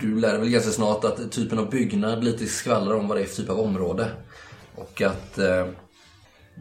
du 0.01 0.21
lär 0.21 0.39
väl 0.39 0.49
ganska 0.49 0.71
snart 0.71 1.05
att 1.05 1.33
typen 1.33 1.59
av 1.59 1.71
byggnad 1.71 2.25
lite 2.25 2.47
skvallrar 2.47 2.95
om 2.95 3.09
vad 3.09 3.17
det 3.17 3.23
är 3.23 3.27
för 3.27 3.37
typ 3.37 3.51
av 3.51 3.61
område. 3.61 4.11
Och 4.75 5.03
att 5.03 5.39
eh, 5.39 5.67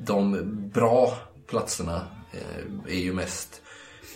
de 0.06 0.42
bra 0.74 1.18
platserna 1.48 2.08
eh, 2.32 2.94
är 2.96 3.00
ju 3.00 3.14
mest 3.14 3.62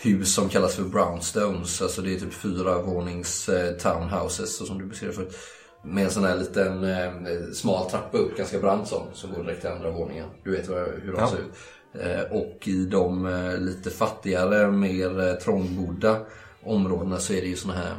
hus 0.01 0.33
som 0.33 0.49
kallas 0.49 0.75
för 0.75 0.83
brownstones. 0.83 1.81
Alltså 1.81 2.01
det 2.01 2.13
är 2.15 2.19
typ 2.19 2.33
fyra 2.33 2.81
vånings 2.81 3.49
eh, 3.49 3.73
townhouses 3.77 4.67
som 4.67 4.77
du 4.77 4.85
beskrev 4.85 5.11
förut. 5.11 5.35
Med 5.83 6.03
en 6.03 6.11
sån 6.11 6.23
här 6.23 6.37
liten 6.37 6.83
eh, 6.83 7.11
smal 7.53 7.89
trappa 7.89 8.17
upp, 8.17 8.37
ganska 8.37 8.59
brant 8.59 8.87
sån, 8.87 9.07
som 9.13 9.33
går 9.33 9.43
direkt 9.43 9.61
till 9.61 9.69
andra 9.69 9.91
våningen. 9.91 10.29
Du 10.43 10.51
vet 10.51 10.69
hur 10.69 11.11
de 11.13 11.17
Ja. 11.19 11.27
ser 11.29 11.37
ut. 11.37 11.53
Eh, 11.93 12.37
och 12.37 12.67
i 12.67 12.85
de 12.85 13.25
eh, 13.25 13.57
lite 13.57 13.89
fattigare, 13.89 14.71
mer 14.71 15.19
eh, 15.29 15.33
trångbodda 15.35 16.19
områdena 16.63 17.19
så 17.19 17.33
är 17.33 17.41
det 17.41 17.47
ju 17.47 17.55
såna 17.55 17.73
här 17.73 17.95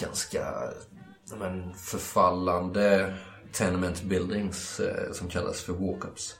ganska 0.00 0.44
men, 1.38 1.74
förfallande 1.74 3.14
tenement 3.52 4.02
buildings 4.02 4.80
som 5.12 5.28
kallas 5.28 5.60
för 5.60 5.72
walk-ups. 5.72 6.32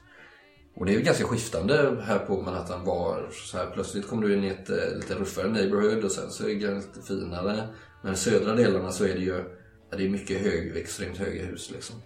Och 0.76 0.86
det 0.86 0.92
är 0.92 0.96
ju 0.96 1.02
ganska 1.02 1.24
skiftande 1.24 2.02
här 2.02 2.18
på 2.18 2.42
Manhattan 2.42 2.84
var 2.84 3.28
så 3.32 3.56
här 3.56 3.70
plötsligt 3.74 4.08
kommer 4.08 4.26
du 4.26 4.34
in 4.34 4.44
i 4.44 4.48
ett 4.48 4.70
eh, 4.70 4.96
lite 4.96 5.14
ruffare 5.14 5.48
neighborhood 5.48 6.04
och 6.04 6.12
sen 6.12 6.30
så 6.30 6.44
är 6.44 6.48
det 6.48 6.54
ganska 6.54 7.02
finare. 7.02 7.68
Men 8.02 8.12
i 8.12 8.16
södra 8.16 8.54
delarna 8.54 8.92
så 8.92 9.04
är 9.04 9.14
det 9.14 9.20
ju 9.20 9.44
det 9.90 10.04
är 10.04 10.08
mycket 10.08 10.40
hög, 10.40 10.76
extremt 10.76 11.18
höga 11.18 11.44
hus 11.44 11.70
liksom. 11.70 11.96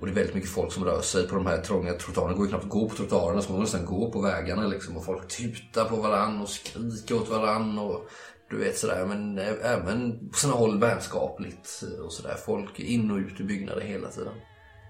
Och 0.00 0.06
det 0.06 0.12
är 0.12 0.14
väldigt 0.14 0.34
mycket 0.34 0.50
folk 0.50 0.72
som 0.72 0.84
rör 0.84 1.00
sig 1.00 1.28
på 1.28 1.34
de 1.34 1.46
här 1.46 1.60
trånga 1.60 1.92
trottoarerna. 1.92 2.32
Det 2.32 2.36
går 2.36 2.46
ju 2.46 2.50
knappt 2.50 2.64
att 2.64 2.70
gå 2.70 2.88
på 2.88 2.96
trottoarerna 2.96 3.42
så 3.42 3.52
man 3.52 3.60
måste 3.60 3.78
nästan 3.78 3.98
gå 3.98 4.10
på 4.10 4.20
vägarna 4.20 4.66
liksom. 4.66 4.96
Och 4.96 5.04
folk 5.04 5.28
tutar 5.28 5.84
på 5.84 5.96
varann 5.96 6.40
och 6.40 6.48
skriker 6.48 7.14
åt 7.14 7.28
varann 7.28 7.78
och 7.78 8.08
du 8.50 8.58
vet 8.58 8.78
sådär. 8.78 9.06
Men 9.06 9.38
eh, 9.38 9.54
även 9.62 10.28
på 10.28 10.38
sina 10.38 10.52
håll 10.52 10.80
vänskapligt 10.80 11.82
och 12.04 12.12
sådär. 12.12 12.34
Folk 12.46 12.80
är 12.80 12.84
in 12.84 13.10
och 13.10 13.18
ut 13.18 13.40
ur 13.40 13.44
byggnader 13.44 13.80
hela 13.80 14.08
tiden. 14.08 14.34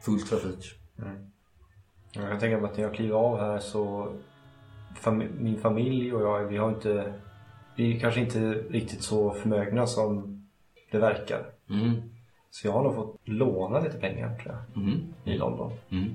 Full 0.05 0.23
trafik. 0.23 0.73
Mm. 0.99 1.32
Jag 2.12 2.29
kan 2.31 2.38
tänka 2.40 2.59
mig 2.59 2.70
att 2.70 2.77
när 2.77 2.85
jag 2.85 2.94
kliver 2.94 3.14
av 3.16 3.38
här 3.40 3.59
så 3.59 4.09
fam- 5.01 5.29
min 5.40 5.59
familj 5.61 6.14
och 6.14 6.22
jag, 6.22 6.44
vi 6.44 6.57
har 6.57 6.68
inte 6.68 7.12
vi 7.77 7.96
är 7.96 8.01
kanske 8.01 8.20
inte 8.20 8.38
riktigt 8.53 9.03
så 9.03 9.31
förmögna 9.31 9.87
som 9.87 10.38
det 10.90 10.98
verkar. 10.98 11.46
Mm. 11.70 12.03
Så 12.51 12.66
jag 12.66 12.72
har 12.72 12.83
nog 12.83 12.94
fått 12.94 13.16
låna 13.25 13.81
lite 13.81 13.98
pengar 13.98 14.38
tror 14.38 14.55
jag 14.75 14.83
Mm. 14.85 15.01
i 15.25 15.37
London. 15.37 15.72
Mm. 15.90 16.11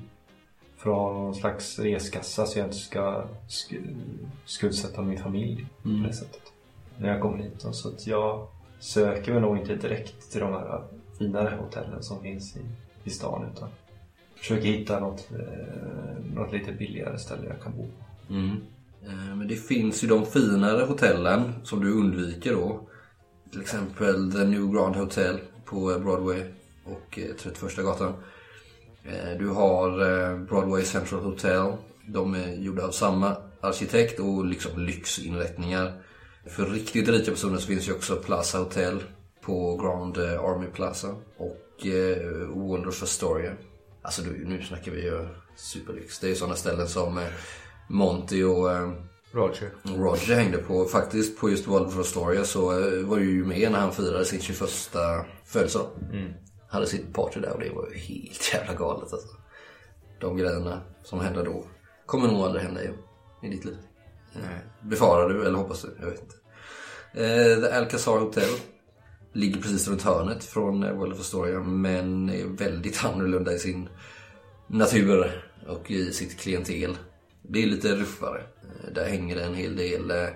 För 0.78 0.90
att 0.90 0.96
ha 0.96 1.14
någon 1.14 1.36
slags 1.36 1.80
reskassa 1.80 2.46
så 2.46 2.60
jag 2.60 2.68
inte 2.68 2.78
ska 2.78 3.24
sk- 3.48 3.96
skuldsätta 4.46 5.02
min 5.02 5.18
familj 5.24 5.66
på 5.84 5.90
det 6.08 6.14
sättet. 6.14 6.42
När 6.98 7.10
jag 7.10 7.22
kommer 7.22 7.38
hit. 7.38 7.66
Så 7.72 7.90
att 7.90 8.08
jag 8.08 8.48
söker 8.80 9.32
mig 9.32 9.42
nog 9.42 9.58
inte 9.58 9.76
direkt 9.76 10.32
till 10.32 10.42
de 10.42 10.54
här 10.54 10.84
finare 11.18 11.58
hotellen 11.60 12.04
som 12.04 12.22
finns 12.22 12.58
i, 12.58 12.60
i 13.04 13.10
stan 13.10 13.46
utan 13.56 13.70
försöker 14.38 14.68
hitta 14.68 15.00
något, 15.00 15.28
eh, 15.32 16.36
något 16.36 16.54
lite 16.54 16.72
billigare 16.72 17.20
ställe 17.20 17.48
jag 17.48 17.62
kan 17.62 17.78
bo 17.78 17.84
på. 17.84 18.34
Mm. 18.34 18.58
Eh, 19.06 19.36
Men 19.36 19.48
det 19.48 19.56
finns 19.56 20.04
ju 20.04 20.08
de 20.08 20.26
finare 20.26 20.84
hotellen 20.86 21.54
som 21.64 21.80
du 21.80 21.92
undviker 21.92 22.54
då. 22.54 22.88
Till 23.52 23.62
exempel 23.62 24.32
The 24.32 24.44
New 24.44 24.74
Grand 24.74 24.96
Hotel 24.96 25.40
på 25.66 26.00
Broadway 26.00 26.44
och 26.86 27.20
eh, 27.20 27.36
31 27.40 27.76
gatan. 27.76 28.14
Eh, 29.04 29.38
du 29.40 29.48
har 29.48 29.90
eh, 30.02 30.38
Broadway 30.40 30.84
Central 30.84 31.22
Hotel. 31.22 31.74
De 32.08 32.36
är 32.36 32.54
gjorda 32.56 32.86
av 32.86 32.92
samma 32.92 33.38
arkitekt 33.62 34.20
och 34.20 34.46
liksom 34.46 34.80
lyxinrättningar. 34.80 36.02
För 36.46 36.66
riktigt 36.66 37.10
rika 37.10 37.32
personer 37.32 37.58
så 37.58 37.68
finns 37.68 37.88
ju 37.88 37.94
också 37.94 38.16
Plaza 38.16 38.58
Hotel 38.58 39.04
på 39.42 39.78
Grand 39.78 40.18
Army 40.18 40.68
Plaza 40.68 41.08
och 41.38 41.64
Wonders 41.84 42.56
Waldorf 42.56 43.04
Astoria. 43.04 43.52
Alltså 44.08 44.22
nu 44.22 44.62
snackar 44.64 44.92
vi 44.92 45.02
ju 45.04 45.28
superlyx. 45.56 46.20
Det 46.20 46.32
är 46.32 46.36
sådana 46.36 46.56
ställen 46.56 46.88
som 46.88 47.18
eh, 47.18 47.24
Monty 47.90 48.44
och 48.44 48.72
eh, 48.72 48.92
Roger. 49.32 49.70
Roger 49.84 50.36
hängde 50.36 50.58
på, 50.58 50.86
faktiskt 50.86 51.40
på 51.40 51.50
just 51.50 51.68
World 51.68 51.88
of 51.88 51.98
Astoria 52.00 52.44
så 52.44 52.72
eh, 52.80 53.06
var 53.06 53.18
ju 53.18 53.46
med 53.46 53.72
när 53.72 53.80
han 53.80 53.94
firade 53.94 54.26
sin 54.26 54.42
21 54.42 54.70
födelsedag. 55.46 55.88
Hade 56.70 56.88
sitt 56.88 57.14
party 57.14 57.40
där 57.40 57.54
och 57.54 57.60
det 57.60 57.70
var 57.70 57.88
ju 57.90 57.98
helt 57.98 58.54
jävla 58.54 58.74
galet 58.74 59.14
alltså. 59.14 59.28
De 60.20 60.38
grejerna 60.38 60.82
som 61.04 61.20
hände 61.20 61.44
då 61.44 61.66
kommer 62.06 62.28
nog 62.28 62.42
aldrig 62.42 62.64
hända 62.64 62.82
igen 62.84 62.98
i 63.44 63.50
ditt 63.50 63.66
liv. 63.66 63.78
Eh, 64.36 64.42
Befarar 64.82 65.30
du 65.30 65.46
eller 65.46 65.58
hoppas 65.58 65.82
du? 65.82 65.96
Jag 66.00 66.06
vet 66.10 66.22
inte. 66.22 66.36
Eh, 67.14 67.62
The 67.62 67.72
Alcazar 67.76 68.20
Hotel 68.20 68.50
ligger 69.34 69.62
precis 69.62 69.88
runt 69.88 70.02
hörnet 70.02 70.44
från 70.44 70.98
World 70.98 71.14
of 71.14 71.20
Astoria 71.20 71.60
men 71.60 72.30
är 72.30 72.46
väldigt 72.46 73.06
annorlunda 73.06 73.54
i 73.54 73.60
sin 73.60 73.90
natur 74.68 75.44
och 75.68 75.92
i 75.92 76.14
sitt 76.14 76.40
klientel. 76.40 76.98
Det 77.42 77.64
är 77.64 77.68
lite 77.68 77.96
ruffare. 77.96 78.42
Eh, 78.42 78.94
Där 78.94 79.10
hänger 79.10 79.36
det 79.36 79.44
en 79.44 79.56
hel 79.56 79.76
del 79.76 80.12
eh, 80.12 80.28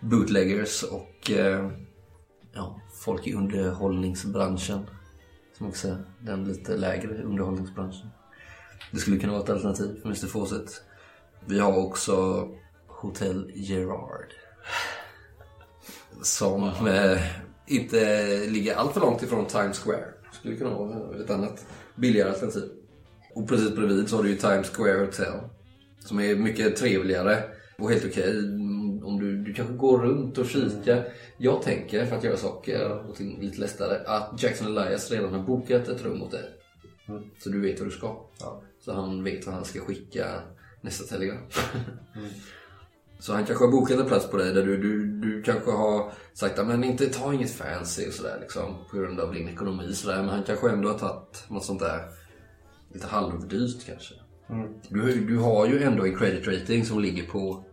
bootleggers 0.00 0.82
och 0.82 1.30
eh, 1.30 1.70
ja, 2.52 2.80
folk 3.04 3.26
i 3.26 3.34
underhållningsbranschen. 3.34 4.86
Som 5.58 5.66
också 5.66 5.88
är 5.88 6.04
den 6.20 6.44
lite 6.44 6.76
lägre 6.76 7.22
underhållningsbranschen. 7.22 8.08
Det 8.92 8.98
skulle 8.98 9.18
kunna 9.18 9.32
vara 9.32 9.42
ett 9.42 9.50
alternativ 9.50 10.00
för 10.02 10.08
Mr 10.08 10.26
Fawcett. 10.26 10.82
Vi 11.46 11.58
har 11.58 11.78
också 11.78 12.48
Hotel 12.86 13.50
Gerard. 13.54 14.32
Som 16.22 16.70
inte 17.66 18.26
ligger 18.46 18.74
allt 18.74 18.92
för 18.92 19.00
långt 19.00 19.22
ifrån 19.22 19.46
Times 19.46 19.78
Square. 19.78 20.04
Skulle 20.32 20.56
kunna 20.56 20.70
vara 20.70 21.22
ett 21.24 21.30
annat 21.30 21.66
billigare 21.94 22.30
alternativ. 22.30 22.70
Och 23.34 23.48
precis 23.48 23.76
bredvid 23.76 24.08
så 24.08 24.16
har 24.16 24.22
du 24.22 24.28
ju 24.28 24.36
Times 24.36 24.68
Square 24.68 24.98
Hotel. 24.98 25.32
Som 25.98 26.20
är 26.20 26.36
mycket 26.36 26.76
trevligare 26.76 27.42
och 27.78 27.90
helt 27.90 28.04
okej 28.04 28.38
om 29.04 29.20
du, 29.20 29.44
du 29.44 29.54
kanske 29.54 29.74
går 29.74 29.98
runt 29.98 30.38
och 30.38 30.46
kikar. 30.46 31.08
Jag 31.36 31.62
tänker, 31.62 32.06
för 32.06 32.16
att 32.16 32.24
göra 32.24 32.36
saker 32.36 33.08
och 33.08 33.16
ting 33.16 33.40
lite 33.40 33.60
lättare, 33.60 34.04
att 34.06 34.42
Jackson 34.42 34.76
Elias 34.76 35.10
redan 35.10 35.34
har 35.34 35.42
bokat 35.42 35.88
ett 35.88 36.04
rum 36.04 36.22
åt 36.22 36.30
dig. 36.30 36.44
Så 37.38 37.48
du 37.48 37.60
vet 37.60 37.80
vad 37.80 37.88
du 37.88 37.92
ska. 37.92 38.26
Så 38.80 38.92
han 38.92 39.24
vet 39.24 39.46
vad 39.46 39.54
han 39.54 39.64
ska 39.64 39.80
skicka 39.80 40.26
nästa 40.80 41.04
telegram. 41.04 41.38
Så 43.24 43.32
han 43.32 43.44
kanske 43.44 43.64
har 43.64 43.72
bokat 43.72 43.98
en 43.98 44.06
plats 44.06 44.30
på 44.30 44.36
dig 44.36 44.54
där 44.54 44.66
du, 44.66 44.76
du, 44.76 45.06
du 45.06 45.42
kanske 45.42 45.70
har 45.70 46.12
sagt 46.32 46.58
att 46.58 46.66
men 46.66 46.84
inte 46.84 47.06
ta 47.06 47.34
inget 47.34 47.50
fancy 47.50 48.08
och 48.08 48.12
sådär 48.12 48.38
liksom 48.40 48.74
på 48.90 48.96
grund 48.96 49.20
av 49.20 49.34
din 49.34 49.48
ekonomi 49.48 49.92
sådär. 49.92 50.16
Men 50.16 50.28
han 50.28 50.42
kanske 50.42 50.70
ändå 50.70 50.88
har 50.88 50.98
tagit 50.98 51.44
något 51.48 51.64
sånt 51.64 51.80
där 51.80 52.08
lite 52.92 53.06
halvdyrt 53.06 53.86
kanske. 53.86 54.14
Du, 54.88 55.24
du 55.26 55.38
har 55.38 55.66
ju 55.66 55.82
ändå 55.82 56.06
en 56.06 56.18
credit 56.18 56.48
rating 56.48 56.84
som 56.84 57.00
ligger 57.00 57.26
på 57.26 57.64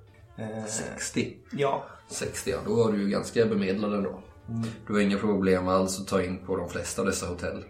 60. 0.67 1.37
Ja. 1.51 1.83
60 2.09 2.51
ja, 2.51 2.57
då 2.65 2.87
är 2.87 2.91
du 2.91 3.01
ju 3.01 3.09
ganska 3.09 3.45
bemedlad 3.45 3.93
ändå. 3.93 4.23
Du 4.87 4.93
har 4.93 4.99
inga 4.99 5.17
problem 5.17 5.67
alls 5.67 5.99
att 5.99 6.07
ta 6.07 6.23
in 6.23 6.45
på 6.45 6.57
de 6.57 6.69
flesta 6.69 7.01
av 7.01 7.05
dessa 7.05 7.27
hotell. 7.27 7.63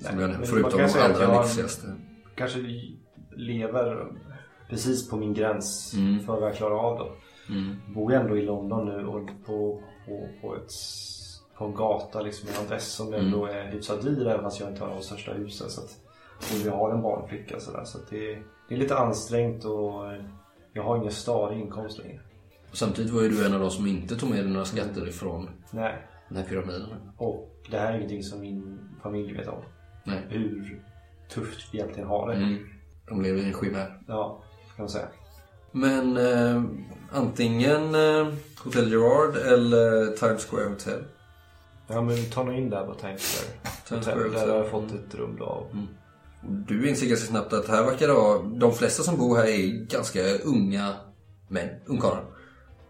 Som 0.00 0.20
jag, 0.20 0.48
förutom 0.48 0.78
de 0.78 1.00
allra 1.00 1.42
lyxigaste. 1.42 1.86
Kanske 2.34 2.58
lever 3.36 4.12
precis 4.70 5.08
på 5.08 5.16
min 5.16 5.34
gräns 5.34 5.94
Mm. 5.94 6.20
för 6.20 6.32
vad 6.32 6.48
jag 6.48 6.56
klarar 6.56 6.74
av 6.74 6.98
då. 6.98 7.16
Bor 7.94 8.12
jag 8.12 8.22
ändå 8.22 8.36
i 8.36 8.42
London 8.42 8.86
nu 8.86 9.06
och 9.06 9.26
på, 9.46 9.82
på, 10.06 10.28
på, 10.40 10.56
ett, 10.56 10.70
på 11.58 11.64
en 11.64 11.74
gata 11.74 12.20
liksom 12.22 12.48
en 12.48 12.66
adress 12.66 12.86
som 12.92 13.08
Mm. 13.08 13.20
ändå 13.26 13.46
är 13.46 13.64
hyfsat 13.72 14.02
dyr 14.02 14.26
även 14.26 14.42
fast 14.42 14.60
jag 14.60 14.68
inte 14.68 14.84
har 14.84 14.90
de 14.94 15.02
största 15.02 15.32
husen. 15.32 15.70
Så 15.70 15.80
att, 15.80 15.98
och 16.38 16.66
vi 16.66 16.68
har 16.68 16.90
en 16.90 17.02
barnflicka 17.02 17.60
så, 17.60 17.72
där, 17.72 17.84
så 17.84 17.98
att 17.98 18.10
det, 18.10 18.38
det 18.68 18.74
är 18.74 18.78
lite 18.78 18.96
ansträngt 18.96 19.64
och 19.64 20.12
eh, 20.12 20.24
jag 20.72 20.82
har 20.82 20.96
ingen 20.96 21.12
stadig 21.12 21.60
inkomst 21.60 21.98
längre. 21.98 22.20
Samtidigt 22.72 23.12
var 23.12 23.22
ju 23.22 23.28
du 23.28 23.46
en 23.46 23.54
av 23.54 23.60
de 23.60 23.70
som 23.70 23.86
inte 23.86 24.16
tog 24.16 24.30
med 24.30 24.38
dig 24.44 24.52
några 24.52 24.64
skatter 24.64 25.08
ifrån 25.08 25.50
Nej. 25.70 25.94
den 26.28 26.36
här 26.38 26.44
pyramiden. 26.44 26.88
Och 27.16 27.48
det 27.70 27.78
här 27.78 27.92
är 27.92 27.96
ingenting 27.96 28.22
som 28.22 28.40
min 28.40 28.78
familj 29.02 29.32
vet 29.32 29.48
om. 29.48 29.62
Nej. 30.04 30.20
Hur 30.28 30.82
tufft 31.28 31.74
vi 31.74 31.78
egentligen 31.78 32.08
har 32.08 32.28
det. 32.28 32.34
Mm. 32.34 32.66
De 33.08 33.22
lever 33.22 33.40
i 33.40 33.44
en 33.44 33.54
chimär. 33.54 33.98
Ja, 34.08 34.42
kan 34.76 34.82
man 34.82 34.88
säga. 34.88 35.08
Men 35.72 36.16
eh, 36.16 36.62
antingen 37.10 37.94
eh, 37.94 38.32
Hotel 38.58 38.92
Gerard 38.92 39.36
eller 39.36 40.16
Times 40.16 40.46
Square 40.46 40.68
Hotel. 40.68 41.04
Ja 41.86 42.02
men 42.02 42.30
ta 42.30 42.44
nog 42.44 42.54
in 42.54 42.70
där 42.70 42.86
på 42.86 42.94
Times 42.94 43.22
Square. 43.22 43.74
Times 43.88 44.06
Hotel, 44.06 44.32
där 44.32 44.48
har 44.48 44.56
jag 44.56 44.70
fått 44.70 44.92
ett 44.92 45.14
rum 45.14 45.36
då 45.38 45.44
av. 45.44 45.86
Du 46.42 46.88
inser 46.88 47.06
ganska 47.06 47.26
snabbt 47.26 47.52
att 47.52 47.68
här 47.68 47.84
verkar 47.84 48.08
det 48.08 48.14
vara, 48.14 48.42
de 48.42 48.72
flesta 48.72 49.02
som 49.02 49.16
bor 49.16 49.36
här 49.36 49.46
är 49.46 49.86
ganska 49.86 50.20
unga 50.44 50.94
män, 51.48 51.68
ungkarlar. 51.86 52.24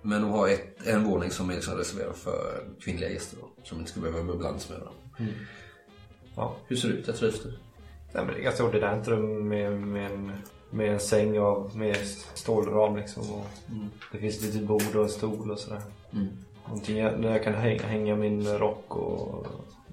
Men 0.02 0.22
de 0.22 0.30
har 0.30 0.48
ett, 0.48 0.86
en 0.86 1.04
våning 1.04 1.30
som 1.30 1.50
är 1.50 1.54
liksom 1.54 1.78
reserverad 1.78 2.16
för 2.16 2.64
kvinnliga 2.80 3.10
gäster 3.10 3.38
då, 3.40 3.62
som 3.64 3.78
inte 3.78 3.90
ska 3.90 4.00
behöva 4.00 4.32
beblandas 4.32 4.68
med 4.70 4.78
varandra. 4.78 5.02
Ja. 6.36 6.56
Hur 6.66 6.76
ser 6.76 6.88
det 6.88 6.94
ut? 6.94 7.06
Jag 7.06 7.16
trivs 7.16 7.42
du? 7.42 7.48
Nej, 8.12 8.24
men 8.24 8.26
det 8.26 8.40
är 8.40 8.44
ganska 8.44 8.64
ordinärt 8.64 9.08
rum 9.08 9.48
med, 9.48 9.72
med, 9.80 10.12
en, 10.12 10.32
med 10.72 10.92
en 10.92 11.00
säng 11.00 11.38
av, 11.38 11.76
med 11.76 11.96
stålram 12.34 12.96
liksom. 12.96 13.30
Och 13.30 13.46
Det 14.12 14.18
finns 14.18 14.42
lite 14.42 14.58
bord 14.58 14.96
och 14.96 15.02
en 15.02 15.08
stol 15.08 15.50
och 15.50 15.58
sådär. 15.58 15.82
Någonting 16.66 16.98
jag, 16.98 17.22
där 17.22 17.30
jag 17.30 17.44
kan 17.44 17.54
hänga, 17.54 17.82
hänga 17.82 18.16
min 18.16 18.46
rock 18.46 18.96
och 18.96 19.46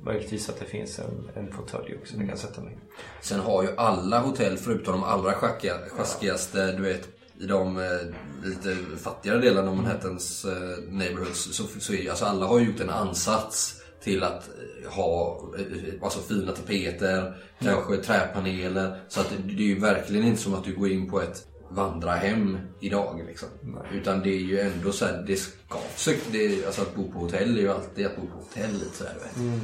möjligtvis 0.03 0.49
att 0.49 0.59
det 0.59 0.65
finns 0.65 0.99
en, 0.99 1.29
en 1.33 1.53
fåtölj 1.53 1.95
också 2.01 2.13
där 2.13 2.21
jag 2.21 2.29
kan 2.29 2.37
sätta 2.37 2.61
mig. 2.61 2.77
Sen 3.21 3.39
har 3.39 3.63
ju 3.63 3.69
alla 3.77 4.19
hotell, 4.19 4.57
förutom 4.57 4.93
de 4.93 5.03
allra 5.03 5.33
schackiga, 5.33 5.73
sjaskigaste, 5.89 6.71
du 6.71 6.83
vet, 6.83 7.09
i 7.39 7.45
de 7.45 7.77
eh, 7.77 7.83
lite 8.43 8.77
fattigare 8.97 9.39
delarna 9.39 9.69
av 9.69 9.75
Manhattans 9.75 10.45
eh, 10.45 10.83
neighborhoods, 10.89 11.55
så, 11.55 11.63
så 11.79 11.93
är 11.93 11.97
ju, 11.97 12.09
alltså 12.09 12.25
alla 12.25 12.45
har 12.45 12.59
gjort 12.59 12.79
en 12.79 12.89
ansats 12.89 13.78
till 14.03 14.23
att 14.23 14.49
eh, 14.49 14.91
ha 14.91 15.41
eh, 15.57 16.03
alltså 16.03 16.19
fina 16.19 16.51
tapeter, 16.51 17.37
kanske 17.59 17.97
träpaneler. 17.97 18.99
Så 19.07 19.21
att 19.21 19.33
det, 19.45 19.63
är 19.63 19.67
ju 19.67 19.79
verkligen 19.79 20.27
inte 20.27 20.41
som 20.41 20.53
att 20.53 20.63
du 20.63 20.75
går 20.75 20.91
in 20.91 21.09
på 21.09 21.21
ett 21.21 21.45
vandrarhem 21.69 22.57
idag 22.79 23.23
liksom. 23.27 23.49
Utan 23.93 24.21
det 24.21 24.29
är 24.29 24.39
ju 24.39 24.59
ändå 24.59 24.91
så 24.91 25.05
här, 25.05 25.23
det 25.27 25.35
ska, 25.35 26.19
det, 26.31 26.65
alltså 26.65 26.81
att 26.81 26.95
bo 26.95 27.11
på 27.11 27.19
hotell 27.19 27.57
är 27.57 27.61
ju 27.61 27.69
alltid 27.69 28.05
att 28.05 28.15
bo 28.15 28.27
på 28.27 28.37
hotell 28.37 28.81
så 28.93 29.03
här, 29.03 29.13
du 29.13 29.43
vet. 29.43 29.59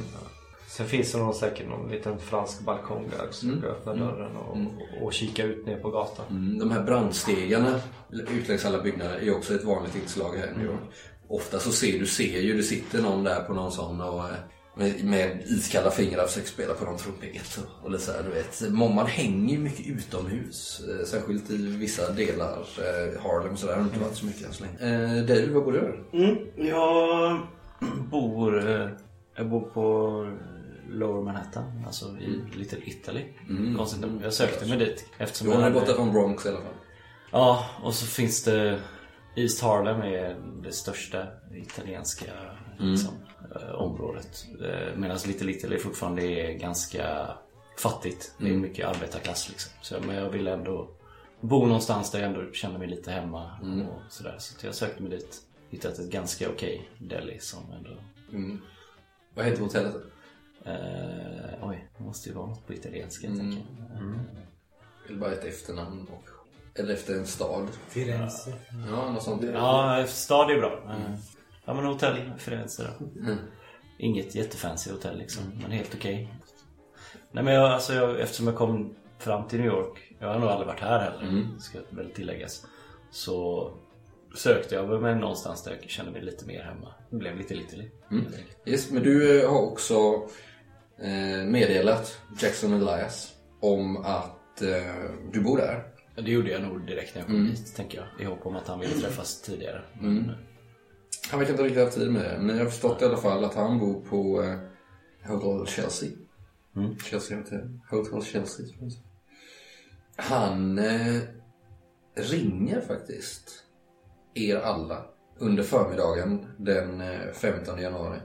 Sen 0.68 0.86
finns 0.86 1.12
det 1.12 1.18
någon, 1.18 1.34
säkert 1.34 1.68
någon 1.68 1.90
liten 1.90 2.18
fransk 2.18 2.60
balkong 2.60 3.08
där 3.10 3.26
också. 3.26 3.46
Mm. 3.46 3.64
öppna 3.64 3.94
dörren 3.94 4.36
och, 4.36 4.56
och 5.02 5.12
kika 5.12 5.44
ut 5.44 5.66
ner 5.66 5.76
på 5.76 5.90
gatan. 5.90 6.26
Mm, 6.30 6.58
De 6.58 6.70
här 6.70 6.82
brandstegarna 6.82 7.80
ut 8.10 8.48
längs 8.48 8.64
alla 8.64 8.82
byggnader 8.82 9.18
är 9.18 9.36
också 9.36 9.54
ett 9.54 9.64
vanligt 9.64 9.96
inslag 9.96 10.36
här 10.36 10.46
i 10.46 10.58
New 10.58 10.66
York. 10.66 10.80
Ofta 11.28 11.58
så 11.58 11.72
ser 11.72 11.98
du 11.98 12.06
ser 12.06 12.40
ju, 12.40 12.56
det 12.56 12.62
sitter 12.62 13.02
någon 13.02 13.24
där 13.24 13.40
på 13.42 13.54
någon 13.54 13.72
sån 13.72 14.00
och 14.00 14.18
eh, 14.24 14.34
med, 14.76 15.04
med 15.04 15.42
iskalla 15.46 15.90
fingrar 15.90 16.26
försöker 16.26 16.48
spela 16.48 16.74
på 16.74 16.84
någon 16.84 16.96
trumpet 16.96 17.58
och, 17.82 17.90
lite 17.90 18.04
så 18.04 18.12
här, 18.12 18.22
du 18.22 18.30
vet. 18.30 18.72
Man 18.94 19.06
hänger 19.06 19.52
ju 19.54 19.58
mycket 19.58 19.86
utomhus. 19.86 20.80
eh, 20.88 21.06
Särskilt 21.06 21.50
i 21.50 21.56
vissa 21.56 22.12
delar. 22.12 22.58
eh, 22.78 23.22
Harlem 23.22 23.52
och 23.52 23.58
sådär 23.58 23.74
har 23.76 23.82
inte 23.82 23.98
varit 24.00 24.16
så 24.16 24.26
mycket 24.26 24.46
än 24.46 24.52
så 24.52 24.64
länge. 24.64 25.24
Eh, 25.44 25.50
vad 25.54 25.64
bor 25.64 25.72
du? 25.72 26.18
Mm, 26.18 26.68
jag 26.68 27.40
bor, 28.10 28.62
jag 29.36 29.48
bor 29.50 29.60
på 29.60 30.10
Lower 30.90 31.22
Manhattan, 31.22 31.82
alltså 31.86 32.04
i 32.06 32.56
Little 32.58 32.78
Italy. 32.84 33.24
Konstigt 33.76 34.00
nog. 34.00 34.20
Jag 34.22 34.32
sökte 34.32 34.66
mig 34.66 34.78
dit. 34.78 35.04
Eftersom 35.18 35.48
Du 35.48 35.54
hade- 35.54 35.70
borta 35.80 35.94
från 35.94 36.12
Bronx 36.12 36.46
i 36.46 36.48
alla 36.48 36.58
fall. 36.60 36.74
Ja, 37.32 37.66
och 37.82 37.94
så 37.94 38.06
finns 38.06 38.44
det 38.44 38.80
East 39.36 39.62
Harlem 39.62 40.00
är 40.00 40.36
det 40.62 40.72
största 40.72 41.26
italienska 41.54 42.24
liksom, 42.78 43.14
eh, 43.54 43.74
området. 43.74 44.46
Eh, 44.64 44.96
Medan 44.96 45.18
Little 45.26 45.50
Italy 45.50 45.78
fortfarande 45.78 46.22
är 46.22 46.52
ganska 46.52 47.28
fattigt. 47.78 48.34
Det 48.38 48.48
är 48.48 48.56
mycket 48.56 48.86
arbetarklass 48.88 49.48
liksom. 49.48 49.72
Så, 49.82 49.96
men 50.06 50.16
jag 50.16 50.30
ville 50.30 50.52
ändå 50.52 50.90
bo 51.40 51.66
någonstans 51.66 52.10
där 52.10 52.18
jag 52.18 52.28
ändå 52.28 52.52
kände 52.52 52.78
mig 52.78 52.88
lite 52.88 53.10
hemma 53.10 53.50
och 53.82 54.12
sådär. 54.12 54.34
Så 54.38 54.66
jag 54.66 54.74
sökte 54.74 55.02
mig 55.02 55.10
dit. 55.10 55.42
Hittat 55.70 55.98
ett 55.98 56.10
ganska 56.10 56.48
okej 56.50 56.90
deli 56.98 57.38
som 57.38 57.72
ändå... 57.72 57.90
Vad 59.34 59.44
heter 59.44 59.62
hotellet? 59.62 59.94
Eh, 60.64 61.68
oj, 61.68 61.88
det 61.98 62.04
måste 62.04 62.28
ju 62.28 62.34
vara 62.34 62.46
något 62.46 62.66
på 62.66 62.72
italienska 62.74 63.26
tänker 63.26 63.58
jag. 63.58 63.66
Eller 65.08 65.18
bara 65.18 65.32
ett 65.32 65.44
efternamn. 65.44 66.08
Och, 66.08 66.28
eller 66.78 66.94
efter 66.94 67.14
en 67.14 67.26
stad. 67.26 67.68
Firenze. 67.88 68.52
Ja, 68.90 69.10
något 69.10 69.22
sånt. 69.22 69.42
Ja, 69.54 70.04
stad 70.08 70.50
är 70.50 70.58
bra. 70.58 70.72
Eh, 70.72 71.14
Ja, 71.68 71.74
men 71.74 71.84
hotell 71.84 72.32
Firenze 72.38 72.82
då. 72.98 73.04
Inget 73.98 74.34
jättefancy 74.34 74.90
hotell 74.90 75.18
liksom, 75.18 75.42
men 75.62 75.70
helt 75.70 75.94
okej. 75.94 76.34
Nej 77.32 77.44
men 77.44 77.54
jag, 77.54 77.70
alltså 77.72 77.94
jag, 77.94 78.20
eftersom 78.20 78.46
jag 78.46 78.56
kom 78.56 78.94
fram 79.18 79.48
till 79.48 79.58
New 79.58 79.66
York, 79.68 80.14
jag 80.18 80.28
har 80.28 80.38
nog 80.38 80.48
aldrig 80.48 80.66
varit 80.66 80.80
här 80.80 80.98
heller, 81.00 81.48
ska 81.58 81.78
väl 81.90 82.10
tilläggas. 82.10 82.66
Så 83.10 83.70
sökte 84.36 84.74
jag 84.74 85.02
mig 85.02 85.14
någonstans 85.14 85.62
där 85.64 85.78
jag 85.80 85.90
kände 85.90 86.12
mig 86.12 86.22
lite 86.22 86.46
mer 86.46 86.62
hemma. 86.62 86.94
Det 87.10 87.16
blev 87.16 87.36
lite 87.36 87.54
helt 87.54 87.74
enkelt. 87.74 87.92
Yes, 88.64 88.90
men 88.90 89.02
du 89.02 89.42
eh, 89.42 89.50
har 89.50 89.60
också 89.62 89.94
eh, 91.02 91.44
meddelat 91.46 92.18
Jackson 92.40 92.72
Elias 92.72 93.32
om 93.60 93.96
att 93.96 94.62
eh, 94.62 95.10
du 95.32 95.40
bor 95.40 95.56
där. 95.56 95.82
Det 96.16 96.30
gjorde 96.30 96.50
jag 96.50 96.62
nog 96.62 96.86
direkt 96.86 97.14
när 97.14 97.22
jag 97.22 97.28
kom 97.28 97.46
dit, 97.46 97.76
tänker 97.76 97.98
jag. 97.98 98.06
I 98.20 98.24
hopp 98.24 98.46
om 98.46 98.56
att 98.56 98.68
han 98.68 98.80
ville 98.80 98.94
träffas 98.94 99.42
tidigare. 99.42 99.82
Men, 100.00 100.32
Han 101.30 101.38
verkar 101.40 101.52
inte 101.52 101.64
riktigt 101.64 101.84
ha 101.84 101.90
tid 101.90 102.12
med 102.12 102.22
det. 102.24 102.38
Men 102.38 102.56
jag 102.56 102.64
har 102.64 102.70
förstått 102.70 103.02
i 103.02 103.04
alla 103.04 103.16
fall 103.16 103.44
att 103.44 103.54
han 103.54 103.78
bor 103.78 104.00
på 104.00 104.42
eh, 104.42 104.58
Hotel 105.30 105.66
Chelsea. 105.66 106.08
Chelsea 107.04 107.38
Hotel. 107.38 107.80
Hotel 107.90 108.22
Chelsea. 108.22 108.66
tror 108.66 108.78
jag. 108.80 110.24
Han 110.24 110.78
eh, 110.78 111.20
ringer 112.14 112.80
faktiskt 112.80 113.64
er 114.34 114.56
alla 114.56 115.04
under 115.38 115.62
förmiddagen 115.62 116.46
den 116.56 117.00
eh, 117.00 117.32
15 117.32 117.80
januari. 117.80 118.18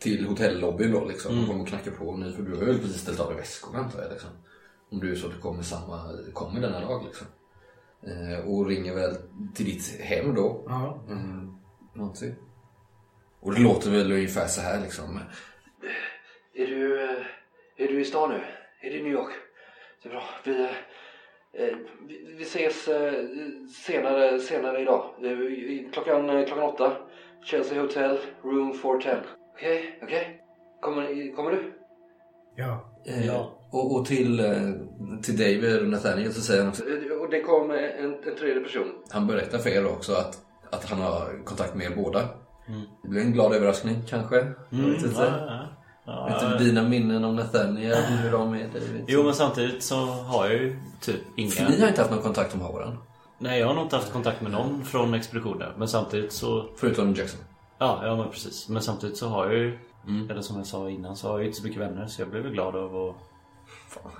Till 0.00 0.26
hotellobbyn 0.26 0.92
då 0.92 1.04
liksom. 1.04 1.40
Och 1.40 1.46
kommer 1.46 1.62
och 1.62 1.68
knackar 1.68 1.90
på. 1.90 2.16
Ni, 2.16 2.32
för 2.32 2.42
du 2.42 2.56
har 2.56 2.64
väl 2.64 2.78
precis 2.78 3.00
ställt 3.00 3.20
av 3.20 3.32
i 3.32 3.34
väskor 3.34 3.76
antar 3.76 4.02
jag 4.02 4.10
liksom. 4.10 4.30
Om 4.90 5.00
du 5.00 5.12
är 5.12 5.16
så 5.16 5.26
att 5.26 5.32
du 5.32 5.38
kommer 5.40 5.62
samma, 5.62 6.02
kommer 6.32 6.60
denna 6.60 6.80
dag 6.80 7.04
liksom. 7.04 7.26
Eh, 8.02 8.48
och 8.48 8.66
ringer 8.66 8.94
väl 8.94 9.14
till 9.54 9.64
ditt 9.66 10.00
hem 10.00 10.34
då. 10.34 10.64
Ja. 10.66 11.00
Mm, 11.08 11.56
någonting. 11.94 12.34
Och 13.40 13.54
det 13.54 13.60
låter 13.60 13.90
väl 13.90 14.12
ungefär 14.12 14.46
så 14.46 14.60
här 14.60 14.80
liksom. 14.80 15.20
Är 16.54 16.66
du, 16.66 17.04
eh, 17.04 17.22
är 17.76 17.88
du 17.88 18.00
i 18.00 18.04
stan 18.04 18.30
nu? 18.30 18.40
Är 18.80 18.90
du 18.90 18.98
i 18.98 19.02
New 19.02 19.12
York? 19.12 19.30
Det 20.02 20.08
är 20.08 20.12
bra. 20.12 20.22
Vi, 20.44 20.60
eh, 20.60 20.70
eh, 21.52 21.76
vi, 22.08 22.34
vi 22.36 22.42
ses 22.42 22.88
eh, 22.88 23.12
senare, 23.86 24.40
senare 24.40 24.80
idag. 24.80 25.14
Eh, 25.22 25.90
Klockan, 25.92 26.30
eh, 26.30 26.46
klockan 26.46 26.64
åtta. 26.64 26.96
Chelsea 27.44 27.80
Hotel, 27.80 28.18
room 28.42 28.74
410. 28.78 29.10
Okej, 29.54 29.98
okej. 30.02 30.42
Kommer, 30.80 31.36
kommer 31.36 31.50
du? 31.50 31.72
Ja. 32.56 33.02
Eh, 33.06 33.26
och, 33.70 33.96
och 33.96 34.06
till, 34.06 34.40
eh, 34.40 34.70
till 35.22 35.36
David 35.36 35.80
och 35.80 35.88
Nathaniel 35.88 36.34
så 36.34 36.40
säger 36.40 36.60
han 36.60 36.68
också, 36.68 36.82
eh, 36.82 37.22
och 37.22 37.30
det 37.30 37.40
kom 37.40 37.70
en, 37.70 37.78
en 38.04 38.36
tredje 38.38 38.62
person. 38.62 38.92
Han 39.10 39.26
berättar 39.26 39.58
för 39.58 39.70
er 39.70 39.86
också 39.86 40.12
att, 40.12 40.38
att 40.70 40.84
han 40.84 40.98
har 40.98 41.44
kontakt 41.44 41.74
med 41.74 41.86
er 41.86 41.96
båda. 41.96 42.28
Det 43.02 43.08
blir 43.08 43.20
en 43.20 43.32
glad 43.32 43.52
överraskning 43.52 44.02
kanske. 44.08 44.36
Jag 44.70 44.78
vet 44.78 45.02
inte. 45.04 45.34
ja, 45.46 45.66
ja. 46.04 46.26
Vet 46.26 46.52
inte 46.52 46.64
dina 46.64 46.88
minnen 46.88 47.24
om 47.24 47.36
Nathaniel, 47.36 47.96
hur 47.96 48.32
de 48.32 48.54
är 48.54 48.66
David? 48.66 49.04
Jo, 49.06 49.22
men 49.22 49.34
samtidigt 49.34 49.82
så 49.82 49.96
har 50.04 50.46
jag 50.46 50.54
ju 50.54 50.76
typ 51.00 51.20
inga... 51.36 51.50
För 51.50 51.70
ni 51.70 51.80
har 51.80 51.88
inte 51.88 52.00
haft 52.00 52.12
någon 52.12 52.22
kontakt 52.22 52.54
om 52.54 52.60
Howard 52.60 52.96
Nej, 53.38 53.60
jag 53.60 53.66
har 53.66 53.74
nog 53.74 53.84
inte 53.84 53.96
haft 53.96 54.12
kontakt 54.12 54.40
med 54.40 54.52
någon 54.52 54.84
från 54.84 55.14
expeditionen. 55.14 55.72
Men 55.76 55.88
samtidigt 55.88 56.32
så... 56.32 56.66
Förutom 56.76 57.14
Jackson. 57.14 57.40
Ja, 57.78 58.00
ja 58.02 58.16
men 58.16 58.30
precis. 58.30 58.68
Men 58.68 58.82
samtidigt 58.82 59.16
så 59.16 59.28
har 59.28 59.46
jag 59.46 59.54
ju... 59.54 59.78
Eller 60.30 60.40
som 60.40 60.56
jag 60.56 60.66
sa 60.66 60.90
innan 60.90 61.16
så 61.16 61.28
har 61.28 61.38
jag 61.38 61.46
inte 61.46 61.58
så 61.58 61.66
mycket 61.66 61.80
vänner. 61.80 62.06
Så 62.06 62.22
jag 62.22 62.30
blev 62.30 62.42
väl 62.42 62.52
glad 62.52 62.76
av 62.76 62.96
att 62.96 63.16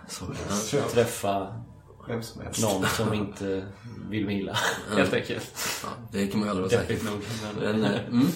Så, 0.08 0.76
träffa 0.94 1.54
Vem 2.08 2.22
som 2.22 2.42
helst. 2.42 2.62
någon 2.62 2.86
som 2.86 3.14
inte 3.14 3.66
vill 4.10 4.26
mig 4.26 4.38
illa. 4.38 4.52
Helt 4.96 5.14
enkelt. 5.14 5.54
ja, 5.82 5.88
det 6.12 6.26
kan 6.26 6.40
man 6.40 6.48
ju 6.48 6.50
aldrig 6.50 6.72
vara 6.72 6.86
säker 6.86 7.04
nog. 7.04 7.20
Men, 7.60 7.84
eh, 7.84 8.00
mm. 8.08 8.26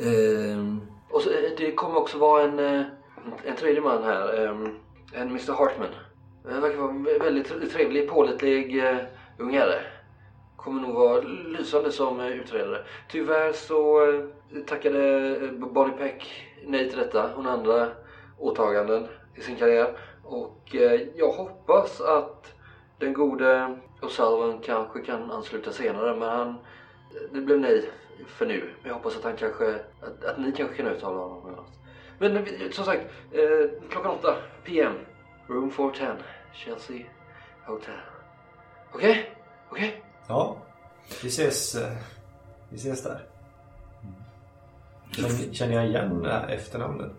Ehm, 0.00 0.80
Och 1.10 1.22
så, 1.22 1.30
eh, 1.30 1.50
det 1.58 1.72
kommer 1.72 1.96
också 1.96 2.18
vara 2.18 2.42
en, 2.42 2.58
eh, 2.58 2.86
en 3.44 3.56
tredje 3.56 3.80
man 3.80 4.04
här. 4.04 4.46
En 5.12 5.28
Mr 5.28 5.52
Hartman. 5.52 5.88
Han 6.50 6.62
verkar 6.62 6.78
vara 6.78 6.90
en 6.90 7.04
väldigt 7.04 7.72
trevlig, 7.72 8.08
pålitlig 8.08 8.76
uh, 8.76 8.96
ung 9.38 9.54
herre. 9.54 9.80
Kommer 10.56 10.82
nog 10.82 10.94
vara 10.94 11.20
lysande 11.20 11.92
som 11.92 12.20
utredare. 12.20 12.84
Tyvärr 13.08 13.52
så 13.52 14.00
tackade 14.66 15.38
Bonnie 15.52 15.92
Peck 15.92 16.46
nej 16.66 16.88
till 16.88 16.98
detta. 16.98 17.30
Hon 17.34 17.46
andra 17.46 17.88
åtaganden 18.38 19.06
i 19.34 19.40
sin 19.40 19.56
karriär. 19.56 19.96
Och 20.30 20.74
eh, 20.74 21.00
jag 21.16 21.32
hoppas 21.32 22.00
att 22.00 22.54
den 22.98 23.12
gode 23.12 23.78
O'Sullivan 24.00 24.60
kanske 24.62 25.00
kan 25.00 25.30
ansluta 25.30 25.72
senare. 25.72 26.16
Men 26.16 26.28
han, 26.28 26.58
det 27.32 27.40
blev 27.40 27.58
nej 27.58 27.90
för 28.26 28.46
nu. 28.46 28.74
Jag 28.84 28.94
hoppas 28.94 29.16
att 29.16 29.24
han 29.24 29.36
kanske, 29.36 29.74
att, 30.00 30.24
att 30.24 30.38
ni 30.38 30.52
kanske 30.52 30.76
kan 30.76 30.86
uttala 30.86 31.18
honom 31.18 31.46
eller 31.46 31.56
något. 31.56 31.72
Men 32.18 32.36
eh, 32.36 32.70
som 32.72 32.84
sagt, 32.84 33.02
eh, 33.32 33.88
klockan 33.90 34.10
åtta 34.10 34.36
PM. 34.64 34.94
Room 35.46 35.70
410, 35.70 36.06
Chelsea 36.52 37.06
Hotel. 37.66 37.94
Okej? 38.92 39.36
Okej? 39.70 40.02
Ja, 40.28 40.56
vi 41.22 41.28
ses, 41.28 41.74
eh, 41.74 41.96
vi 42.68 42.76
ses 42.76 43.02
där. 43.02 43.26
Känner, 45.12 45.54
känner 45.54 45.74
jag 45.74 45.86
igen 45.86 46.22
det 46.22 46.30
här 46.30 46.48
efternamnet? 46.48 47.12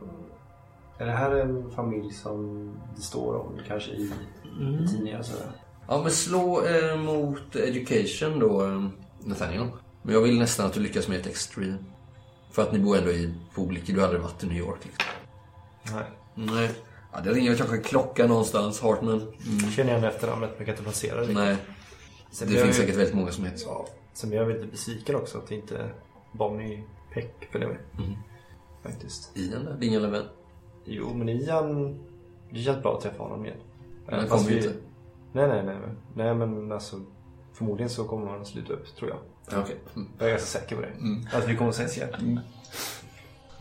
Är 1.01 1.05
det 1.05 1.11
här 1.11 1.31
en 1.35 1.71
familj 1.71 2.13
som 2.13 2.71
det 2.95 3.01
står 3.01 3.35
om 3.35 3.59
kanske 3.67 3.91
i, 3.91 4.03
i 4.03 4.87
tidningar 4.87 5.19
och 5.19 5.25
sådär? 5.25 5.51
Ja, 5.87 6.01
men 6.01 6.11
slå 6.11 6.65
eh, 6.65 6.97
mot 6.97 7.55
education 7.55 8.39
då, 8.39 8.65
eh, 8.65 8.87
Nathaniel. 9.19 9.67
Men 10.01 10.13
jag 10.13 10.21
vill 10.21 10.39
nästan 10.39 10.65
att 10.65 10.73
du 10.73 10.79
lyckas 10.79 11.07
med 11.07 11.19
ett 11.19 11.27
extreme. 11.27 11.77
För 12.51 12.61
att 12.61 12.71
ni 12.73 12.79
bor 12.79 12.97
ändå 12.97 13.11
i 13.11 13.33
olika, 13.55 13.93
du 13.93 13.99
har 13.99 14.05
aldrig 14.05 14.21
varit 14.23 14.43
i 14.43 14.47
New 14.47 14.57
York 14.57 14.79
liksom. 14.85 15.05
Nej. 15.95 16.03
Nej. 16.55 16.71
Ja, 17.13 17.19
det 17.21 17.31
ringer 17.33 17.55
kanske 17.55 17.75
en 17.75 17.83
klocka 17.83 18.27
någonstans, 18.27 18.81
Hartman. 18.81 19.21
Mm. 19.21 19.71
Känner 19.71 19.91
igen 19.91 20.03
efternamnet 20.03 20.49
men 20.49 20.57
jag 20.57 20.65
kan 20.65 20.73
inte 20.73 20.83
placera 20.83 21.25
det. 21.25 21.33
Nej, 21.33 21.55
Sen 22.31 22.47
det 22.47 22.53
finns 22.53 22.67
ju- 22.77 22.81
säkert 22.81 22.95
väldigt 22.95 23.15
många 23.15 23.31
som 23.31 23.43
heter 23.45 23.57
så. 23.57 23.67
Ja, 23.69 23.87
sen 24.13 24.29
blir 24.29 24.39
jag 24.39 24.45
väldigt 24.45 24.71
besviken 24.71 25.15
också 25.15 25.37
att 25.37 25.51
inte 25.51 25.89
Bonnie 26.31 26.83
Peck 27.13 27.47
följer 27.51 27.67
med. 27.67 27.77
Faktiskt. 28.83 29.37
Ian 29.37 29.65
där, 29.65 29.77
din 29.77 29.93
jävla 29.93 30.07
vän. 30.09 30.25
Jo, 30.85 31.13
men 31.13 31.29
Ian... 31.29 31.99
Det 32.49 32.59
känns 32.59 32.83
bra 32.83 32.95
att 32.97 33.01
träffa 33.03 33.23
honom 33.23 33.45
igen. 33.45 33.57
Men 34.05 34.19
han 34.19 34.27
Fast 34.27 34.43
kommer 34.45 34.55
ju 34.55 34.61
vi- 34.61 34.67
inte. 34.67 34.79
Nej, 35.33 35.47
nej, 35.47 35.63
nej. 35.65 35.75
men- 35.79 35.97
Nej, 36.15 36.35
men 36.35 36.71
alltså... 36.71 36.99
Förmodligen 37.53 37.89
så 37.89 38.03
kommer 38.03 38.27
han 38.27 38.41
att 38.41 38.47
sluta 38.47 38.73
upp, 38.73 38.95
tror 38.95 39.09
jag. 39.09 39.19
Ja, 39.51 39.61
Okej. 39.63 39.77
Mm. 39.95 40.07
Jag 40.17 40.27
är 40.27 40.31
ganska 40.31 40.59
säker 40.59 40.75
på 40.75 40.81
det. 40.81 40.91
Att 41.37 41.47
vi 41.47 41.55
kommer 41.55 41.69
att 41.69 41.75
ses 41.75 41.97
igen. 41.97 42.39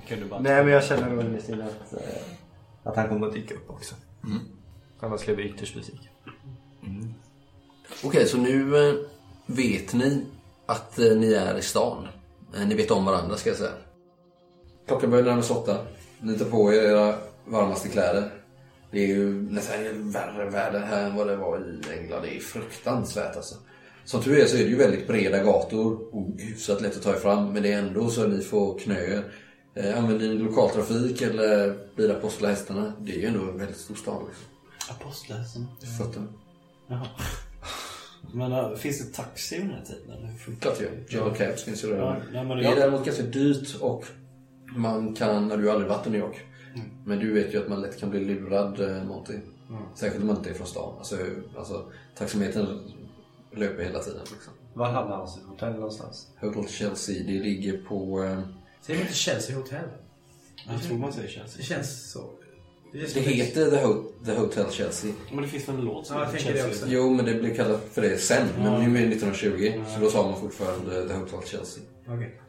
du 0.08 0.24
bara... 0.24 0.40
Nej, 0.40 0.64
men 0.64 0.72
jag 0.72 0.84
känner 0.84 1.14
väl 1.14 1.28
med 1.30 1.42
sin 1.42 1.62
att, 1.62 1.92
eh, 1.92 2.22
att 2.82 2.96
han 2.96 3.08
kommer 3.08 3.26
att 3.26 3.32
dyka 3.32 3.54
upp 3.54 3.70
också. 3.70 3.94
Mm. 4.24 4.38
Annars 5.00 5.20
skulle 5.20 5.32
jag 5.32 5.36
bli 5.46 5.54
ytterst 5.56 5.74
besviken. 5.74 6.10
Okej, 8.04 8.26
så 8.26 8.38
nu 8.38 8.88
eh, 8.88 8.94
vet 9.46 9.94
ni 9.94 10.26
att 10.66 10.98
eh, 10.98 11.16
ni 11.16 11.32
är 11.32 11.58
i 11.58 11.62
stan. 11.62 12.08
Eh, 12.56 12.66
ni 12.66 12.74
vet 12.74 12.90
om 12.90 13.04
varandra 13.04 13.36
ska 13.36 13.50
jag 13.50 13.58
säga. 13.58 13.72
Klockan 14.86 15.10
börjar 15.10 15.24
närma 15.24 15.42
sig 15.42 15.56
åtta. 15.56 15.78
Ni 16.22 16.38
tar 16.38 16.44
på 16.44 16.72
er 16.74 16.82
era 16.82 17.14
varmaste 17.44 17.88
kläder. 17.88 18.30
Det 18.90 19.04
är 19.04 19.06
ju 19.06 19.42
nästan 19.42 20.10
värre 20.10 20.50
väder 20.50 20.80
här 20.80 21.04
än 21.04 21.16
vad 21.16 21.26
det 21.26 21.36
var 21.36 21.58
i 21.58 21.98
England. 21.98 22.22
Det 22.22 22.36
är 22.36 22.40
fruktansvärt 22.40 23.36
alltså. 23.36 23.54
Som 24.04 24.22
tur 24.22 24.38
är 24.38 24.46
så 24.46 24.56
är 24.56 24.64
det 24.64 24.70
ju 24.70 24.76
väldigt 24.76 25.06
breda 25.06 25.44
gator 25.44 26.14
och 26.14 26.28
hyfsat 26.38 26.80
lätt 26.80 26.96
att 26.96 27.02
ta 27.02 27.10
er 27.10 27.18
fram. 27.18 27.52
Men 27.52 27.62
det 27.62 27.72
är 27.72 27.78
ändå 27.78 28.10
så 28.10 28.22
att 28.22 28.30
ni 28.30 28.40
får 28.40 28.78
knöer. 28.78 29.24
Eh, 29.74 29.98
använder 29.98 30.28
ni 30.28 30.34
lokaltrafik 30.34 31.22
eller 31.22 31.78
blir 31.96 32.08
det 32.08 32.16
apostlahästarna? 32.16 32.92
Det 33.00 33.12
är 33.12 33.18
ju 33.18 33.26
ändå 33.26 33.40
en 33.40 33.58
väldigt 33.58 33.76
stor 33.76 33.94
stad 33.94 34.22
liksom. 34.28 34.46
Apostelhästen. 34.90 35.66
Fötterna. 35.98 36.26
Jaha. 36.88 37.06
Men 38.34 38.52
äh, 38.52 38.74
finns 38.74 38.98
det 38.98 39.12
taxi 39.12 39.56
under 39.56 39.68
den 39.74 39.76
här 39.76 40.34
tiden? 40.44 40.56
Klart 40.60 40.78
det 40.78 40.84
gör. 40.84 40.92
Yellow 41.10 41.34
Cabs 41.34 41.64
finns 41.64 41.84
ju 41.84 41.88
redan. 41.88 42.22
Ja, 42.32 42.44
det 42.44 42.66
är 42.66 42.76
däremot 42.76 43.04
ganska 43.04 43.22
dyrt 43.22 43.76
och 43.80 44.04
man 44.76 45.14
kan, 45.14 45.48
när 45.48 45.56
du 45.56 45.70
aldrig 45.70 45.88
varit 45.90 46.06
i 46.06 46.10
New 46.10 46.20
York. 46.20 46.40
Men 47.04 47.18
du 47.18 47.32
vet 47.32 47.54
ju 47.54 47.62
att 47.62 47.68
man 47.68 47.80
lätt 47.82 48.00
kan 48.00 48.10
bli 48.10 48.20
lurad 48.24 48.80
eh, 48.80 49.04
någonting. 49.04 49.40
Särskilt 49.94 50.20
om 50.22 50.26
man 50.26 50.36
inte 50.36 50.50
är 50.50 50.54
från 50.54 50.66
stan. 50.66 50.94
Alltså, 50.98 51.16
alltså 51.56 51.92
taxametern 52.18 52.80
löper 53.52 53.82
hela 53.84 53.98
tiden. 53.98 54.20
Liksom. 54.32 54.52
Var 54.74 54.86
hamnar 54.90 55.16
han 55.16 55.28
sitt 55.28 55.42
hotell 55.44 55.72
någonstans? 55.72 56.26
Hotel 56.40 56.68
Chelsea, 56.68 57.22
det 57.26 57.32
ligger 57.32 57.82
på... 57.82 58.22
Eh, 58.22 58.40
Säger 58.82 58.98
man 58.98 59.06
inte 59.06 59.14
Chelsea 59.18 59.56
Hotel? 59.56 59.84
Jag 60.68 60.82
tror 60.82 60.98
man 60.98 61.12
säger 61.12 61.28
Chelsea. 61.28 61.56
Det 61.56 61.62
känns 61.62 62.10
så. 62.12 62.30
Det, 62.92 63.14
det 63.14 63.20
heter 63.20 63.70
The, 63.70 63.76
Ho- 63.76 64.04
The 64.24 64.32
Hotel 64.34 64.70
Chelsea. 64.70 65.12
Men 65.32 65.42
det 65.42 65.48
finns 65.48 65.68
väl 65.68 65.74
en 65.76 65.80
låt 65.84 66.06
som 66.06 66.16
Ja, 66.16 66.22
jag 66.22 66.26
heter 66.32 66.38
tänker 66.44 66.52
det 66.54 66.60
Chelsea? 66.68 66.84
också. 66.86 66.94
Jo, 66.94 67.14
men 67.14 67.24
det 67.24 67.34
blev 67.34 67.56
kallat 67.56 67.88
för 67.92 68.02
det 68.02 68.16
sen. 68.18 68.46
Men 68.58 68.92
nu 68.92 68.98
är 68.98 69.06
det 69.06 69.14
1920. 69.14 69.82
Så 69.94 70.00
då 70.00 70.10
sa 70.10 70.30
man 70.30 70.40
fortfarande 70.40 71.08
The 71.08 71.14
Hotel 71.14 71.40
Chelsea. 71.48 71.82
Okej. 72.08 72.40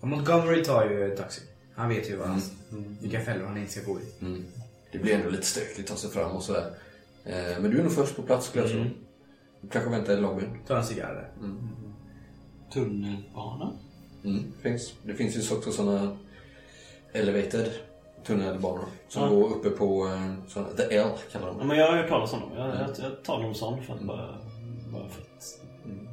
Och 0.00 0.08
Montgomery 0.08 0.64
tar 0.64 0.90
ju 0.90 1.16
taxi. 1.16 1.40
Han 1.78 1.88
vet 1.88 2.10
ju 2.10 2.16
vad 2.16 2.28
han, 2.28 2.40
vilka 3.00 3.20
fällor 3.20 3.46
han 3.46 3.56
inte 3.58 3.72
ska 3.72 3.92
gå 3.92 4.00
i. 4.00 4.24
Mm. 4.24 4.44
Det 4.92 4.98
blir 4.98 5.14
ändå 5.14 5.30
lite 5.30 5.46
stökigt 5.46 5.78
att 5.80 5.86
ta 5.86 5.94
sig 5.96 6.10
fram 6.10 6.30
och 6.36 6.42
sådär. 6.42 6.70
Eh, 7.24 7.60
men 7.60 7.70
du 7.70 7.78
är 7.78 7.82
nog 7.82 7.92
först 7.92 8.16
på 8.16 8.22
plats 8.22 8.46
skulle 8.46 8.64
jag 8.64 8.72
tro. 8.72 8.84
Du 9.60 9.68
kanske 9.68 9.90
väntar 9.90 10.12
i 10.12 10.16
lobbyn. 10.20 10.58
Tar 10.66 10.76
en 10.76 10.84
cigarr 10.84 11.14
där. 11.14 11.30
Tunnelbana? 12.72 13.72
Mm, 14.24 14.52
finns. 14.62 14.92
Det 15.02 15.14
finns 15.14 15.36
ju 15.52 15.56
också 15.56 15.72
sådana 15.72 16.16
elevated 17.12 17.70
tunnelbanor 18.26 18.84
som 19.08 19.22
Ja. 19.22 19.28
går 19.28 19.48
uppe 19.56 19.70
på 19.70 20.06
eh, 20.06 20.34
såna, 20.48 20.68
The 20.68 20.82
L 20.96 21.10
kallar 21.32 21.46
de 21.46 21.56
Ja, 21.56 21.62
det. 21.62 21.68
men 21.68 21.76
jag 21.78 21.90
har 21.90 21.96
hört 21.96 22.08
talas 22.08 22.32
om 22.32 22.40
dem. 22.40 22.50
Jag, 22.56 22.68
jag, 22.68 22.88
jag 22.98 23.22
tar 23.24 23.42
någon 23.42 23.54
sån 23.54 23.82
för 23.82 23.94
att 23.94 24.02
bara, 24.02 24.38
bara 24.92 25.08
för 25.08 25.22
att 25.22 25.60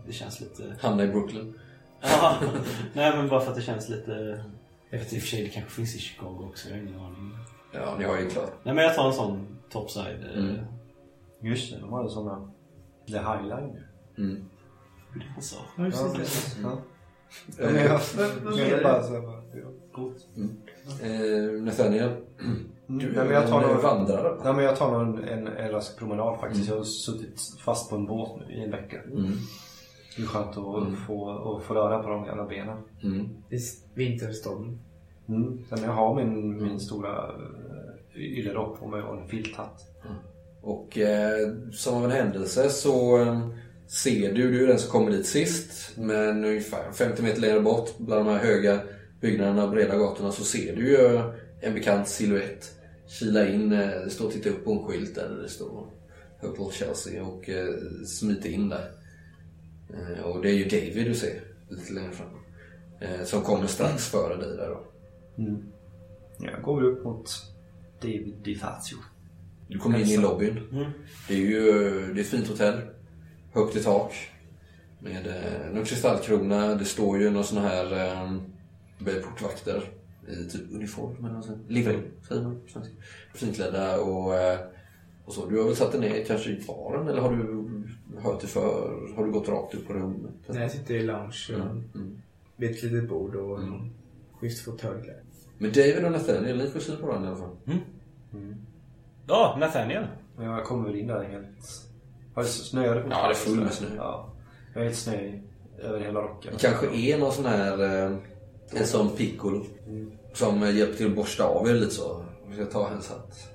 det 0.08 0.14
känns 0.14 0.40
lite... 0.42 0.76
Hamna 0.82 1.04
i 1.04 1.08
Brooklyn. 1.08 1.60
Ja, 2.02 2.38
nej 2.94 3.18
men 3.18 3.28
bara 3.30 3.42
för 3.42 3.50
att 3.52 3.56
det 3.58 3.64
känns 3.64 3.90
lite... 3.90 4.44
Jag 4.90 5.00
vet 5.00 5.14
i 5.14 5.18
och 5.18 5.22
för 5.22 5.28
sig, 5.28 5.44
det 5.44 5.50
kanske 5.50 5.72
finns 5.72 5.96
i 5.96 6.00
Chicago 6.00 6.48
också. 6.50 6.70
Jag 6.70 6.76
har 6.76 6.82
ingen 6.84 7.00
aning. 7.00 7.38
Ja, 7.72 7.96
ni 8.00 8.04
har 8.04 8.20
ju 8.20 8.30
klart. 8.30 8.52
Nej 8.64 8.76
men 8.76 8.84
jag 8.84 8.96
tar 8.96 9.08
en 9.08 9.14
sån 9.14 9.48
topside. 9.70 10.24
eh, 10.34 10.40
Mm. 10.44 10.56
Just 11.42 11.72
det, 11.74 11.80
de 11.80 11.94
hade 11.94 12.10
sådana 12.10 12.52
The 13.08 13.14
Highline. 13.18 13.84
Mm. 14.18 14.46
Ja, 15.78 15.86
just 15.86 16.16
det. 16.16 16.62
Ja. 16.64 16.78
Ja, 17.58 17.66
men 17.72 17.76
jag, 17.76 18.02
jag 18.58 18.70
är 18.80 18.84
bara 18.84 19.04
så 19.04 19.14
här, 19.14 19.22
ja, 19.54 19.68
coolt. 19.94 20.28
Eh, 21.02 21.62
Nathaniel, 21.62 22.10
du 22.88 22.96
Nej, 22.96 23.06
är 23.08 23.24
men 23.24 23.34
jag 23.34 23.48
tar 23.48 23.62
en 23.64 23.68
någon- 23.70 23.82
vandrare. 23.82 24.38
Nej, 24.44 24.54
men 24.54 24.64
jag 24.66 24.76
tar 24.76 24.92
nog 24.92 25.02
en, 25.20 25.24
en, 25.28 25.48
en 25.48 25.72
rask 25.72 25.98
promenad 26.00 26.40
faktiskt. 26.40 26.70
Jag 26.70 26.78
har 26.78 26.84
suttit 26.84 27.42
fast 27.66 27.90
på 27.90 27.96
en 27.96 28.06
båt 28.06 28.40
nu 28.48 28.54
i 28.56 28.64
en 28.64 28.72
vecka. 28.72 28.98
Mm. 30.18 30.18
Det 30.18 30.22
är 30.22 30.28
skönt 30.28 30.58
att 30.58 31.08
få, 31.08 31.30
att 31.58 31.64
få 31.64 31.74
röra 31.74 32.04
på 32.04 32.10
de 32.10 32.26
jävla 32.26 32.46
benen. 32.46 32.78
Mm. 33.04 33.26
I 33.50 33.58
vinterstorm. 33.94 34.80
Mm. 35.30 35.60
Sen 35.70 35.84
jag 35.84 35.92
har 35.92 36.16
min, 36.16 36.64
min 36.64 36.80
stora 36.80 37.28
uh, 37.28 38.22
yllerock 38.22 38.80
på 38.80 38.88
mig 38.88 39.02
och 39.02 39.22
en 39.22 39.28
filthatt. 39.28 39.82
Och 40.62 40.98
eh, 40.98 41.54
som 41.72 41.98
av 41.98 42.06
en 42.06 42.12
händelse 42.12 42.70
så 42.70 43.22
eh, 43.22 43.48
ser 43.88 44.34
du, 44.34 44.52
du 44.52 44.64
är 44.64 44.68
den 44.68 44.80
som 44.80 44.92
kommer 44.92 45.12
dit 45.12 45.26
sist, 45.26 45.98
men 45.98 46.46
ungefär 46.46 46.92
50 46.92 47.24
meter 47.24 47.42
längre 47.42 47.60
bort 47.60 47.98
bland 47.98 48.26
de 48.26 48.32
här 48.32 48.40
höga 48.40 48.80
byggnaderna 49.22 49.64
och 49.64 49.72
breda 49.72 49.98
gatorna 49.98 50.32
så 50.32 50.44
ser 50.44 50.76
du 50.76 50.90
ju 50.90 51.22
en 51.62 51.74
bekant 51.74 52.08
silhuett 52.08 52.72
kila 53.08 53.48
in, 53.48 53.74
eh, 53.74 54.08
stå 54.10 54.26
och 54.26 54.32
titta 54.32 54.50
upp 54.50 54.66
på 54.66 54.72
en 54.72 54.84
skylt 54.84 55.16
där 55.16 55.30
det 55.42 55.50
står 55.50 55.88
Hotel 56.42 56.72
Chelsea 56.72 57.24
och 57.24 57.50
eh, 57.50 57.74
smiter 58.06 58.50
in 58.50 58.70
där. 58.70 58.92
Eh, 59.94 60.24
och 60.24 60.42
det 60.42 60.50
är 60.50 60.54
ju 60.54 60.64
David 60.64 61.06
du 61.06 61.16
ser 61.16 61.42
lite 61.70 61.94
längre 61.94 62.12
fram. 62.12 62.28
Eh, 63.00 63.24
som 63.24 63.42
kommer 63.42 63.68
strax 63.68 64.08
före 64.08 64.38
dig 64.38 64.58
där 64.58 64.70
då. 64.70 64.84
Jag 66.40 66.62
går 66.62 66.84
upp 66.84 67.04
mot 67.04 67.30
David 68.02 68.36
DiFazio. 68.44 68.98
Du 69.68 69.80
kommer 69.80 70.00
in 70.00 70.08
i 70.08 70.18
lobbyn. 70.18 70.60
Det 71.28 71.34
är 71.34 71.38
ju 71.38 71.64
det 72.14 72.20
är 72.20 72.24
ett 72.24 72.28
fint 72.28 72.48
hotell. 72.48 72.82
Högt 73.54 73.76
i 73.76 73.84
tak. 73.84 74.14
Med 75.00 75.28
eh, 75.28 75.74
någon 75.74 75.86
kristallkrona. 75.86 76.76
Det 76.76 76.86
står 76.86 77.20
ju 77.20 77.30
någon 77.30 77.44
sån 77.44 77.58
här 77.64 77.94
eh, 77.94 79.22
portvakter 79.24 79.84
i 80.28 80.50
typ 80.50 80.72
uniform 80.72 81.26
eller 81.26 81.36
något 81.36 81.46
sånt. 81.46 81.70
Living, 81.70 82.02
säger 82.28 82.42
man. 82.42 82.62
Finklädda 83.34 84.00
och, 84.02 84.36
eh, 84.36 84.60
och 85.26 85.34
så. 85.34 85.46
Du 85.46 85.58
har 85.58 85.66
väl 85.66 85.76
satt 85.76 85.92
dig 85.92 86.02
ner 86.02 86.26
kanske 86.26 86.50
i 86.50 86.64
baren 86.68 87.08
eller 87.08 87.22
har 87.22 87.32
du 87.32 87.65
hört 88.26 88.42
dig 88.42 88.50
för? 88.50 89.14
Har 89.16 89.26
du 89.26 89.32
gått 89.32 89.50
rakt 89.50 89.76
upp 89.76 89.88
på 89.88 89.94
rummet? 89.94 90.32
Nej, 90.48 90.62
jag 90.62 90.72
sitter 90.72 90.96
i 90.96 91.04
lounge. 91.04 91.50
Mm. 91.50 92.22
Vid 92.56 92.72
ett 92.72 92.84
litet 92.84 93.10
bord 93.10 93.36
och 93.36 93.60
mm. 93.60 93.90
schysst 94.40 94.66
fåtölj. 94.66 95.10
Men 95.58 95.72
David 95.72 96.06
och 96.06 96.12
Nathaniel, 96.12 96.58
ni 96.58 96.68
får 96.68 96.80
syn 96.80 96.98
på 96.98 97.08
varandra 97.08 97.30
i 97.30 97.32
alla 97.32 97.42
fall. 97.42 97.58
Ja, 99.28 99.58
Nathaniel. 99.60 100.08
Men 100.38 100.46
jag 100.46 100.66
kommer 100.66 100.88
väl 100.88 101.00
in 101.00 101.08
där 101.08 101.24
helt... 101.24 101.86
Har 102.36 102.44
det 102.44 102.50
snöat? 102.50 103.06
Ja, 103.10 103.28
det 103.28 103.34
är 103.34 103.34
full 103.34 103.60
med 103.60 103.74
snö. 103.74 103.88
Ja. 103.98 104.34
Jag 104.74 104.82
är 104.82 104.86
helt 104.86 104.98
snö 104.98 105.40
över 105.80 106.00
hela 106.00 106.22
rocken. 106.22 106.54
Det 106.54 106.68
kanske 106.68 106.96
är 106.96 107.18
någon 107.18 107.32
sån 107.32 107.46
här, 107.46 107.84
eh, 107.84 108.18
en 108.72 108.88
sån 108.88 109.10
piccolo. 109.10 109.66
Som 110.34 110.64
eh, 110.64 110.78
hjälper 110.78 110.98
till 110.98 111.08
att 111.08 111.16
borsta 111.16 111.44
av 111.44 111.68
er 111.68 111.74
lite 111.74 111.92
så. 111.92 112.26
Vi 112.48 112.56
ska 112.56 112.66
ta 112.66 112.90
hans 112.90 113.10
hatt. 113.10 113.50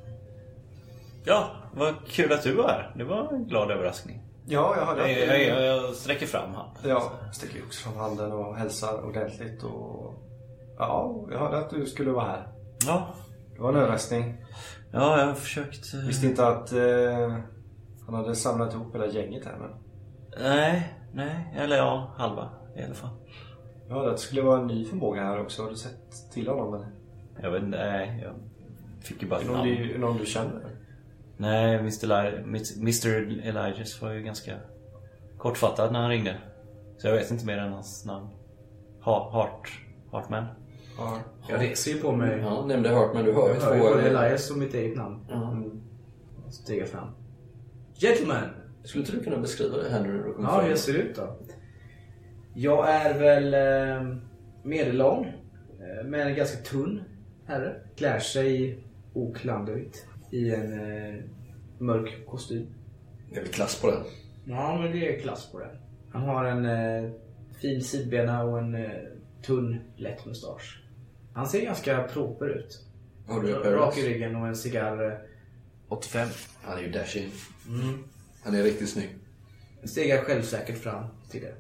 Ja, 1.25 1.51
vad 1.75 1.95
kul 2.07 2.33
att 2.33 2.43
du 2.43 2.55
var 2.55 2.69
här. 2.69 2.95
Det 2.97 3.05
var 3.05 3.33
en 3.33 3.45
glad 3.45 3.71
överraskning. 3.71 4.21
Ja, 4.53 4.75
jag 4.77 4.87
hörde 4.87 5.13
Jag, 5.13 5.41
att... 5.41 5.47
jag, 5.49 5.67
jag 5.67 5.95
sträcker 5.95 6.27
fram 6.27 6.55
handen. 6.55 6.83
Ja, 6.85 7.13
sticker 7.33 7.57
ju 7.57 7.63
också 7.63 7.89
fram 7.89 7.97
handen 8.01 8.33
och 8.33 8.57
hälsar 8.57 9.05
ordentligt 9.07 9.63
och... 9.63 10.15
Ja, 10.79 11.25
jag 11.31 11.39
hörde 11.39 11.59
att 11.59 11.71
du 11.71 11.87
skulle 11.87 12.11
vara 12.11 12.25
här. 12.25 12.49
Ja, 12.87 13.09
Det 13.55 13.63
var 13.63 13.69
en 13.71 13.77
överraskning. 13.77 14.37
ja 14.93 15.19
jag 15.21 15.27
har 15.27 15.35
försökt... 15.35 15.95
eh, 15.95 16.01
Visste 16.01 16.27
inte 16.27 16.47
att 16.47 16.73
eh, 16.73 17.37
han 18.07 18.15
hade 18.15 18.35
samlat 18.35 18.75
ihop 18.75 18.95
hela 18.95 19.07
gänget 19.07 19.45
här 19.45 19.57
men... 19.61 19.71
Nej, 20.41 20.95
nej. 21.13 21.55
Eller 21.57 21.77
ja, 21.77 22.11
halva 22.17 22.51
i 22.77 22.83
alla 22.83 22.95
fall. 22.95 23.11
Jag 23.89 23.95
hörde 23.95 24.11
att 24.11 24.17
det 24.17 24.23
skulle 24.23 24.43
vara 24.43 24.61
en 24.61 24.67
ny 24.67 24.85
förmåga 24.85 25.23
här 25.23 25.41
också. 25.41 25.63
Har 25.63 25.71
du 25.71 25.77
sett 25.77 26.33
till 26.33 26.49
honom 26.49 26.75
eller? 26.75 26.87
Jag 27.43 27.51
vet 27.51 27.63
inte, 27.63 27.79
nej. 27.79 28.21
Jag 28.25 28.35
fick 29.05 29.23
ju 29.23 29.29
bara 29.29 29.41
ett 29.41 29.47
någon 29.47 29.57
namn. 29.57 29.69
du, 29.71 29.99
någon 29.99 30.17
du 30.19 30.27
känner? 30.27 30.70
Nej, 31.41 31.75
Mr. 31.79 32.05
Eli- 32.05 32.43
Mr. 32.81 33.09
Elijah 33.49 34.03
var 34.03 34.13
ju 34.13 34.23
ganska 34.23 34.57
kortfattad 35.39 35.93
när 35.93 36.01
han 36.01 36.11
ringde. 36.11 36.37
Så 36.99 37.07
jag 37.07 37.15
vet 37.15 37.31
inte 37.31 37.47
mer 37.47 37.59
än 37.59 37.73
hans 37.73 38.05
namn. 38.05 38.29
Ha, 39.01 39.31
Hart, 39.31 39.71
Hartman. 40.13 40.45
Ja. 40.99 41.19
Jag 41.49 41.61
reser 41.61 41.91
ju 41.93 41.99
på 42.01 42.13
mig. 42.13 42.39
Ja, 42.39 42.67
nämnde 42.67 42.89
hört 42.89 43.15
men 43.15 43.25
du 43.25 43.33
hör 43.33 43.49
ju 43.49 43.55
Jag 43.55 43.63
två... 43.63 43.69
hör 43.69 44.03
ju 44.03 44.09
Elias 44.09 44.51
och 44.51 44.59
mitt 44.59 44.75
eget 44.75 44.97
namn. 44.97 45.21
Mm. 45.33 45.81
Stiga 46.51 46.87
fram. 46.87 47.09
Gentlemen! 47.95 48.49
Skulle 48.85 49.05
inte 49.05 49.17
du 49.17 49.25
kunna 49.25 49.39
beskriva 49.39 49.77
det 49.77 49.91
här 49.91 50.03
nu 50.03 50.13
när 50.13 50.25
du 50.25 50.33
kommer 50.33 50.49
Ja, 50.49 50.61
hur 50.61 50.69
jag 50.69 50.79
ser 50.79 50.95
ut 50.95 51.17
då? 51.17 51.37
Jag 52.55 52.91
är 52.91 53.19
väl 53.19 53.55
eh, 53.55 54.17
medellång, 54.63 55.25
eh, 55.25 56.05
men 56.05 56.21
en 56.29 56.35
ganska 56.35 56.63
tunn 56.63 57.05
herre. 57.47 57.75
Klär 57.97 58.19
sig 58.19 58.85
oklanderligt 59.15 60.07
i 60.31 60.51
en 60.51 60.73
eh, 60.73 61.25
mörk 61.79 62.27
kostym. 62.27 62.67
Det 63.31 63.37
är 63.37 63.43
väl 63.43 63.53
klass 63.53 63.81
på 63.81 63.91
den. 63.91 64.03
Ja, 64.45 64.79
men 64.83 64.93
det 64.93 65.17
är 65.17 65.21
klass 65.21 65.53
på 65.53 65.59
den. 65.59 65.77
Han 66.13 66.23
har 66.23 66.45
en 66.45 66.67
eh, 66.67 67.11
fin 67.61 67.83
sidbena 67.83 68.45
och 68.45 68.59
en 68.59 68.75
eh, 68.75 68.91
tunn, 69.43 69.81
lätt 69.97 70.27
mustasch. 70.27 70.83
Han 71.33 71.47
ser 71.49 71.61
ganska 71.61 72.03
proper 72.03 72.49
ut. 72.49 72.85
Har 73.27 73.43
du 73.43 73.53
Rak 73.53 73.99
i 73.99 74.09
ryggen 74.09 74.37
och 74.37 74.47
en 74.47 74.57
cigarr 74.57 75.13
eh, 75.13 75.19
85. 75.89 76.29
Han 76.63 76.79
är 76.79 76.83
ju 76.83 76.91
dashing. 76.91 77.31
Mm. 77.69 78.05
Han 78.43 78.55
är 78.55 78.63
riktigt 78.63 78.89
snygg. 78.89 79.11
Stegar 79.85 80.25
självsäkert 80.25 80.79
fram 80.79 81.05
till 81.31 81.41
det. 81.41 81.55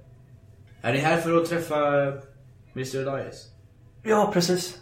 Är 0.82 0.92
ni 0.92 0.98
här 0.98 1.20
för 1.20 1.36
att 1.36 1.48
träffa 1.48 2.06
eh, 2.06 2.14
Mr. 2.74 2.96
Elias? 2.96 3.50
Ja, 4.02 4.30
precis. 4.32 4.80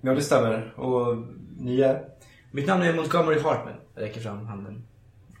Ja, 0.00 0.14
det 0.14 0.22
stämmer. 0.22 0.74
Och 0.76 1.16
ni 1.58 1.80
är? 1.80 2.08
Mitt 2.50 2.66
namn 2.66 2.82
är 2.82 2.94
Montgomery 2.94 3.40
Hartman. 3.40 3.74
Jag 3.94 4.02
räcker 4.02 4.20
fram 4.20 4.46
handen. 4.46 4.86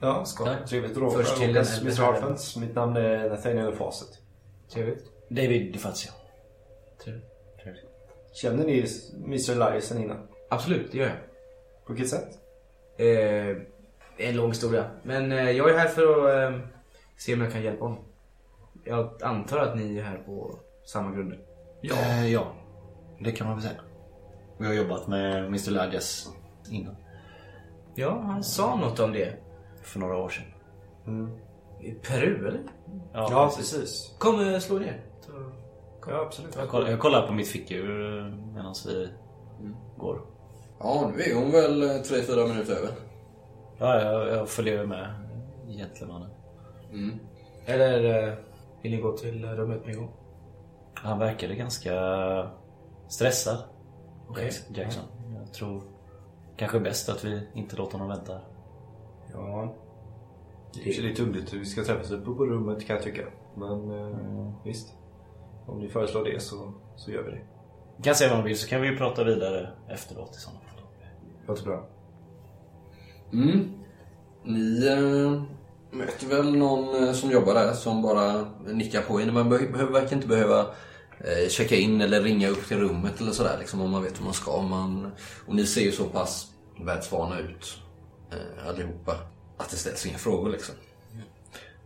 Ja, 0.00 0.24
ska. 0.24 0.54
Trevligt 0.66 0.96
att 0.96 1.12
Först 1.12 1.36
till 1.36 1.48
råka. 1.56 1.62
den 1.62 1.86
Mr. 1.86 2.02
Harfens. 2.02 2.56
Mitt 2.56 2.74
namn 2.74 2.96
är 2.96 3.30
Nathaniel 3.30 3.72
Fawcett. 3.72 4.18
Trevligt. 4.72 5.04
David 5.28 5.72
DiFazio. 5.72 6.10
Trevligt. 7.04 7.24
Känner 8.32 8.64
ni 8.64 8.86
Mr. 9.24 9.50
Elias 9.52 9.84
sen 9.84 10.02
innan? 10.02 10.28
Absolut, 10.50 10.92
det 10.92 10.98
gör 10.98 11.06
jag. 11.06 11.16
På 11.86 11.92
vilket 11.92 12.10
sätt? 12.10 12.28
Eh, 12.96 14.26
en 14.28 14.36
lång 14.36 14.48
historia. 14.48 14.90
Men 15.02 15.32
eh, 15.32 15.50
jag 15.50 15.70
är 15.70 15.78
här 15.78 15.88
för 15.88 16.02
att 16.28 16.52
eh, 16.52 16.60
se 17.16 17.34
om 17.34 17.40
jag 17.40 17.52
kan 17.52 17.62
hjälpa 17.62 17.84
honom. 17.84 18.04
Jag 18.84 19.22
antar 19.22 19.58
att 19.58 19.76
ni 19.76 19.98
är 19.98 20.02
här 20.02 20.16
på 20.18 20.58
samma 20.86 21.14
grunder. 21.14 21.38
Ja. 21.80 21.94
Eh, 21.94 22.32
ja, 22.32 22.52
det 23.20 23.32
kan 23.32 23.46
man 23.46 23.56
väl 23.56 23.64
säga. 23.64 23.80
Vi 24.58 24.66
har 24.66 24.74
jobbat 24.74 25.06
med 25.08 25.44
Mr. 25.46 25.68
Elijahs 25.68 26.28
innan. 26.70 26.96
Ja, 27.94 28.20
han 28.20 28.44
sa 28.44 28.76
något 28.76 29.00
om 29.00 29.12
det. 29.12 29.36
För 29.82 29.98
några 30.00 30.16
år 30.16 30.28
sedan. 30.28 31.38
I 31.80 31.90
Peru, 31.92 32.48
eller? 32.48 32.60
Ja, 33.12 33.28
Ja, 33.30 33.46
precis. 33.56 33.72
precis. 33.72 34.14
Kom, 34.18 34.40
eh, 34.40 34.58
slå 34.58 34.78
ner. 34.78 35.00
Ja, 36.06 36.20
absolut. 36.26 36.56
Jag 36.56 36.68
kollar, 36.68 36.90
jag 36.90 37.00
kollar 37.00 37.26
på 37.26 37.32
mitt 37.32 37.48
fickur 37.48 37.88
medan 38.54 38.74
vi 38.86 39.08
går. 39.96 40.20
Ja, 40.78 41.12
nu 41.16 41.22
är 41.22 41.34
hon 41.34 41.50
väl 41.50 41.82
eh, 41.82 41.96
tre 42.02 42.22
fyra 42.22 42.46
minuter 42.46 42.72
över. 42.72 42.90
Ja, 43.78 44.02
jag, 44.02 44.28
jag 44.38 44.48
följer 44.48 44.86
med 44.86 45.14
gentlemannen. 45.68 46.30
Eller 47.66 48.28
eh, 48.28 48.34
vill 48.82 48.92
ni 48.92 49.00
gå 49.00 49.16
till 49.16 49.44
rummet 49.44 49.86
med 49.86 49.94
en 49.94 50.00
gång? 50.00 50.10
Han 50.94 51.18
verkade 51.18 51.54
ganska 51.54 51.92
stressad. 53.08 53.58
Jackson- 54.36 54.74
Jackson. 54.74 55.04
Jag 55.38 55.52
tror 55.52 55.82
kanske 56.58 56.80
bäst 56.80 57.08
att 57.08 57.24
vi 57.24 57.42
inte 57.54 57.76
låter 57.76 57.92
honom 57.92 58.08
vänta. 58.08 58.32
här. 58.32 58.42
Ja. 59.32 59.74
Det 60.74 60.98
är 60.98 61.02
lite 61.02 61.22
underligt 61.22 61.52
hur 61.52 61.58
vi 61.58 61.64
ska 61.64 61.84
träffas 61.84 62.10
uppe 62.10 62.24
på 62.30 62.46
rummet 62.46 62.86
kan 62.86 62.96
jag 62.96 63.02
tycka. 63.04 63.22
Men 63.54 63.90
eh, 63.90 64.16
visst. 64.64 64.94
Om 65.66 65.78
ni 65.78 65.88
föreslår 65.88 66.24
det 66.24 66.40
så, 66.42 66.72
så 66.96 67.10
gör 67.10 67.22
vi 67.22 67.30
det. 67.30 67.40
Vi 67.96 68.02
kan 68.02 68.14
se 68.14 68.26
vad 68.26 68.36
han 68.36 68.44
vill 68.44 68.58
så 68.58 68.68
kan 68.68 68.80
vi 68.80 68.88
ju 68.88 68.96
prata 68.96 69.24
vidare 69.24 69.68
efteråt 69.88 70.36
i 70.36 70.40
sådana 70.40 70.60
fall. 70.60 70.82
Låter 71.46 71.64
bra. 71.64 71.86
Mm. 73.32 73.68
Ni 74.44 74.86
eh, 74.86 75.42
möter 75.98 76.26
väl 76.26 76.56
någon 76.56 77.04
eh, 77.04 77.12
som 77.12 77.30
jobbar 77.30 77.54
där 77.54 77.72
som 77.72 78.02
bara 78.02 78.46
nickar 78.66 79.02
på 79.02 79.20
er. 79.20 79.30
Man 79.32 79.48
be- 79.48 79.68
behöver, 79.72 79.92
verkar 79.92 80.16
inte 80.16 80.28
behöva 80.28 80.66
eh, 81.20 81.48
checka 81.48 81.76
in 81.76 82.00
eller 82.00 82.22
ringa 82.22 82.48
upp 82.48 82.68
till 82.68 82.78
rummet 82.78 83.20
eller 83.20 83.32
sådär 83.32 83.56
liksom, 83.58 83.80
om 83.80 83.90
man 83.90 84.02
vet 84.02 84.20
hur 84.20 84.24
man 84.24 84.34
ska. 84.34 84.62
Man, 84.62 85.10
och 85.46 85.54
ni 85.54 85.66
ser 85.66 85.80
ju 85.82 85.92
så 85.92 86.04
pass 86.04 86.46
världsvana 86.84 87.38
ut 87.38 87.78
eh, 88.32 88.68
allihopa 88.68 89.16
att 89.56 89.70
det 89.70 89.76
ställs 89.76 90.06
inga 90.06 90.18
frågor 90.18 90.50
liksom. 90.50 90.74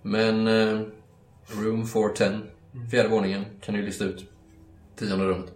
Men 0.02 0.46
eh, 0.46 0.80
room 1.48 1.86
410, 1.86 2.40
fjärde 2.90 3.08
våningen, 3.08 3.44
kan 3.60 3.74
ni 3.74 3.82
lista 3.82 4.04
ut. 4.04 4.24
Tionde 4.96 5.24
rummet. 5.24 5.52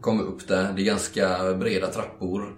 Kommer 0.00 0.22
upp 0.24 0.48
där, 0.48 0.72
det 0.72 0.82
är 0.82 0.84
ganska 0.84 1.54
breda 1.54 1.86
trappor. 1.86 2.56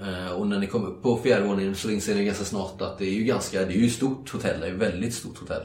Eh, 0.00 0.32
Och 0.32 0.46
när 0.46 0.58
ni 0.58 0.66
kommer 0.66 0.86
upp 0.88 1.02
på 1.02 1.16
fjärde 1.16 1.46
våningen 1.46 1.74
så 1.74 1.90
inser 1.90 2.14
ni 2.14 2.24
ganska 2.24 2.44
snart 2.44 2.82
att 2.82 2.98
det 2.98 3.04
är 3.06 3.14
ju 3.14 3.24
ganska, 3.24 3.58
det 3.58 3.74
är 3.74 3.78
ju 3.78 3.86
ett 3.86 3.92
stort 3.92 4.30
hotell, 4.30 4.60
det 4.60 4.66
är 4.66 4.72
ett 4.72 4.78
väldigt 4.78 5.14
stort 5.14 5.38
hotell. 5.38 5.62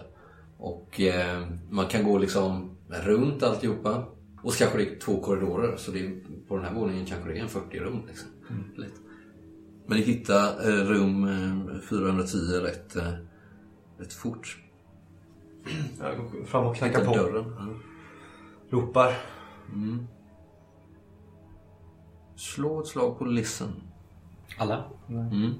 Och 0.57 1.01
eh, 1.01 1.47
man 1.69 1.87
kan 1.87 2.03
gå 2.03 2.17
liksom 2.17 2.76
runt 2.89 3.43
alltihopa. 3.43 4.05
Och 4.41 4.53
så 4.53 4.59
kanske 4.59 4.77
det 4.77 4.95
är 4.95 4.99
två 4.99 5.21
korridorer, 5.21 5.77
så 5.77 5.91
det 5.91 5.99
är, 5.99 6.19
på 6.47 6.55
den 6.55 6.65
här 6.65 6.73
våningen 6.73 7.05
kanske 7.05 7.29
det 7.29 7.37
är 7.37 7.41
en 7.41 7.49
40 7.49 7.79
rum. 7.79 8.01
Liksom. 8.07 8.29
Lätt. 8.75 8.93
Men 9.85 9.97
ni 9.97 10.03
hittar 10.03 10.69
eh, 10.69 10.85
rum 10.85 11.27
eh, 11.73 11.79
410 11.89 12.37
rätt, 12.37 12.95
eh, 12.95 13.13
rätt 13.97 14.13
fort. 14.13 14.57
Jag 15.99 16.17
går 16.17 16.45
fram 16.45 16.65
och 16.65 16.75
knackar 16.75 17.05
på. 17.05 17.13
Dörren. 17.13 17.55
Ja. 17.57 18.77
Ropar. 18.77 19.13
Slå 22.35 22.81
ett 22.81 22.87
slag 22.87 23.19
på 23.19 23.25
listen. 23.25 23.69
Alla? 24.57 24.85
Mm. 25.09 25.53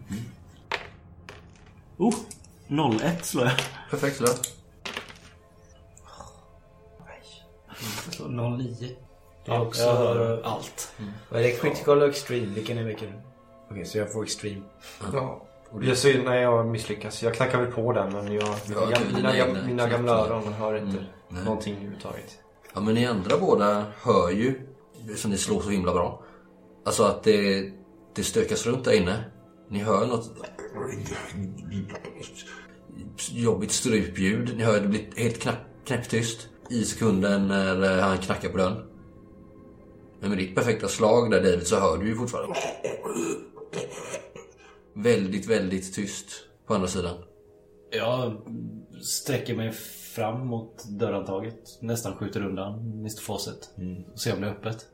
Oh! 1.97 2.15
01 2.67 3.25
slår 3.25 3.45
jag. 3.45 3.53
Perfekt 3.89 4.17
slår 4.17 4.29
09. 8.57 8.75
Det 9.45 9.51
är 9.51 9.61
också... 9.61 9.81
Jag 9.83 9.95
hör 9.95 10.41
allt. 10.43 10.93
Vad 11.29 11.39
är 11.39 11.43
det? 11.43 11.51
Critical 11.51 12.01
och 12.01 12.09
extreme? 12.09 12.53
Vilken 12.53 12.77
är 12.77 12.83
vilken? 12.83 13.09
Okej, 13.71 13.85
så 13.85 13.97
jag 13.97 14.13
får 14.13 14.23
extreme. 14.23 14.61
Ja. 15.13 15.43
Jag 15.81 15.97
ser 15.97 16.23
när 16.23 16.35
jag 16.35 16.67
misslyckas. 16.67 17.23
Jag 17.23 17.33
knackar 17.33 17.61
väl 17.61 17.71
på 17.71 17.93
den 17.93 18.13
men 18.13 18.33
jag, 18.33 18.43
Ja, 18.43 18.55
mina, 18.67 18.81
okej, 18.81 18.99
mina, 19.15 19.37
egna 19.37 19.63
mina 19.67 19.87
gamla 19.89 20.11
öron 20.11 20.53
hör 20.53 20.77
inte 20.77 21.05
nej. 21.29 21.43
någonting 21.43 21.73
överhuvudtaget. 21.75 22.39
Ja, 22.73 22.81
men 22.81 22.93
ni 22.93 23.05
andra 23.05 23.37
båda 23.37 23.85
hör 24.01 24.29
ju, 24.29 24.61
som 25.15 25.31
ni 25.31 25.37
slår 25.37 25.61
så 25.61 25.69
himla 25.69 25.93
bra, 25.93 26.23
alltså 26.85 27.03
att 27.03 27.23
det, 27.23 27.71
det 28.15 28.23
stökas 28.23 28.65
runt 28.65 28.85
där 28.85 28.91
inne. 28.91 29.23
Ni 29.69 29.79
hör 29.79 30.07
något 30.07 30.31
jobbigt 33.31 33.71
strupljud. 33.71 34.57
Ni 34.57 34.63
hör 34.63 34.81
det 34.81 34.87
blir 34.87 35.07
helt 35.15 35.39
knapp, 35.39 35.55
knäpptyst 35.85 36.49
i 36.69 36.83
sekunden 36.83 37.47
när 37.47 38.01
han 38.01 38.17
knackar 38.17 38.49
på 38.49 38.57
dörren. 38.57 38.83
Men 40.19 40.29
med 40.29 40.37
ditt 40.37 40.55
perfekta 40.55 40.87
slag 40.87 41.31
där 41.31 41.43
David 41.43 41.67
så 41.67 41.79
hör 41.79 41.97
du 41.97 42.07
ju 42.07 42.15
fortfarande 42.15 42.55
väldigt, 44.93 45.47
väldigt 45.47 45.93
tyst 45.93 46.27
på 46.67 46.73
andra 46.73 46.87
sidan. 46.87 47.17
Jag 47.91 48.41
sträcker 49.01 49.55
mig 49.55 49.71
fram 50.15 50.47
mot 50.47 50.83
dörrhandtaget. 50.89 51.81
Nästan 51.81 52.15
skjuter 52.15 52.45
undan 52.45 52.79
Mr 52.79 53.21
Fawcett. 53.21 53.69
Och 54.13 54.19
ser 54.19 54.33
om 54.33 54.41
det 54.41 54.47
är 54.47 54.51
öppet. 54.51 54.85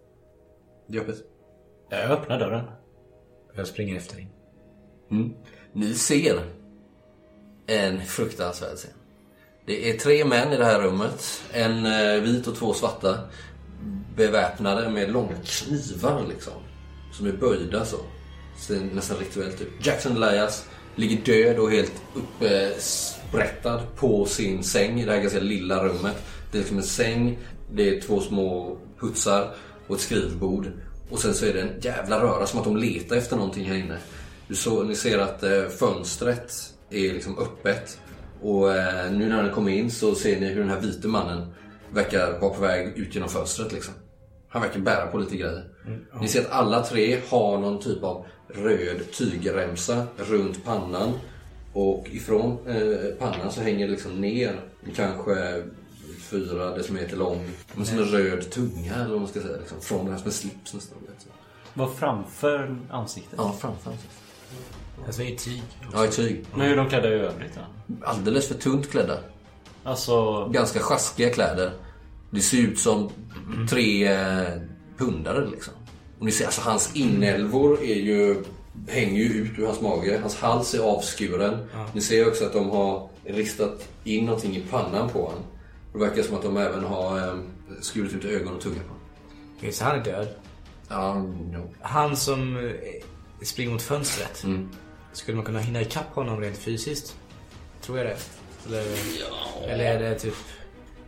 Det 0.87 0.97
är 0.97 1.01
öppet. 1.01 1.17
Jag 1.89 2.11
öppnar 2.11 2.39
dörren. 2.39 2.65
Jag 3.55 3.67
springer 3.67 3.95
efter 3.95 4.15
dig. 4.15 4.31
Ni 5.73 5.93
ser 5.93 6.39
en 7.67 8.01
fruktansvärd 8.01 8.75
scen. 8.75 8.91
Det 9.65 9.89
är 9.89 9.97
tre 9.97 10.25
män 10.25 10.53
i 10.53 10.57
det 10.57 10.65
här 10.65 10.79
rummet. 10.79 11.43
En 11.51 11.85
eh, 11.85 12.21
vit 12.21 12.47
och 12.47 12.55
två 12.55 12.73
svarta. 12.73 13.19
Beväpnade 14.15 14.89
med 14.89 15.11
långa 15.11 15.35
knivar 15.45 16.25
liksom. 16.29 16.53
Som 17.13 17.27
är 17.27 17.31
böjda 17.31 17.85
så. 17.85 17.97
Ser 18.57 18.79
nästan 18.79 19.17
rituellt 19.17 19.61
ut. 19.61 19.85
Jackson 19.85 20.23
Elias 20.23 20.65
ligger 20.95 21.25
död 21.25 21.59
och 21.59 21.71
helt 21.71 22.01
uppsprättad 22.13 23.81
på 23.95 24.25
sin 24.25 24.63
säng 24.63 25.01
i 25.01 25.05
det 25.05 25.11
här 25.11 25.21
ganska 25.21 25.39
lilla 25.39 25.83
rummet. 25.83 26.23
Det 26.51 26.57
är 26.57 26.59
liksom 26.59 26.77
en 26.77 26.83
säng, 26.83 27.39
det 27.71 27.89
är 27.89 28.01
två 28.01 28.21
små 28.21 28.77
putsar 28.99 29.55
och 29.87 29.95
ett 29.95 30.01
skrivbord. 30.01 30.71
Och 31.09 31.19
sen 31.19 31.33
så 31.33 31.45
är 31.45 31.53
det 31.53 31.61
en 31.61 31.81
jävla 31.81 32.23
röra 32.23 32.45
som 32.45 32.59
att 32.59 32.65
de 32.65 32.77
letar 32.77 33.15
efter 33.15 33.35
någonting 33.35 33.65
här 33.65 33.75
inne. 33.75 33.97
Du 34.47 34.55
så, 34.55 34.83
ni 34.83 34.95
ser 34.95 35.19
att 35.19 35.43
eh, 35.43 35.67
fönstret 35.67 36.53
är 36.89 37.13
liksom 37.13 37.37
öppet. 37.37 37.99
Och 38.43 38.73
eh, 38.75 39.11
nu 39.11 39.29
när 39.29 39.43
den 39.43 39.51
kommer 39.53 39.71
in 39.71 39.91
så 39.91 40.15
ser 40.15 40.39
ni 40.39 40.47
hur 40.47 40.59
den 40.59 40.69
här 40.69 40.79
vite 40.79 41.07
mannen 41.07 41.53
verkar 41.93 42.39
vara 42.39 42.53
på 42.53 42.61
väg 42.61 42.97
ut 42.97 43.15
genom 43.15 43.29
fönstret 43.29 43.71
liksom. 43.71 43.93
Han 44.49 44.61
verkar 44.61 44.79
bära 44.79 45.07
på 45.07 45.17
lite 45.17 45.37
grejer. 45.37 45.63
Ni 46.21 46.27
ser 46.27 46.41
att 46.41 46.51
alla 46.51 46.83
tre 46.83 47.19
har 47.29 47.57
någon 47.57 47.79
typ 47.79 48.03
av 48.03 48.25
röd 48.47 49.11
tygremsa 49.17 50.07
runt 50.17 50.65
pannan. 50.65 51.11
Och 51.73 52.07
ifrån 52.11 52.57
eh, 52.67 53.15
pannan 53.19 53.51
så 53.51 53.61
hänger 53.61 53.85
det 53.85 53.91
liksom 53.91 54.21
ner 54.21 54.59
kanske 54.95 55.63
fyra 56.19 56.77
decimeter 56.77 57.17
lång. 57.17 57.49
Men 57.75 57.85
som 57.85 57.97
en 57.97 58.05
röd 58.05 58.51
tunga 58.51 58.95
eller 58.95 59.09
vad 59.09 59.19
man 59.19 59.27
ska 59.27 59.41
säga. 59.41 59.57
Liksom, 59.57 59.81
från 59.81 60.05
det 60.05 60.11
här 60.11 60.17
som 60.17 60.27
en 60.27 60.33
slips 60.33 60.73
nästan. 60.73 60.97
Var 61.73 61.87
framför 61.87 62.77
ansiktet. 62.89 63.33
Ja, 63.37 63.55
framför. 63.59 63.93
Jag 65.05 65.15
säger 65.15 65.35
tyg. 65.37 65.63
Ja, 65.93 66.05
i 66.05 66.07
tyg. 66.07 66.45
Men 66.51 66.61
hur 66.61 66.71
är 66.71 66.77
de 66.77 66.89
klädda 66.89 67.09
i 67.09 67.13
övrigt 67.13 67.51
då? 67.55 67.95
Alldeles 68.05 68.47
för 68.47 68.55
tunt 68.55 68.91
klädda. 68.91 69.17
Alltså, 69.83 70.45
Ganska 70.47 70.79
sjaskiga 70.79 71.29
kläder. 71.33 71.71
Det 72.31 72.41
ser 72.41 72.57
ut 72.57 72.79
som 72.79 73.09
tre 73.69 74.07
eh, 74.07 74.47
pundare 74.97 75.47
liksom. 75.51 75.73
Och 76.19 76.25
ni 76.25 76.31
ser 76.31 76.45
alltså 76.45 76.61
hans 76.61 76.95
inälvor 76.95 77.81
är 77.81 77.95
ju, 77.95 78.43
hänger 78.87 79.23
ju 79.23 79.29
ut 79.29 79.59
ur 79.59 79.65
hans 79.65 79.81
mage. 79.81 80.19
Hans 80.21 80.35
hals 80.35 80.73
är 80.73 80.79
avskuren. 80.79 81.57
Ni 81.93 82.01
ser 82.01 82.27
också 82.27 82.45
att 82.45 82.53
de 82.53 82.69
har 82.69 83.09
ristat 83.23 83.89
in 84.03 84.25
någonting 84.25 84.55
i 84.55 84.63
pannan 84.71 85.09
på 85.09 85.25
honom. 85.25 85.43
Det 85.93 85.99
verkar 85.99 86.23
som 86.23 86.35
att 86.35 86.43
de 86.43 86.57
även 86.57 86.83
har 86.83 87.17
eh, 87.17 87.35
skurit 87.81 88.13
ut 88.13 88.25
ögon 88.25 88.53
och 88.55 88.61
tunga 88.61 88.75
på 88.75 88.87
honom. 88.87 89.73
Så 89.73 89.83
han 89.83 89.99
är 89.99 90.03
död. 90.03 90.27
Ja, 90.89 91.13
no. 91.51 91.73
Han 91.81 92.17
som 92.17 92.57
eh, 92.57 92.71
springer 93.41 93.71
mot 93.71 93.81
fönstret. 93.81 94.43
Mm. 94.43 94.69
Skulle 95.13 95.35
man 95.37 95.45
kunna 95.45 95.59
hinna 95.59 95.81
ikapp 95.81 96.15
honom 96.15 96.41
rent 96.41 96.57
fysiskt? 96.57 97.15
Tror 97.81 97.97
jag 97.97 98.07
det. 98.07 98.17
Eller, 98.67 98.83
eller 99.67 99.83
är 99.83 99.99
det 99.99 100.19
typ... 100.19 100.33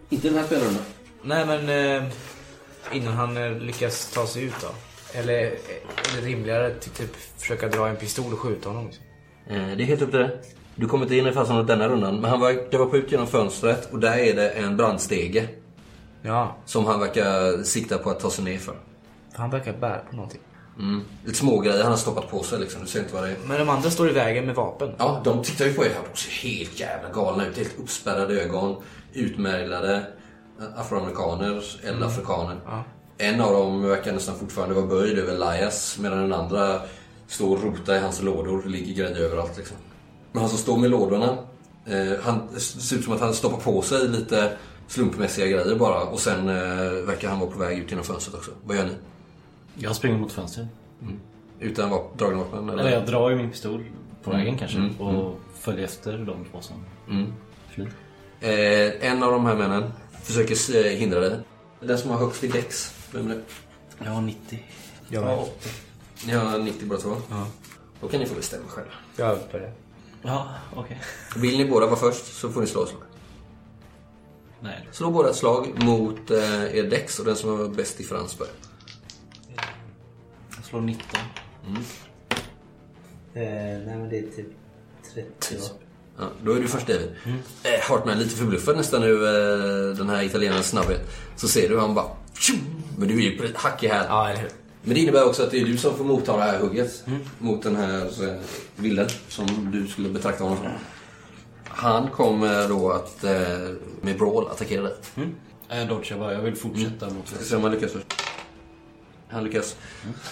Inte 0.10 0.28
den 0.30 0.38
här 0.38 0.45
spelaren. 0.45 0.78
Nej 1.24 1.45
men 1.45 1.70
eh, 2.03 2.12
innan 2.93 3.14
han 3.14 3.38
eh, 3.38 3.51
lyckas 3.51 4.12
ta 4.12 4.28
sig 4.28 4.43
ut 4.43 4.53
då. 4.62 4.68
Eller 5.20 5.34
eh, 5.45 5.47
är 6.18 6.22
det 6.22 6.28
rimligare 6.28 6.68
att 6.68 6.82
typ 6.82 7.16
försöka 7.38 7.68
dra 7.68 7.88
en 7.88 7.95
pistol 7.95 8.34
och 8.34 8.39
skjuta 8.39 8.70
honom? 8.70 8.86
Liksom? 8.86 9.03
Eh, 9.47 9.78
Det 9.78 9.84
är 9.84 9.86
helt 9.88 10.01
upp 10.01 10.12
till 10.12 10.20
dig. 10.20 10.41
Du 10.76 10.88
kommer 10.88 11.06
inte 11.06 11.16
in 11.16 11.28
i 11.28 11.32
fasen 11.32 11.66
denna 11.66 11.89
rundan. 11.89 12.22
Men 12.22 12.30
han 12.30 12.41
verkar 12.41 12.78
vara 12.78 12.89
på 12.89 12.97
ut 12.97 13.12
genom 13.12 13.28
fönstret 13.28 13.91
och 13.93 13.99
där 13.99 14.18
är 14.18 14.34
det 14.36 14.49
en 14.49 14.78
brandstege. 14.78 15.47
Ja, 16.22 16.56
Som 16.66 16.86
han 16.86 16.99
verkar 16.99 17.64
sikta 17.64 17.97
på 17.97 18.10
att 18.10 18.20
ta 18.20 18.30
sig 18.30 18.43
ner 18.43 18.58
för 18.58 18.76
han 19.34 19.49
verkar 19.49 19.74
bära 19.74 19.99
på 20.10 20.16
någonting. 20.16 20.41
Mm. 20.80 21.01
Lite 21.26 21.38
smågrejer 21.38 21.82
han 21.82 21.91
har 21.91 21.97
stoppat 21.97 22.32
på 22.32 22.43
sig 22.43 22.59
liksom. 22.59 22.82
Du 22.82 22.88
ser 22.88 22.99
inte 22.99 23.13
vad 23.13 23.23
det 23.23 23.30
är. 23.30 23.38
Men 23.47 23.59
de 23.59 23.69
andra 23.69 23.89
står 23.89 24.09
i 24.09 24.13
vägen 24.13 24.45
med 24.45 24.55
vapen. 24.55 24.91
Ja, 24.97 25.21
de 25.23 25.43
tittar 25.43 25.65
ju 25.65 25.73
på 25.73 25.86
er 25.86 25.89
här. 25.89 26.01
De 26.13 26.19
ser 26.19 26.49
helt 26.49 26.80
jävla 26.80 27.09
galna 27.09 27.45
ut. 27.45 27.57
Helt 27.57 27.80
uppspärrade 27.80 28.41
ögon. 28.41 28.76
Utmärglade 29.13 30.03
afroamerikaner 30.76 31.63
eller 31.84 32.05
afrikaner. 32.05 32.57
En 33.17 33.41
av 33.41 33.53
dem 33.53 33.84
verkar 33.84 34.13
nästan 34.13 34.36
fortfarande 34.36 34.76
vara 34.76 34.86
böjd 34.86 35.19
över 35.19 35.34
Elias 35.34 35.97
medan 35.99 36.19
den 36.19 36.34
andra 36.34 36.82
står 37.28 37.57
och 37.57 37.63
rotar 37.63 37.95
i 37.95 37.99
hans 37.99 38.21
lådor. 38.21 38.61
Det 38.63 38.69
ligger 38.69 38.93
grejer 38.93 39.26
överallt 39.26 39.57
liksom. 39.57 39.78
Men 40.32 40.41
han 40.41 40.49
som 40.49 40.59
står 40.59 40.78
med 40.78 40.89
lådorna, 40.89 41.38
eh, 41.86 42.19
han 42.23 42.59
ser 42.59 42.97
ut 42.97 43.03
som 43.03 43.13
att 43.13 43.19
han 43.19 43.34
stoppar 43.34 43.57
på 43.57 43.82
sig 43.82 44.07
lite 44.07 44.51
slumpmässiga 44.88 45.47
grejer 45.47 45.76
bara 45.76 46.03
och 46.03 46.19
sen 46.19 46.49
eh, 46.49 46.91
verkar 47.05 47.30
han 47.30 47.39
vara 47.39 47.51
på 47.51 47.59
väg 47.59 47.80
ut 47.80 47.89
genom 47.89 48.05
fönstret 48.05 48.36
också. 48.36 48.51
Vad 48.63 48.78
gör 48.78 48.86
ni? 48.86 48.93
Jag 49.76 49.95
springer 49.95 50.17
mot 50.17 50.32
fönstret. 50.32 50.67
Utan 51.59 51.91
vap- 51.93 52.17
dragna 52.17 52.38
vapen? 52.38 52.69
Eller? 52.69 52.80
Eller 52.84 52.91
jag 52.91 53.05
drar 53.05 53.30
ju 53.30 53.36
min 53.36 53.51
pistol 53.51 53.86
på 54.23 54.32
vägen 54.32 54.57
kanske. 54.57 54.78
Mm. 54.78 55.01
Och 55.01 55.39
följer 55.59 55.86
efter 55.86 56.17
de 56.17 56.45
två 56.51 56.61
som 56.61 56.76
Mm. 57.09 57.34
flyr. 57.69 57.91
Eh, 58.39 59.11
en 59.11 59.23
av 59.23 59.32
de 59.32 59.45
här 59.45 59.55
männen 59.55 59.91
försöker 60.23 60.76
eh, 60.86 60.91
hindra 60.91 61.19
dig. 61.19 61.39
Den 61.80 61.97
som 61.97 62.11
har 62.11 62.17
högst 62.17 62.43
i 62.43 62.47
dex. 62.47 62.95
Vem 63.11 63.32
är 63.32 63.36
det? 63.36 63.41
Jag 64.05 64.11
har 64.11 64.21
90. 64.21 64.63
Jag 65.09 65.23
med. 65.26 65.39
Ni 66.26 66.34
har 66.34 66.59
90 66.59 66.88
båda 66.88 67.01
två. 67.01 67.15
Ja. 67.30 67.47
Då 68.01 68.07
kan 68.07 68.19
ni 68.19 68.26
få 68.26 68.36
bestämma 68.36 68.63
själva. 68.67 68.91
Jag 69.17 69.38
börjar. 69.51 69.71
Ja, 70.21 70.47
okej. 70.76 71.01
Vill 71.36 71.57
ni 71.57 71.65
båda 71.69 71.86
vara 71.86 71.95
först 71.95 72.26
så 72.39 72.49
får 72.49 72.61
ni 72.61 72.67
slå 72.67 72.86
slag. 72.86 73.01
Nej. 74.59 74.88
Slå 74.91 75.11
båda 75.11 75.30
ett 75.30 75.36
slag 75.36 75.84
mot 75.84 76.32
eh, 76.32 76.76
er 76.78 76.89
dex 76.89 77.19
och 77.19 77.26
den 77.26 77.36
som 77.36 77.49
har 77.59 77.67
bäst 77.67 77.97
differens 77.97 78.38
börjar. 78.38 78.53
Slår 80.76 80.82
19. 80.82 81.05
Eh, 83.34 83.41
nej 83.86 83.97
men 83.97 84.09
det 84.09 84.17
är 84.17 84.21
typ 84.21 84.47
30 85.13 85.55
Ja, 86.17 86.23
då 86.43 86.51
är 86.51 86.59
du 86.59 86.67
först 86.67 86.88
David. 86.88 87.15
Eh, 87.63 87.89
Hartman 87.89 88.15
är 88.15 88.19
lite 88.19 88.36
förbluffad 88.36 88.78
nästan 88.78 89.01
nu 89.01 89.13
eh, 89.13 89.97
den 89.97 90.09
här 90.09 90.23
italienarens 90.23 90.69
snabbhet. 90.69 91.01
Så 91.36 91.47
ser 91.47 91.69
du 91.69 91.80
han 91.80 91.93
bara... 91.93 92.05
tjum! 92.39 92.57
Men 92.97 93.07
du 93.07 93.13
är 93.13 93.32
ju 93.32 93.38
på 93.38 93.47
hack 93.55 93.84
i 93.84 93.88
häl. 93.88 94.05
Ja, 94.09 94.30
eller 94.30 94.41
hur? 94.41 94.49
Men 94.82 94.93
det 94.93 94.99
innebär 94.99 95.26
också 95.26 95.43
att 95.43 95.51
det 95.51 95.61
är 95.61 95.65
du 95.65 95.78
som 95.78 95.97
får 95.97 96.05
motta 96.05 96.38
det 96.38 96.43
här 96.43 96.59
hugget 96.59 97.05
mot 97.39 97.63
den 97.63 97.76
här 97.76 98.28
eh, 98.28 98.39
villen 98.76 99.07
som 99.28 99.71
du 99.71 99.88
skulle 99.88 100.09
betrakta 100.09 100.43
honom 100.43 100.57
som. 100.57 100.67
Han 101.63 102.09
kommer 102.09 102.69
då 102.69 102.91
att 102.91 103.23
eh, 103.23 103.32
med 104.01 104.17
brawl 104.17 104.47
attackera 104.47 104.82
dig. 104.82 104.95
Jag 105.69 105.88
dodgar 105.88 106.17
bara. 106.17 106.34
Jag 106.34 106.41
vill 106.41 106.55
fortsätta 106.55 107.09
mot 107.09 107.28
Ska 107.28 107.43
se 107.43 107.55
om 107.55 107.63
han 107.63 107.71
lyckas 107.71 107.91
först. 107.91 108.24
Han 109.30 109.43
lyckas. 109.43 109.76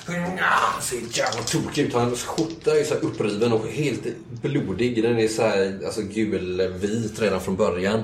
Ja, 0.08 0.82
ser 0.82 0.98
jävla 0.98 1.42
tokig 1.42 1.86
ut. 1.86 1.94
Hans 1.94 2.24
skjorta 2.24 2.72
är 2.80 2.84
så 2.84 2.96
uppriven 2.96 3.54
och 3.54 3.68
helt 3.68 4.04
blodig. 4.42 5.04
Den 5.04 5.20
är 5.20 5.28
så 5.28 5.42
här, 5.42 5.82
alltså 5.86 6.02
gulvit 6.02 7.22
redan 7.22 7.42
från 7.42 7.56
början. 7.56 8.04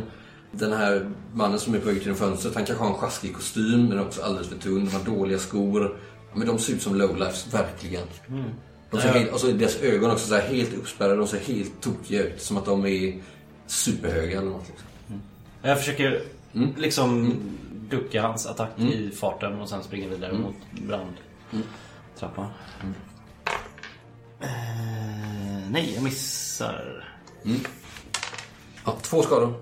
Den 0.51 0.73
här 0.73 1.11
mannen 1.33 1.59
som 1.59 1.73
är 1.73 1.79
på 1.79 1.87
väg 1.87 2.03
till 2.03 2.13
fönstret, 2.13 2.55
han 2.55 2.65
kanske 2.65 2.83
har 2.83 2.91
en 2.91 2.97
sjaskig 2.97 3.33
kostym 3.35 3.85
men 3.85 3.99
också 3.99 4.21
alldeles 4.21 4.47
för 4.47 4.55
tunn. 4.55 4.85
De 4.85 4.91
har 4.91 5.17
dåliga 5.17 5.39
skor. 5.39 5.97
Men 6.33 6.47
de 6.47 6.59
ser 6.59 6.73
ut 6.73 6.81
som 6.81 6.95
lowlifes, 6.95 7.53
verkligen. 7.53 8.07
De 8.91 9.01
ser 9.01 9.09
helt, 9.09 9.31
alltså 9.31 9.51
deras 9.51 9.81
ögon 9.81 10.11
också 10.11 10.27
så 10.27 10.35
här 10.35 10.47
helt 10.47 10.73
uppspärrade. 10.73 11.15
De 11.15 11.27
ser 11.27 11.39
helt 11.39 11.81
tokiga 11.81 12.23
ut. 12.23 12.41
Som 12.41 12.57
att 12.57 12.65
de 12.65 12.85
är 12.85 13.21
superhöga 13.67 14.37
eller 14.37 14.49
något. 14.49 14.67
Liksom. 14.67 14.87
Jag 15.61 15.79
försöker 15.79 16.21
liksom 16.77 17.35
ducka 17.89 18.21
hans 18.21 18.45
attack 18.45 18.79
i 18.79 19.11
farten 19.11 19.61
och 19.61 19.69
sen 19.69 19.83
springa 19.83 20.07
vidare 20.07 20.33
mot 20.33 20.55
brandtrappan. 20.71 22.47
Eh, 24.41 24.47
nej, 25.71 25.91
jag 25.95 26.03
missar. 26.03 27.07
Ja, 28.85 28.97
två 29.01 29.21
skador. 29.21 29.53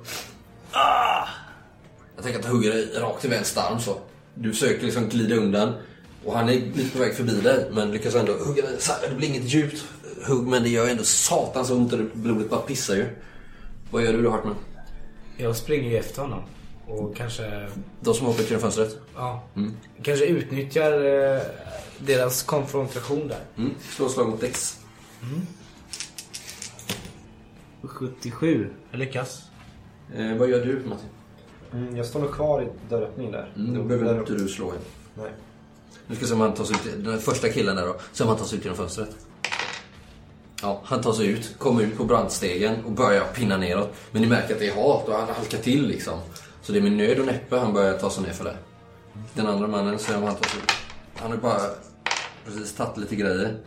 Jag 2.15 2.23
tänker 2.23 2.39
att 2.39 2.45
jag 2.45 2.51
hugger 2.51 2.69
dig 2.73 2.89
rakt 2.99 3.25
i 3.25 3.27
vänster 3.27 3.61
arm 3.61 3.79
så. 3.79 3.97
Du 4.33 4.51
försöker 4.53 4.85
liksom 4.85 5.09
glida 5.09 5.35
undan. 5.35 5.73
Och 6.25 6.33
han 6.37 6.49
är 6.49 6.53
lite 6.53 6.89
på 6.97 6.99
väg 6.99 7.15
förbi 7.15 7.41
dig 7.41 7.69
men 7.71 7.91
lyckas 7.91 8.15
ändå 8.15 8.33
hugga 8.33 8.63
dig. 8.63 8.75
Så 8.79 8.93
här, 8.93 9.09
det 9.09 9.15
blir 9.15 9.27
inget 9.27 9.53
djupt 9.53 9.85
hugg 10.27 10.47
men 10.47 10.63
det 10.63 10.69
gör 10.69 10.89
ändå 10.89 11.03
satans 11.03 11.69
ont 11.69 11.93
och 11.93 11.99
blodet 12.13 12.49
bara 12.49 12.61
pissar 12.61 12.95
ju. 12.95 13.05
Vad 13.91 14.03
gör 14.03 14.13
du 14.13 14.21
då 14.21 14.29
Hartman? 14.31 14.55
Jag 15.37 15.55
springer 15.55 15.89
ju 15.89 15.97
efter 15.97 16.21
honom. 16.21 16.43
Och 16.87 17.15
kanske, 17.15 17.67
De 17.99 18.13
som 18.13 18.25
hoppar 18.25 18.43
till 18.43 18.57
fönstret? 18.57 18.97
ja, 19.15 19.43
kanske 20.03 20.25
utnyttjar 20.25 20.91
eh, 21.05 21.41
deras 21.99 22.43
konfrontation 22.43 23.27
där. 23.27 23.39
Mm. 23.57 23.71
Slå 23.95 24.09
slag 24.09 24.29
mot 24.29 24.41
Dex. 24.41 24.79
77. 27.83 28.69
Jag 28.91 28.99
lyckas. 28.99 29.41
Eh, 30.15 30.35
vad 30.37 30.49
gör 30.49 30.65
du 30.65 30.73
Martin? 30.85 31.09
Mm, 31.73 31.95
jag 31.97 32.05
står 32.05 32.19
nog 32.19 32.31
kvar 32.31 32.61
i 32.61 32.67
dörröppningen 32.89 33.31
där. 33.31 33.53
Mm, 33.55 33.73
då 33.73 33.81
Där 33.81 33.97
behöver 33.97 34.19
inte 34.19 34.33
du 34.33 34.47
slå 34.47 34.65
igen. 34.65 34.81
Nej. 35.15 35.31
Nu 36.07 36.15
ska 36.15 36.21
vi 36.25 36.27
se 36.27 36.33
om 36.33 36.41
han 36.41 36.53
tar 36.53 36.63
sig 36.63 36.75
ut. 36.75 37.03
Den 37.03 37.13
här 37.13 37.19
första 37.19 37.49
killen 37.49 37.75
där 37.75 37.85
då. 37.85 37.95
Se 38.11 38.23
om 38.23 38.29
han 38.29 38.37
tar 38.37 38.45
sig 38.45 38.57
ut 38.57 38.63
genom 38.65 38.77
fönstret. 38.77 39.09
Ja, 40.61 40.81
han 40.85 41.01
tar 41.01 41.13
sig 41.13 41.27
ut, 41.27 41.55
kommer 41.57 41.81
ut 41.83 41.97
på 41.97 42.03
brandstegen 42.03 42.85
och 42.85 42.91
börjar 42.91 43.23
pinna 43.35 43.57
neråt. 43.57 43.93
Men 44.11 44.21
ni 44.21 44.27
märker 44.27 44.53
att 44.53 44.59
det 44.59 44.67
är 44.67 44.75
halt 44.75 45.07
och 45.07 45.13
han 45.13 45.27
halkar 45.35 45.57
till 45.57 45.87
liksom. 45.87 46.19
Så 46.67 46.73
det 46.73 46.79
är 46.79 46.83
med 46.83 46.91
nöd 46.91 47.19
och 47.19 47.25
näppe 47.25 47.57
han 47.57 47.73
börjar 47.73 47.97
ta 47.97 48.09
sig 48.09 48.23
ner 48.23 48.33
för 48.33 48.43
det. 48.43 48.57
Den 49.33 49.47
andra 49.47 49.67
mannen, 49.67 49.99
se 49.99 50.15
om 50.15 50.23
han 50.23 50.35
tar 50.35 50.49
sig. 50.49 50.59
Han 51.15 51.31
har 51.31 51.37
bara 51.37 51.61
precis 52.45 52.73
tagit 52.73 52.97
lite 52.97 53.15
grejer. 53.15 53.57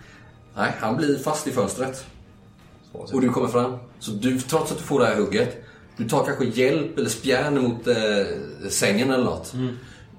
Nej, 0.56 0.72
han 0.80 0.96
blir 0.96 1.18
fast 1.18 1.46
i 1.46 1.50
fönstret. 1.50 2.04
Och 2.92 3.20
du 3.20 3.28
kommer 3.28 3.48
fram. 3.48 3.78
Så 3.98 4.10
du, 4.10 4.40
trots 4.40 4.72
att 4.72 4.78
du 4.78 4.84
får 4.84 5.00
det 5.00 5.06
här 5.06 5.16
hugget, 5.16 5.64
du 5.96 6.08
tar 6.08 6.24
kanske 6.24 6.44
hjälp 6.44 6.98
eller 6.98 7.08
spjärn 7.08 7.62
mot 7.62 7.86
eh, 7.86 7.96
sängen 8.68 9.10
eller 9.10 9.24
något. 9.24 9.54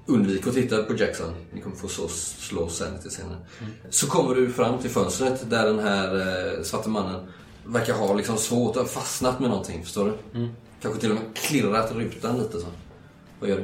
Undvik 0.06 0.46
att 0.46 0.54
titta 0.54 0.82
på 0.82 0.94
Jackson. 0.96 1.34
Ni 1.52 1.60
kommer 1.60 1.76
få 1.76 1.88
så, 1.88 2.08
slå 2.08 2.68
sen 2.68 2.94
lite 2.94 3.10
senare. 3.10 3.36
Så 3.90 4.06
kommer 4.06 4.34
du 4.34 4.52
fram 4.52 4.78
till 4.78 4.90
fönstret 4.90 5.50
där 5.50 5.66
den 5.66 5.78
här 5.78 6.16
eh, 6.16 6.62
svarte 6.62 6.88
mannen 6.88 7.26
verkar 7.64 7.94
ha 7.94 8.14
liksom 8.14 8.36
svårt 8.36 8.76
att 8.76 8.90
fastnat 8.90 9.40
med 9.40 9.50
någonting. 9.50 9.84
Förstår 9.84 10.04
du? 10.32 10.40
Kanske 10.82 11.00
till 11.00 11.10
och 11.10 11.16
med 11.16 11.36
klirrat 11.36 11.92
rutan 11.92 12.38
lite 12.38 12.58
så. 12.60 12.66
Vad 13.40 13.50
gör 13.50 13.56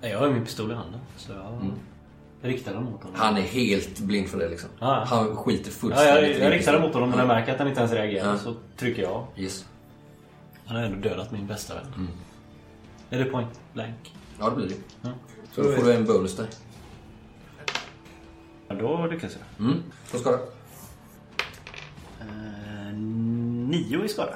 du? 0.00 0.08
Jag 0.08 0.18
har 0.18 0.30
min 0.30 0.44
pistol 0.44 0.70
i 0.70 0.74
handen. 0.74 1.00
Så 1.16 1.32
jag 2.42 2.50
riktar 2.50 2.74
den 2.74 2.84
mot 2.84 3.02
honom. 3.02 3.20
Han 3.20 3.36
är 3.36 3.40
helt 3.40 3.98
blind 4.00 4.28
för 4.28 4.38
det 4.38 4.48
liksom. 4.48 4.68
Ja. 4.78 5.04
Han 5.06 5.36
skiter 5.36 5.70
Ja, 5.70 5.72
fullständigt 5.72 6.36
jag, 6.36 6.46
jag 6.46 6.54
i 6.54 6.58
riktar 6.58 6.72
den 6.72 6.82
mot 6.82 6.94
honom 6.94 7.10
men 7.10 7.18
jag 7.18 7.28
märker 7.28 7.52
att 7.52 7.58
han 7.58 7.68
inte 7.68 7.80
ens 7.80 7.92
reagerar 7.92 8.30
Ja. 8.30 8.38
så 8.38 8.54
trycker 8.76 9.02
jag. 9.02 9.26
Yes. 9.36 9.66
Han 10.66 10.76
har 10.76 10.84
ändå 10.84 11.08
dödat 11.08 11.30
min 11.32 11.46
bästa 11.46 11.74
vän. 11.74 12.08
Är 13.10 13.18
det 13.18 13.24
point 13.24 13.60
blank? 13.72 14.14
Ja, 14.38 14.50
det 14.50 14.56
blir 14.56 14.68
det. 14.68 15.10
Så 15.52 15.62
då 15.62 15.72
får 15.72 15.84
du 15.84 15.92
en 15.92 16.04
bonus 16.04 16.36
där. 16.36 16.46
Ja, 18.68 18.74
då 18.74 19.06
lyckas 19.06 19.32
jag. 19.32 19.66
Mm. 19.66 19.82
Två 20.10 20.18
skador. 20.18 20.40
Eh, 22.20 22.92
nio 23.68 24.04
i 24.04 24.08
skada. 24.08 24.34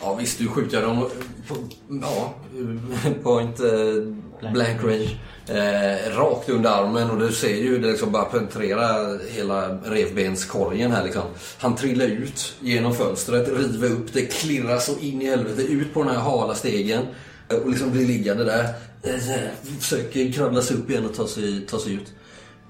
Ja 0.00 0.14
visst, 0.14 0.38
du 0.38 0.48
skjuter 0.48 0.82
dem 0.82 1.06
på, 1.48 1.56
ja, 2.02 2.34
point 3.22 3.60
eh, 3.60 4.52
blank 4.52 4.84
range. 4.84 5.18
Eh, 5.46 6.16
rakt 6.16 6.48
under 6.48 6.70
armen 6.70 7.10
och 7.10 7.18
du 7.18 7.32
ser 7.32 7.56
ju 7.56 7.78
det 7.78 7.88
liksom 7.90 8.12
bara 8.12 8.24
penetrerar 8.24 9.18
hela 9.30 9.68
revbenskorgen 9.68 10.92
här 10.92 11.04
liksom. 11.04 11.22
Han 11.58 11.76
trillar 11.76 12.06
ut 12.06 12.54
genom 12.60 12.94
fönstret, 12.94 13.48
river 13.48 13.90
upp 13.92 14.12
det, 14.12 14.22
klirrar 14.26 14.78
så 14.78 14.98
in 14.98 15.22
i 15.22 15.26
helvete 15.26 15.62
ut 15.62 15.94
på 15.94 16.02
den 16.02 16.12
här 16.12 16.20
hala 16.20 16.54
stegen. 16.54 17.02
eh, 17.48 17.56
Och 17.56 17.70
liksom 17.70 17.90
blir 17.90 18.06
liggande 18.06 18.44
där. 18.44 18.64
Eh, 19.02 19.48
Försöker 19.80 20.32
kravla 20.32 20.62
sig 20.62 20.76
upp 20.76 20.90
igen 20.90 21.04
och 21.06 21.14
ta 21.14 21.26
sig, 21.26 21.66
ta 21.66 21.78
sig 21.78 21.92
ut. 21.94 22.12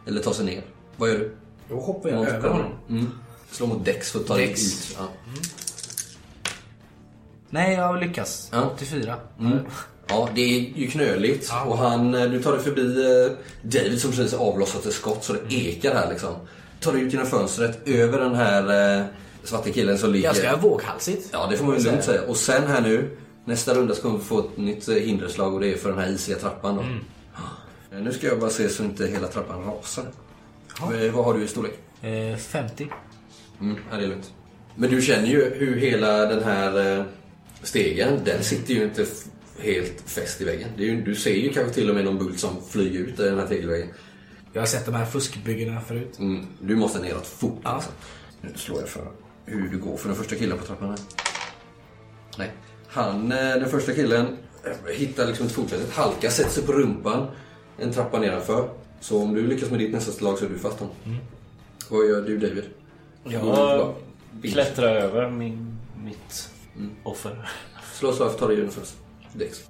Eller 0.06 0.20
ta 0.22 0.34
sig 0.34 0.44
ner. 0.46 0.62
Vad 0.96 1.08
gör 1.08 1.18
du? 1.18 1.36
Då 1.68 1.80
hoppar 1.80 2.08
jag 2.08 2.28
över 2.28 2.48
honom. 2.48 2.72
Mm. 2.90 3.06
Slå 3.50 3.66
mot 3.66 3.84
Dex 3.84 4.10
för 4.10 4.18
att 4.20 4.26
ta 4.26 4.34
dig 4.36 4.50
ut. 4.52 4.96
Ja. 4.98 5.08
Nej, 7.50 7.74
jag 7.74 8.00
lyckas. 8.00 8.48
Ja. 8.52 8.70
84. 8.74 9.14
Ja, 10.08 10.28
det 10.34 10.40
är 10.40 10.78
ju 10.78 10.90
knöligt. 10.90 11.48
Ja. 11.50 11.64
Och 11.64 11.78
han, 11.78 12.14
eh, 12.14 12.24
du 12.30 12.42
tar 12.42 12.52
dig 12.52 12.60
förbi 12.62 13.02
eh, 13.26 13.32
David 13.62 14.00
som 14.00 14.10
precis 14.10 14.34
avlossat 14.34 14.86
ett 14.86 14.92
skott 14.92 15.24
så 15.24 15.32
det 15.32 15.54
ekar 15.54 15.94
här 15.94 16.10
liksom. 16.10 16.34
Tar 16.80 16.92
dig 16.92 17.02
ut 17.02 17.12
genom 17.12 17.26
fönstret 17.26 17.88
över 17.88 18.20
den 18.20 18.34
här 18.34 18.98
eh, 18.98 19.04
svarte 19.44 19.72
killen 19.72 19.98
som 19.98 20.12
ligger... 20.12 20.28
Ganska 20.28 20.56
våghalsigt. 20.56 21.28
Ja, 21.32 21.46
det 21.50 21.56
får 21.56 21.64
man 21.64 21.78
ju 21.78 21.84
lugnt 21.84 22.04
säga. 22.04 22.22
Och 22.22 22.36
sen 22.36 22.66
här 22.66 22.80
nu, 22.80 23.16
nästa 23.44 23.74
runda 23.74 23.94
så 23.94 24.02
kommer 24.02 24.18
vi 24.18 24.24
få 24.24 24.38
ett 24.38 24.56
nytt 24.56 24.88
eh, 24.88 24.94
hinderslag 24.94 25.54
och 25.54 25.60
det 25.60 25.72
är 25.72 25.76
för 25.76 25.88
den 25.90 25.98
här 25.98 26.08
isiga 26.08 26.38
trappan 26.38 26.76
då. 26.76 26.82
Eh, 27.96 28.02
Nu 28.02 28.12
ska 28.12 28.26
jag 28.26 28.40
bara 28.40 28.50
se 28.50 28.68
så 28.68 28.82
inte 28.82 29.06
hela 29.06 29.26
trappan 29.28 29.64
rasar. 29.64 30.04
Eh, 30.80 31.12
Vad 31.14 31.24
har 31.24 31.34
du 31.34 31.44
i 31.44 31.48
storlek? 31.48 31.78
Eh, 32.02 32.36
50. 32.36 32.88
Mm, 33.60 33.76
ja, 33.90 33.96
det 33.96 34.04
är 34.04 34.08
lugnt. 34.08 34.32
Men 34.74 34.90
du 34.90 35.02
känner 35.02 35.26
ju 35.28 35.54
hur 35.54 35.76
hela 35.76 36.12
den 36.18 36.44
här 36.44 37.04
stegen, 37.62 38.24
den 38.24 38.42
sitter 38.44 38.74
ju 38.74 38.84
inte 38.84 39.06
helt 39.58 40.00
fäst 40.06 40.40
i 40.40 40.44
väggen. 40.44 40.68
Det 40.76 40.82
är 40.82 40.86
ju, 40.86 41.02
du 41.02 41.14
ser 41.14 41.34
ju 41.34 41.52
kanske 41.52 41.74
till 41.74 41.88
och 41.88 41.94
med 41.94 42.04
någon 42.04 42.18
bult 42.18 42.38
som 42.40 42.50
flyger 42.68 43.00
ut 43.00 43.20
i 43.20 43.22
den 43.22 43.38
här 43.38 43.46
tegelväggen. 43.46 43.88
Jag 44.52 44.62
har 44.62 44.66
sett 44.66 44.86
de 44.86 44.94
här 44.94 45.04
fuskbyggena 45.06 45.80
förut. 45.80 46.18
Mm, 46.18 46.46
du 46.60 46.76
måste 46.76 46.98
neråt 46.98 47.26
fort 47.26 47.60
Ja. 47.64 47.74
liksom. 47.74 47.92
Nu 48.40 48.50
slår 48.54 48.80
jag 48.80 48.88
för 48.88 49.10
hur 49.44 49.68
du 49.68 49.78
går 49.78 49.96
för 49.96 50.08
den 50.08 50.16
första 50.16 50.36
killen 50.36 50.58
på 50.58 50.64
trappan 50.64 50.88
här. 50.88 50.98
Nej. 52.38 52.50
Han, 52.88 53.32
eh, 53.32 53.38
den 53.38 53.68
första 53.68 53.92
killen, 53.92 54.26
eh, 54.64 54.94
hittar 54.94 55.26
liksom 55.26 55.46
ett 55.46 55.52
fotfäste, 55.52 55.86
halkar, 56.00 56.28
sätter 56.30 56.50
sig 56.50 56.66
på 56.66 56.72
rumpan 56.72 57.26
en 57.78 57.92
trappa 57.92 58.18
nedanför. 58.18 58.68
Så 59.00 59.22
om 59.22 59.34
du 59.34 59.46
lyckas 59.46 59.70
med 59.70 59.78
ditt 59.78 59.92
nästa 59.92 60.12
slag 60.12 60.38
så 60.38 60.44
är 60.44 60.48
du 60.48 60.58
fast 60.58 60.78
honom. 60.78 60.94
Vad 61.88 62.08
gör 62.08 62.22
du 62.22 62.38
David? 62.38 62.64
Jag 63.24 63.94
klättrar 64.42 64.94
över 64.96 65.30
min, 65.30 65.78
mitt 66.04 66.50
offer. 67.02 67.48
Slå 67.94 68.12
slag 68.12 68.28
för 68.28 68.34
att 68.34 68.38
ta 68.40 68.46
dig 68.46 68.68
först. 68.70 68.94
Dex. 69.32 69.62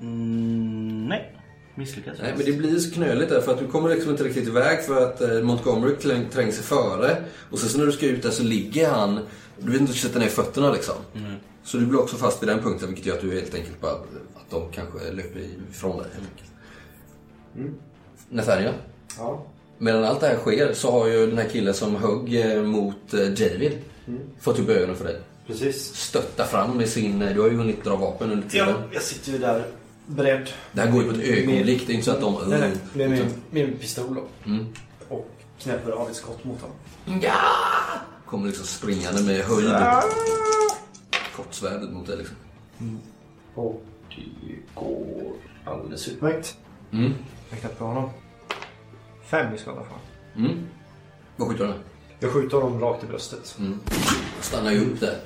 Mm, 0.00 1.06
nej, 1.08 1.32
misslyckas. 1.74 2.18
Nej, 2.22 2.34
men 2.36 2.46
det 2.46 2.52
blir 2.52 2.78
så 2.78 2.94
knöligt 2.94 3.28
där 3.30 3.40
för 3.40 3.52
att 3.52 3.58
du 3.58 3.66
kommer 3.66 3.88
liksom 3.88 4.10
inte 4.10 4.24
riktigt 4.24 4.48
iväg 4.48 4.84
för 4.84 5.02
att 5.06 5.20
eh, 5.20 5.40
Montgomery 5.42 5.94
träng- 5.94 6.28
tränger 6.30 6.52
sig 6.52 6.62
före. 6.64 7.24
Och 7.50 7.58
sen 7.58 7.68
så 7.68 7.78
när 7.78 7.86
du 7.86 7.92
ska 7.92 8.06
ut 8.06 8.22
där 8.22 8.30
så 8.30 8.42
ligger 8.42 8.90
han, 8.90 9.14
du 9.58 9.72
vet 9.72 9.80
inte 9.80 9.92
hur 9.92 9.96
du 10.02 10.08
sätter 10.08 10.20
ner 10.20 10.28
fötterna 10.28 10.72
liksom. 10.72 10.94
Så 11.64 11.76
du 11.76 11.86
blir 11.86 12.00
också 12.00 12.16
fast 12.16 12.42
vid 12.42 12.48
den 12.48 12.62
punkten 12.62 12.88
vilket 12.88 13.06
gör 13.06 13.14
att 13.14 13.20
du 13.20 13.34
helt 13.34 13.54
enkelt 13.54 13.80
bara, 13.80 13.92
att 13.92 14.50
de 14.50 14.72
kanske 14.72 14.98
löper 15.12 15.40
ifrån 15.70 15.96
dig. 15.98 16.06
helt 16.14 16.28
enkelt. 16.32 16.50
Nathaniel? 18.28 18.72
Ja. 19.18 19.44
Medan 19.78 20.04
allt 20.04 20.20
det 20.20 20.26
här 20.26 20.36
sker 20.36 20.72
så 20.72 20.90
har 20.90 21.06
ju 21.06 21.26
den 21.26 21.38
här 21.38 21.48
killen 21.48 21.74
som 21.74 21.96
högg 21.96 22.40
eh, 22.56 22.62
mot 22.62 23.14
eh, 23.14 23.20
David 23.20 23.78
fått 24.40 24.58
upp 24.58 24.68
ögonen 24.68 24.96
för 24.96 25.04
dig. 25.04 25.20
Precis. 25.46 25.94
Stötta 25.94 26.44
fram 26.44 26.76
med 26.76 26.88
sin, 26.88 27.18
du 27.18 27.40
har 27.40 27.48
ju 27.48 27.56
hunnit 27.56 27.84
dra 27.84 27.96
vapen 27.96 28.30
under 28.32 28.48
tiden. 28.48 28.68
Ja, 28.68 28.82
jag 28.92 29.02
sitter 29.02 29.32
ju 29.32 29.38
där 29.38 29.66
beredd. 30.06 30.50
Det 30.72 30.80
här 30.80 30.90
går 30.90 31.02
ju 31.02 31.10
på 31.10 31.16
ett 31.16 31.24
ögonblick, 31.24 31.86
det 31.86 31.92
är 31.92 31.94
inte 31.94 32.04
så 32.04 32.10
att 32.10 32.20
de... 32.20 32.48
Nej, 32.48 32.60
nej. 32.60 32.72
Med 32.92 33.10
min, 33.10 33.32
min 33.50 33.78
pistol 33.78 34.14
då. 34.14 34.50
Mm. 34.50 34.66
Och 35.08 35.30
knäpper 35.58 35.90
av 35.92 36.10
ett 36.10 36.16
skott 36.16 36.44
mot 36.44 36.60
honom. 36.60 36.76
Ja! 37.22 37.40
Kommer 38.26 38.46
liksom 38.46 38.66
springande 38.66 39.22
med 39.22 39.44
höjd. 39.44 39.74
Kortsvärdet 41.36 41.92
mot 41.92 42.06
dig 42.06 42.16
liksom. 42.16 42.36
Och 43.54 43.84
det 44.08 44.80
går 44.80 45.32
alldeles 45.64 46.08
utmärkt. 46.08 46.56
Mm. 46.92 47.12
Jag 47.50 47.60
knäpper 47.60 47.84
honom. 47.84 48.10
Fem 49.24 49.54
i 49.54 49.58
skada 49.58 49.80
för 49.84 49.96
Mm. 50.40 50.66
Vad 51.36 51.48
skjuter 51.48 51.64
du 51.64 51.70
med? 51.70 51.80
Jag 52.20 52.32
skjuter 52.32 52.56
honom 52.56 52.80
rakt 52.80 53.04
i 53.04 53.06
bröstet. 53.06 53.56
Mm. 53.58 53.80
Stannar 54.40 54.72
ju 54.72 54.80
upp 54.80 55.00
där. 55.00 55.20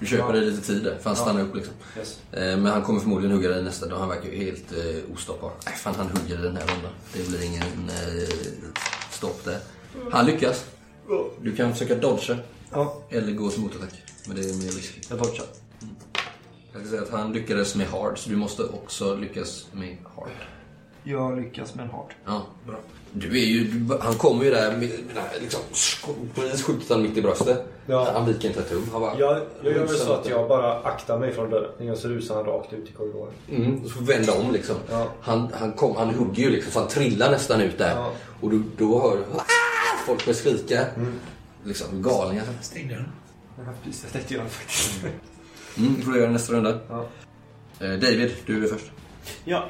Du 0.00 0.06
köper 0.06 0.24
Ja. 0.24 0.32
dig 0.32 0.50
lite 0.50 0.66
tid 0.66 0.84
där, 0.84 0.96
för 0.98 1.10
han 1.10 1.18
Ja. 1.18 1.22
stannar 1.24 1.40
upp 1.42 1.54
liksom. 1.54 1.74
Yes. 1.98 2.18
Eh, 2.32 2.40
Men 2.40 2.66
han 2.66 2.82
kommer 2.82 3.00
förmodligen 3.00 3.36
hugga 3.36 3.48
dig 3.48 3.62
nästa 3.62 3.86
dag. 3.86 3.98
Han 3.98 4.08
verkar 4.08 4.28
ju 4.30 4.36
helt 4.44 4.72
eh, 4.72 5.12
ostoppbar. 5.14 5.52
Nej, 5.66 5.74
fan 5.74 5.94
han 5.94 6.06
hugger 6.06 6.36
den 6.42 6.56
här 6.56 6.66
rundan. 6.66 6.90
Det 7.12 7.28
blir 7.28 7.44
ingen 7.44 7.62
eh, 7.88 8.28
stopp 9.10 9.44
där. 9.44 9.58
Han 10.12 10.26
lyckas. 10.26 10.64
Du 11.42 11.56
kan 11.56 11.72
försöka 11.72 11.94
dodga. 11.94 12.38
Ja. 12.72 13.02
Eller 13.10 13.32
gå 13.32 13.50
till 13.50 13.60
motattack. 13.60 13.94
Men 14.26 14.36
det 14.36 14.42
är 14.42 14.54
mer 14.54 14.70
riskigt. 14.72 15.06
Jag 15.10 15.18
dodgar. 15.18 15.46
Jag 16.72 16.82
kan 16.82 16.90
säga 16.90 17.02
att 17.02 17.10
han 17.10 17.32
lyckades 17.32 17.74
med 17.74 17.86
hard, 17.86 18.18
så 18.18 18.30
du 18.30 18.36
måste 18.36 18.62
också 18.64 19.14
lyckas 19.16 19.66
med 19.72 19.96
hard. 20.16 20.30
Jag 21.04 21.36
lyckas 21.40 21.74
med 21.74 21.84
en 21.84 21.90
hard. 21.90 22.14
Ja, 22.24 22.46
bra. 22.66 22.76
Du 23.18 23.30
är 23.38 23.44
ju, 23.44 23.70
han 24.00 24.14
kommer 24.14 24.44
ju 24.44 24.50
där, 24.50 24.76
med, 24.76 24.90
liksom, 25.40 25.60
precis 26.34 26.62
skjuter 26.62 26.94
han 26.94 27.02
mitt 27.02 27.16
i 27.16 27.22
bröstet. 27.22 27.64
Ja. 27.86 28.10
Han 28.14 28.26
viker 28.26 28.48
inte 28.48 28.60
ett 28.60 28.68
tum. 28.70 28.88
Han 28.92 29.00
bara, 29.00 29.18
Jag, 29.18 29.40
jag 29.62 29.72
gör 29.72 29.86
väl 29.86 29.96
så 29.98 30.12
att 30.12 30.28
jag 30.28 30.48
bara 30.48 30.80
aktar 30.82 31.18
mig 31.18 31.32
från 31.32 31.50
dörren 31.50 31.90
och 31.90 31.98
så 31.98 32.08
rusar 32.08 32.34
han 32.34 32.44
rakt 32.44 32.72
ut 32.72 32.88
i 32.88 32.92
korridoren. 32.92 33.32
Mm, 33.50 33.82
och 33.82 33.88
så 33.90 33.94
får 33.94 34.00
vi 34.00 34.12
vända 34.14 34.32
om 34.32 34.52
liksom. 34.52 34.76
Ja. 34.90 35.06
Han, 35.20 35.48
han, 35.54 35.72
kom, 35.72 35.96
han 35.96 36.14
hugger 36.14 36.42
ju 36.42 36.50
liksom, 36.50 36.72
så 36.72 36.78
han 36.78 36.88
trillar 36.88 37.30
nästan 37.30 37.60
ut 37.60 37.78
där. 37.78 37.96
Ja. 37.96 38.12
Och 38.40 38.50
då, 38.50 38.62
då 38.78 39.00
hör 39.00 39.16
du 39.16 39.22
"Ah!" 39.38 39.42
folk 40.06 40.24
börjar 40.24 40.36
skrika. 40.36 40.84
Liksom 41.64 42.02
galningar. 42.02 42.44
Stäng 42.62 42.88
dörren. 42.88 43.08
Ja, 43.58 43.72
precis. 43.84 44.06
Det 44.12 44.30
gör 44.30 44.40
han 44.40 44.50
faktiskt. 44.50 45.04
Mm, 45.78 45.94
du 45.96 46.02
får 46.02 46.16
göra 46.16 46.30
nästa 46.30 46.52
runda. 46.52 46.78
Ja. 46.88 47.06
Eh, 47.80 47.90
David, 47.92 48.30
du 48.46 48.64
är 48.64 48.68
först. 48.68 48.90
Ja, 49.44 49.68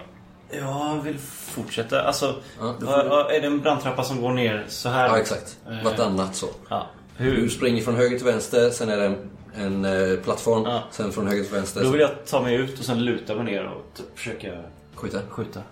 jag 0.50 1.00
vill 1.02 1.18
fortsätta. 1.18 2.02
Alltså, 2.02 2.34
Ja, 2.60 2.74
får 2.80 3.28
du- 3.30 3.36
är 3.36 3.40
det 3.40 3.46
en 3.46 3.60
brandtrappa 3.60 4.02
som 4.04 4.20
går 4.20 4.32
ner 4.32 4.64
så 4.68 4.88
här? 4.88 5.06
Ja, 5.08 5.18
exakt. 5.18 5.58
Eh. 5.68 5.84
Vartannat 5.84 6.34
så. 6.34 6.46
Ja. 6.68 6.86
Du 7.18 7.24
Hur? 7.24 7.48
springer 7.48 7.82
från 7.82 7.94
höger 7.96 8.16
till 8.16 8.26
vänster, 8.26 8.70
sen 8.70 8.88
är 8.88 8.96
det 8.96 9.06
en, 9.06 9.30
en 9.54 9.84
eh, 9.84 10.18
plattform. 10.18 10.62
Ja. 10.64 10.82
Sen 10.90 11.12
från 11.12 11.26
höger 11.26 11.42
till 11.44 11.52
vänster. 11.52 11.84
Då 11.84 11.90
vill 11.90 12.00
jag 12.00 12.10
ta 12.26 12.42
mig 12.42 12.54
ut 12.54 12.78
och 12.78 12.84
sen 12.84 13.04
luta 13.04 13.34
mig 13.34 13.44
ner 13.44 13.64
och 13.66 13.82
typ 13.94 14.18
försöka 14.18 14.62
Skjuta. 14.94 15.18
skjuta 15.28 15.62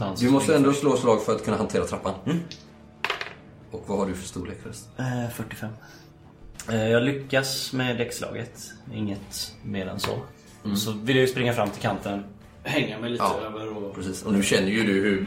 hans 0.00 0.20
Du 0.20 0.30
måste 0.30 0.56
ändå 0.56 0.70
först. 0.70 0.80
slå 0.80 0.96
slag 0.96 1.22
för 1.22 1.34
att 1.34 1.44
kunna 1.44 1.56
hantera 1.56 1.84
trappan. 1.84 2.14
Och 3.70 3.82
vad 3.86 3.98
har 3.98 4.06
du 4.06 4.14
för 4.14 4.28
storlek 4.28 4.58
förresten? 4.62 5.04
Eh, 5.06 5.30
45. 5.30 5.70
Eh, 6.70 6.88
jag 6.88 7.02
lyckas 7.02 7.72
med 7.72 7.98
däckslaget. 7.98 8.60
Inget 8.94 9.52
mer 9.62 9.86
än 9.86 10.00
så. 10.00 10.18
Så 10.76 10.92
vill 10.92 11.16
jag 11.16 11.20
ju 11.26 11.28
springa 11.32 11.52
fram 11.52 11.70
till 11.70 11.82
kanten. 11.82 12.24
Hänga 12.66 12.98
mig 12.98 13.10
lite. 13.10 13.24
Ja, 13.24 13.40
över 13.46 13.76
och... 13.76 13.94
Precis. 13.94 14.22
Och 14.22 14.32
nu 14.32 14.42
känner 14.42 14.68
ju 14.68 14.86
du 14.86 14.92
hur 14.92 15.26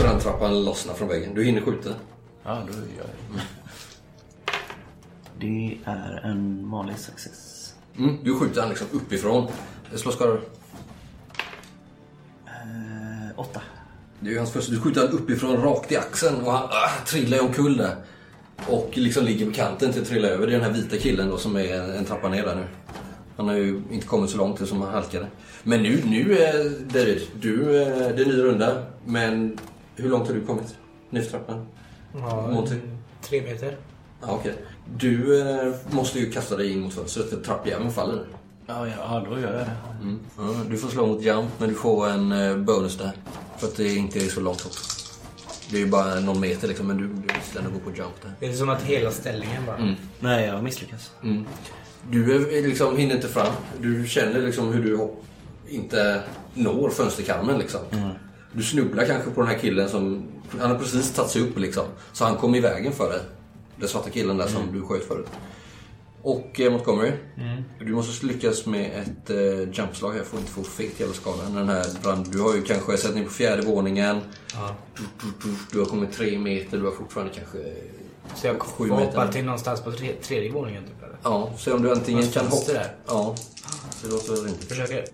brandtrappan 0.00 0.64
lossnar 0.64 0.94
från 0.94 1.08
väggen. 1.08 1.34
Du 1.34 1.44
hinner 1.44 1.60
skjuta. 1.60 1.90
Ja, 2.44 2.62
då 2.66 2.72
gör 2.72 2.82
jag 2.98 3.06
det. 3.06 3.42
Det 5.38 5.78
är 5.84 6.20
en 6.24 6.70
vanlig 6.70 6.98
success. 6.98 7.74
Mm, 7.98 8.18
du 8.22 8.34
skjuter 8.34 8.60
han 8.60 8.68
liksom 8.68 8.86
uppifrån. 8.92 9.48
Slå 9.94 10.12
skador. 10.12 10.40
Eh, 12.46 13.30
åtta. 13.36 13.60
Det 14.20 14.28
är 14.28 14.32
ju 14.32 14.38
hans 14.38 14.52
första. 14.52 14.72
Du 14.72 14.80
skjuter 14.80 15.00
han 15.00 15.10
uppifrån 15.10 15.56
rakt 15.56 15.92
i 15.92 15.96
axeln 15.96 16.44
och 16.44 16.52
han 16.52 16.62
ah, 16.62 17.04
trillar 17.06 17.40
omkull 17.40 17.76
där. 17.76 17.96
Och 18.66 18.90
liksom 18.94 19.24
ligger 19.24 19.46
på 19.46 19.52
kanten 19.52 19.92
till 19.92 20.02
att 20.02 20.08
trilla 20.08 20.28
över. 20.28 20.46
Det 20.46 20.52
är 20.52 20.58
den 20.60 20.74
här 20.74 20.82
vita 20.82 20.96
killen 20.96 21.30
då 21.30 21.38
som 21.38 21.56
är 21.56 21.74
en, 21.74 21.90
en 21.90 22.04
trappa 22.04 22.28
ner 22.28 22.42
där 22.42 22.54
nu. 22.54 22.64
Han 23.36 23.48
har 23.48 23.54
ju 23.54 23.82
inte 23.90 24.06
kommit 24.06 24.30
så 24.30 24.36
långt 24.36 24.68
som 24.68 24.82
han 24.82 24.92
halkade. 24.92 25.26
Men 25.64 25.82
nu, 25.82 26.02
nu 26.04 26.38
eh, 26.38 26.70
David, 26.92 27.22
du, 27.40 27.82
eh, 27.82 27.88
det 28.16 28.22
är 28.22 28.26
ny 28.26 28.42
runda. 28.42 28.82
Men 29.04 29.58
hur 29.96 30.08
långt 30.08 30.26
har 30.28 30.34
du 30.34 30.40
kommit? 30.40 30.74
Ner 31.10 31.22
för 31.22 31.30
trappan? 31.30 31.66
Ja, 32.14 32.48
Monty? 32.52 32.74
tre 33.22 33.42
meter. 33.42 33.76
Ja, 34.20 34.26
okej. 34.30 34.54
Du 34.96 35.40
eh, 35.40 35.74
måste 35.90 36.18
ju 36.18 36.30
kasta 36.30 36.56
dig 36.56 36.72
in 36.72 36.80
mot 36.80 36.94
fönstret 36.94 37.30
för 37.30 37.36
trappjäveln 37.36 37.90
faller. 37.92 38.24
Ja, 38.66 38.88
ja, 38.88 39.26
då 39.30 39.40
gör 39.40 39.52
jag 39.52 39.60
det. 39.60 39.76
Mm. 40.02 40.20
Ja, 40.38 40.54
du 40.70 40.76
får 40.76 40.88
slå 40.88 41.06
mot 41.06 41.22
jump, 41.22 41.50
men 41.58 41.68
du 41.68 41.74
får 41.74 42.08
en 42.08 42.64
bonus 42.64 42.98
där. 42.98 43.12
För 43.58 43.66
att 43.66 43.76
det 43.76 43.94
inte 43.94 44.18
är 44.18 44.28
så 44.28 44.40
långt 44.40 44.66
upp. 44.66 44.72
Det 45.70 45.76
är 45.76 45.80
ju 45.80 45.86
bara 45.86 46.20
någon 46.20 46.40
meter 46.40 46.68
liksom, 46.68 46.86
men 46.86 46.96
du, 46.96 47.06
du 47.06 47.34
måste 47.34 47.58
ändå 47.58 47.70
gå 47.70 47.78
på 47.78 47.90
jump 47.96 48.22
där. 48.22 48.32
Det 48.40 48.46
är 48.46 48.52
som 48.52 48.68
att 48.68 48.82
hela 48.82 49.10
ställningen 49.10 49.66
bara... 49.66 49.94
Nej, 50.20 50.46
jag 50.46 50.64
misslyckas. 50.64 51.10
Mm. 51.22 51.44
Du 52.10 52.34
är, 52.34 52.62
liksom, 52.68 52.96
hinner 52.96 53.14
inte 53.14 53.28
fram. 53.28 53.52
Du 53.80 54.06
känner 54.06 54.42
liksom 54.42 54.72
hur 54.72 54.82
du 54.82 54.96
hopp, 54.96 55.24
inte 55.68 56.22
når 56.54 56.90
fönsterkarmen 56.90 57.58
liksom. 57.58 57.80
Du 58.52 58.62
snubblar 58.62 59.04
kanske 59.04 59.30
på 59.30 59.40
den 59.40 59.50
här 59.50 59.58
killen 59.58 59.88
som... 59.88 60.24
Han 60.60 60.70
har 60.70 60.78
precis 60.78 61.12
tagit 61.12 61.30
sig 61.30 61.42
upp 61.42 61.58
liksom. 61.58 61.84
Så 62.12 62.24
han 62.24 62.36
kom 62.36 62.54
i 62.54 62.60
vägen 62.60 62.92
för 62.92 63.10
dig. 63.10 63.20
Den 63.76 63.88
svarta 63.88 64.10
killen 64.10 64.36
där 64.36 64.46
som 64.46 64.72
du 64.72 64.82
sköt 64.82 65.04
förut. 65.08 65.26
Och 66.22 66.60
eh, 66.60 66.72
Montgomery. 66.72 67.12
Du 67.80 67.92
måste 67.92 68.26
lyckas 68.26 68.66
med 68.66 68.90
ett 69.02 69.30
eh, 69.30 69.78
jumpslag 69.78 70.12
här. 70.12 70.22
Får 70.24 70.40
inte 70.40 70.52
få 70.52 70.62
fet 70.62 71.00
jävla 71.00 71.14
skada. 71.14 71.42
Den 71.54 71.68
här 71.68 71.86
brand, 72.02 72.32
du 72.32 72.40
har 72.40 72.54
ju 72.54 72.62
kanske 72.62 72.96
sett 72.96 73.14
ner 73.14 73.24
på 73.24 73.30
fjärde 73.30 73.62
våningen. 73.62 74.20
Ja. 74.54 74.76
Du, 74.96 75.02
du, 75.20 75.32
du, 75.50 75.56
du 75.72 75.78
har 75.78 75.86
kommit 75.86 76.12
tre 76.12 76.38
meter. 76.38 76.78
Du 76.78 76.84
har 76.84 76.92
fortfarande 76.92 77.32
kanske... 77.34 77.58
Så 78.34 78.46
jag 78.46 78.60
Sju 78.62 78.84
meter. 78.84 79.04
hoppa 79.04 79.32
till 79.32 79.44
någonstans 79.44 79.80
på 79.80 79.92
tre, 79.92 80.12
tredje 80.22 80.52
våningen 80.52 80.84
typ 80.84 81.02
eller? 81.02 81.16
Ja, 81.22 81.52
se 81.58 81.72
om 81.72 81.82
du 81.82 81.92
antingen 81.92 82.28
kan 82.30 82.46
hoppa... 82.46 82.72
där. 82.72 82.94
Ja, 83.06 83.34
det 84.02 84.08
låter 84.08 84.48
inte. 84.48 84.66
Försöker. 84.66 85.04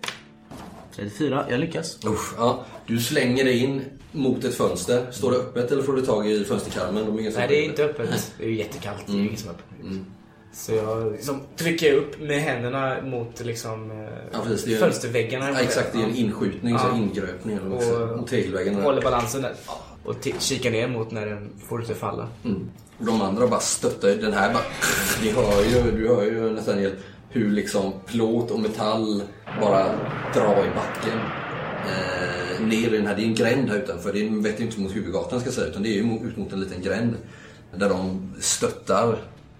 34, 0.95 1.45
jag 1.49 1.59
lyckas. 1.59 1.97
Usch, 2.05 2.33
ja. 2.37 2.65
Du 2.85 2.99
slänger 2.99 3.43
dig 3.43 3.57
in 3.63 3.81
mot 4.11 4.43
ett 4.43 4.55
fönster. 4.55 5.11
Står 5.11 5.31
det 5.31 5.37
öppet 5.37 5.71
eller 5.71 5.83
får 5.83 5.93
du 5.93 6.01
tag 6.01 6.27
i 6.27 6.45
fönsterkarmen? 6.45 7.05
De 7.05 7.19
är 7.25 7.31
Nej, 7.37 7.47
det 7.47 7.59
är 7.59 7.63
inte 7.65 7.83
öppet. 7.85 8.33
Det 8.37 8.43
är 8.45 8.49
ju 8.49 8.55
jättekallt. 8.55 8.99
Det 9.07 9.11
är 9.13 9.17
ju 9.17 9.25
ingen 9.25 9.37
som 9.37 9.49
är 9.49 9.53
öppet. 9.53 9.65
Mm. 9.83 10.05
Så 10.53 10.73
jag 10.73 11.11
liksom 11.11 11.41
trycker 11.55 11.93
upp 11.93 12.19
med 12.21 12.41
händerna 12.41 13.01
mot 13.03 13.45
liksom, 13.45 13.91
eh, 13.91 13.97
Ja, 14.31 14.39
precis, 14.47 14.65
det 14.65 14.73
är- 14.75 14.79
fönsterväggarna. 14.79 15.49
Ja, 15.51 15.59
exakt, 15.59 15.93
det 15.93 15.99
är 15.99 16.03
en 16.03 16.15
inskjutning, 16.15 16.79
så 16.79 16.85
Ja. 16.91 16.97
ingröpning 16.97 17.57
eller. 17.57 18.01
Och- 18.11 18.17
mot 18.17 18.27
tegelväggen. 18.29 18.75
Håller 18.75 19.01
balansen 19.01 19.41
där. 19.41 19.53
Och 20.03 20.15
kikar 20.39 20.71
ner 20.71 20.87
mot 20.87 21.11
när 21.11 21.25
den 21.25 21.49
fortsätter 21.67 21.99
falla. 21.99 22.27
Mm. 22.45 22.69
De 22.99 23.21
andra 23.21 23.47
bara 23.47 23.59
stöttar. 23.59 24.09
Den 24.09 24.33
här 24.33 24.53
bara... 24.53 24.63
Ni 25.23 25.29
hör 25.31 25.63
ju, 25.63 25.91
du 25.97 26.07
hör 26.07 26.23
ju 26.23 26.49
Nathaniel 26.49 26.91
hur 27.31 27.51
liksom 27.51 27.93
plåt 28.05 28.51
och 28.51 28.59
metall 28.59 29.23
bara 29.61 29.85
drar 30.33 30.65
i 30.65 30.69
backen. 30.75 31.19
Eh, 31.87 32.67
ner 32.67 32.93
i 32.93 32.97
den 32.97 33.07
här, 33.07 33.15
det 33.15 33.21
är 33.21 33.25
en 33.25 33.35
gränd 33.35 33.69
här 33.69 33.77
utanför. 33.77 34.13
Det 34.13 34.29
vetter 34.29 34.63
inte 34.63 34.79
mot 34.79 34.95
huvudgatan 34.95 35.39
ska 35.39 35.47
jag 35.47 35.53
säga, 35.53 35.67
utan 35.67 35.83
det 35.83 35.89
är 35.89 36.03
ju 36.03 36.27
ut 36.27 36.37
mot 36.37 36.53
en 36.53 36.59
liten 36.59 36.81
gränd. 36.81 37.15
Där 37.75 37.89
de 37.89 38.31
stöttar. 38.39 39.17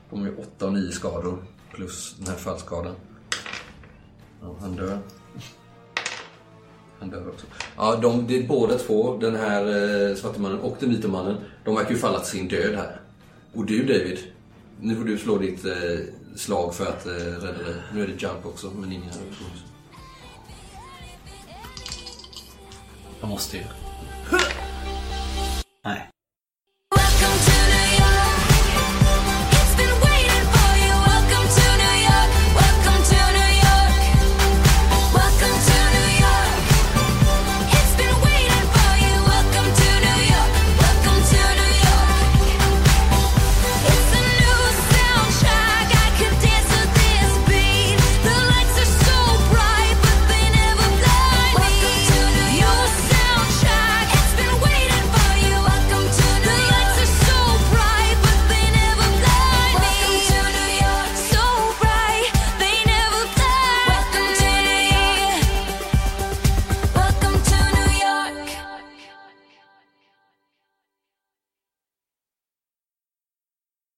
De 0.10 0.20
har 0.20 0.28
ju 0.28 0.36
8 0.36 0.66
och 0.66 0.74
9 0.74 0.92
skador 0.92 1.38
plus 1.74 2.16
den 2.18 2.28
här 2.28 2.36
fallskadan. 2.36 2.96
Ja, 4.42 4.56
han 4.62 4.76
dör. 4.76 5.00
Han 7.00 7.10
dör 7.10 7.30
också. 7.30 7.46
Ja, 7.78 7.96
de, 7.96 8.28
det 8.28 8.38
är 8.38 8.48
båda 8.48 8.78
två, 8.78 9.18
den 9.18 9.36
här 9.36 9.66
eh, 10.10 10.16
svarte 10.16 10.42
mannen 10.42 10.60
och 10.60 10.78
den 10.80 10.90
vita 10.90 11.08
mannen, 11.08 11.38
de 11.66 11.76
verkar 11.76 11.92
ju 11.92 11.98
falla 11.98 12.20
till 12.20 12.40
sin 12.40 12.48
död 12.48 12.76
här. 12.76 13.00
Och 13.54 13.66
du 13.66 13.84
David, 13.84 14.20
nu 14.82 14.96
får 14.96 15.04
du 15.04 15.18
slå 15.18 15.38
ditt 15.38 15.66
eh, 15.66 15.74
slag 16.36 16.76
för 16.76 16.86
att 16.86 17.06
eh, 17.06 17.12
rädda 17.12 17.64
dig. 17.64 17.76
Nu 17.94 18.04
är 18.04 18.08
det 18.08 18.14
jump 18.14 18.46
också, 18.46 18.72
men 18.76 18.92
ingen 18.92 19.10
bonus. 19.10 19.64
Jag 23.20 23.30
måste 23.30 23.58
ju. 23.58 23.64
Nej. 25.84 26.10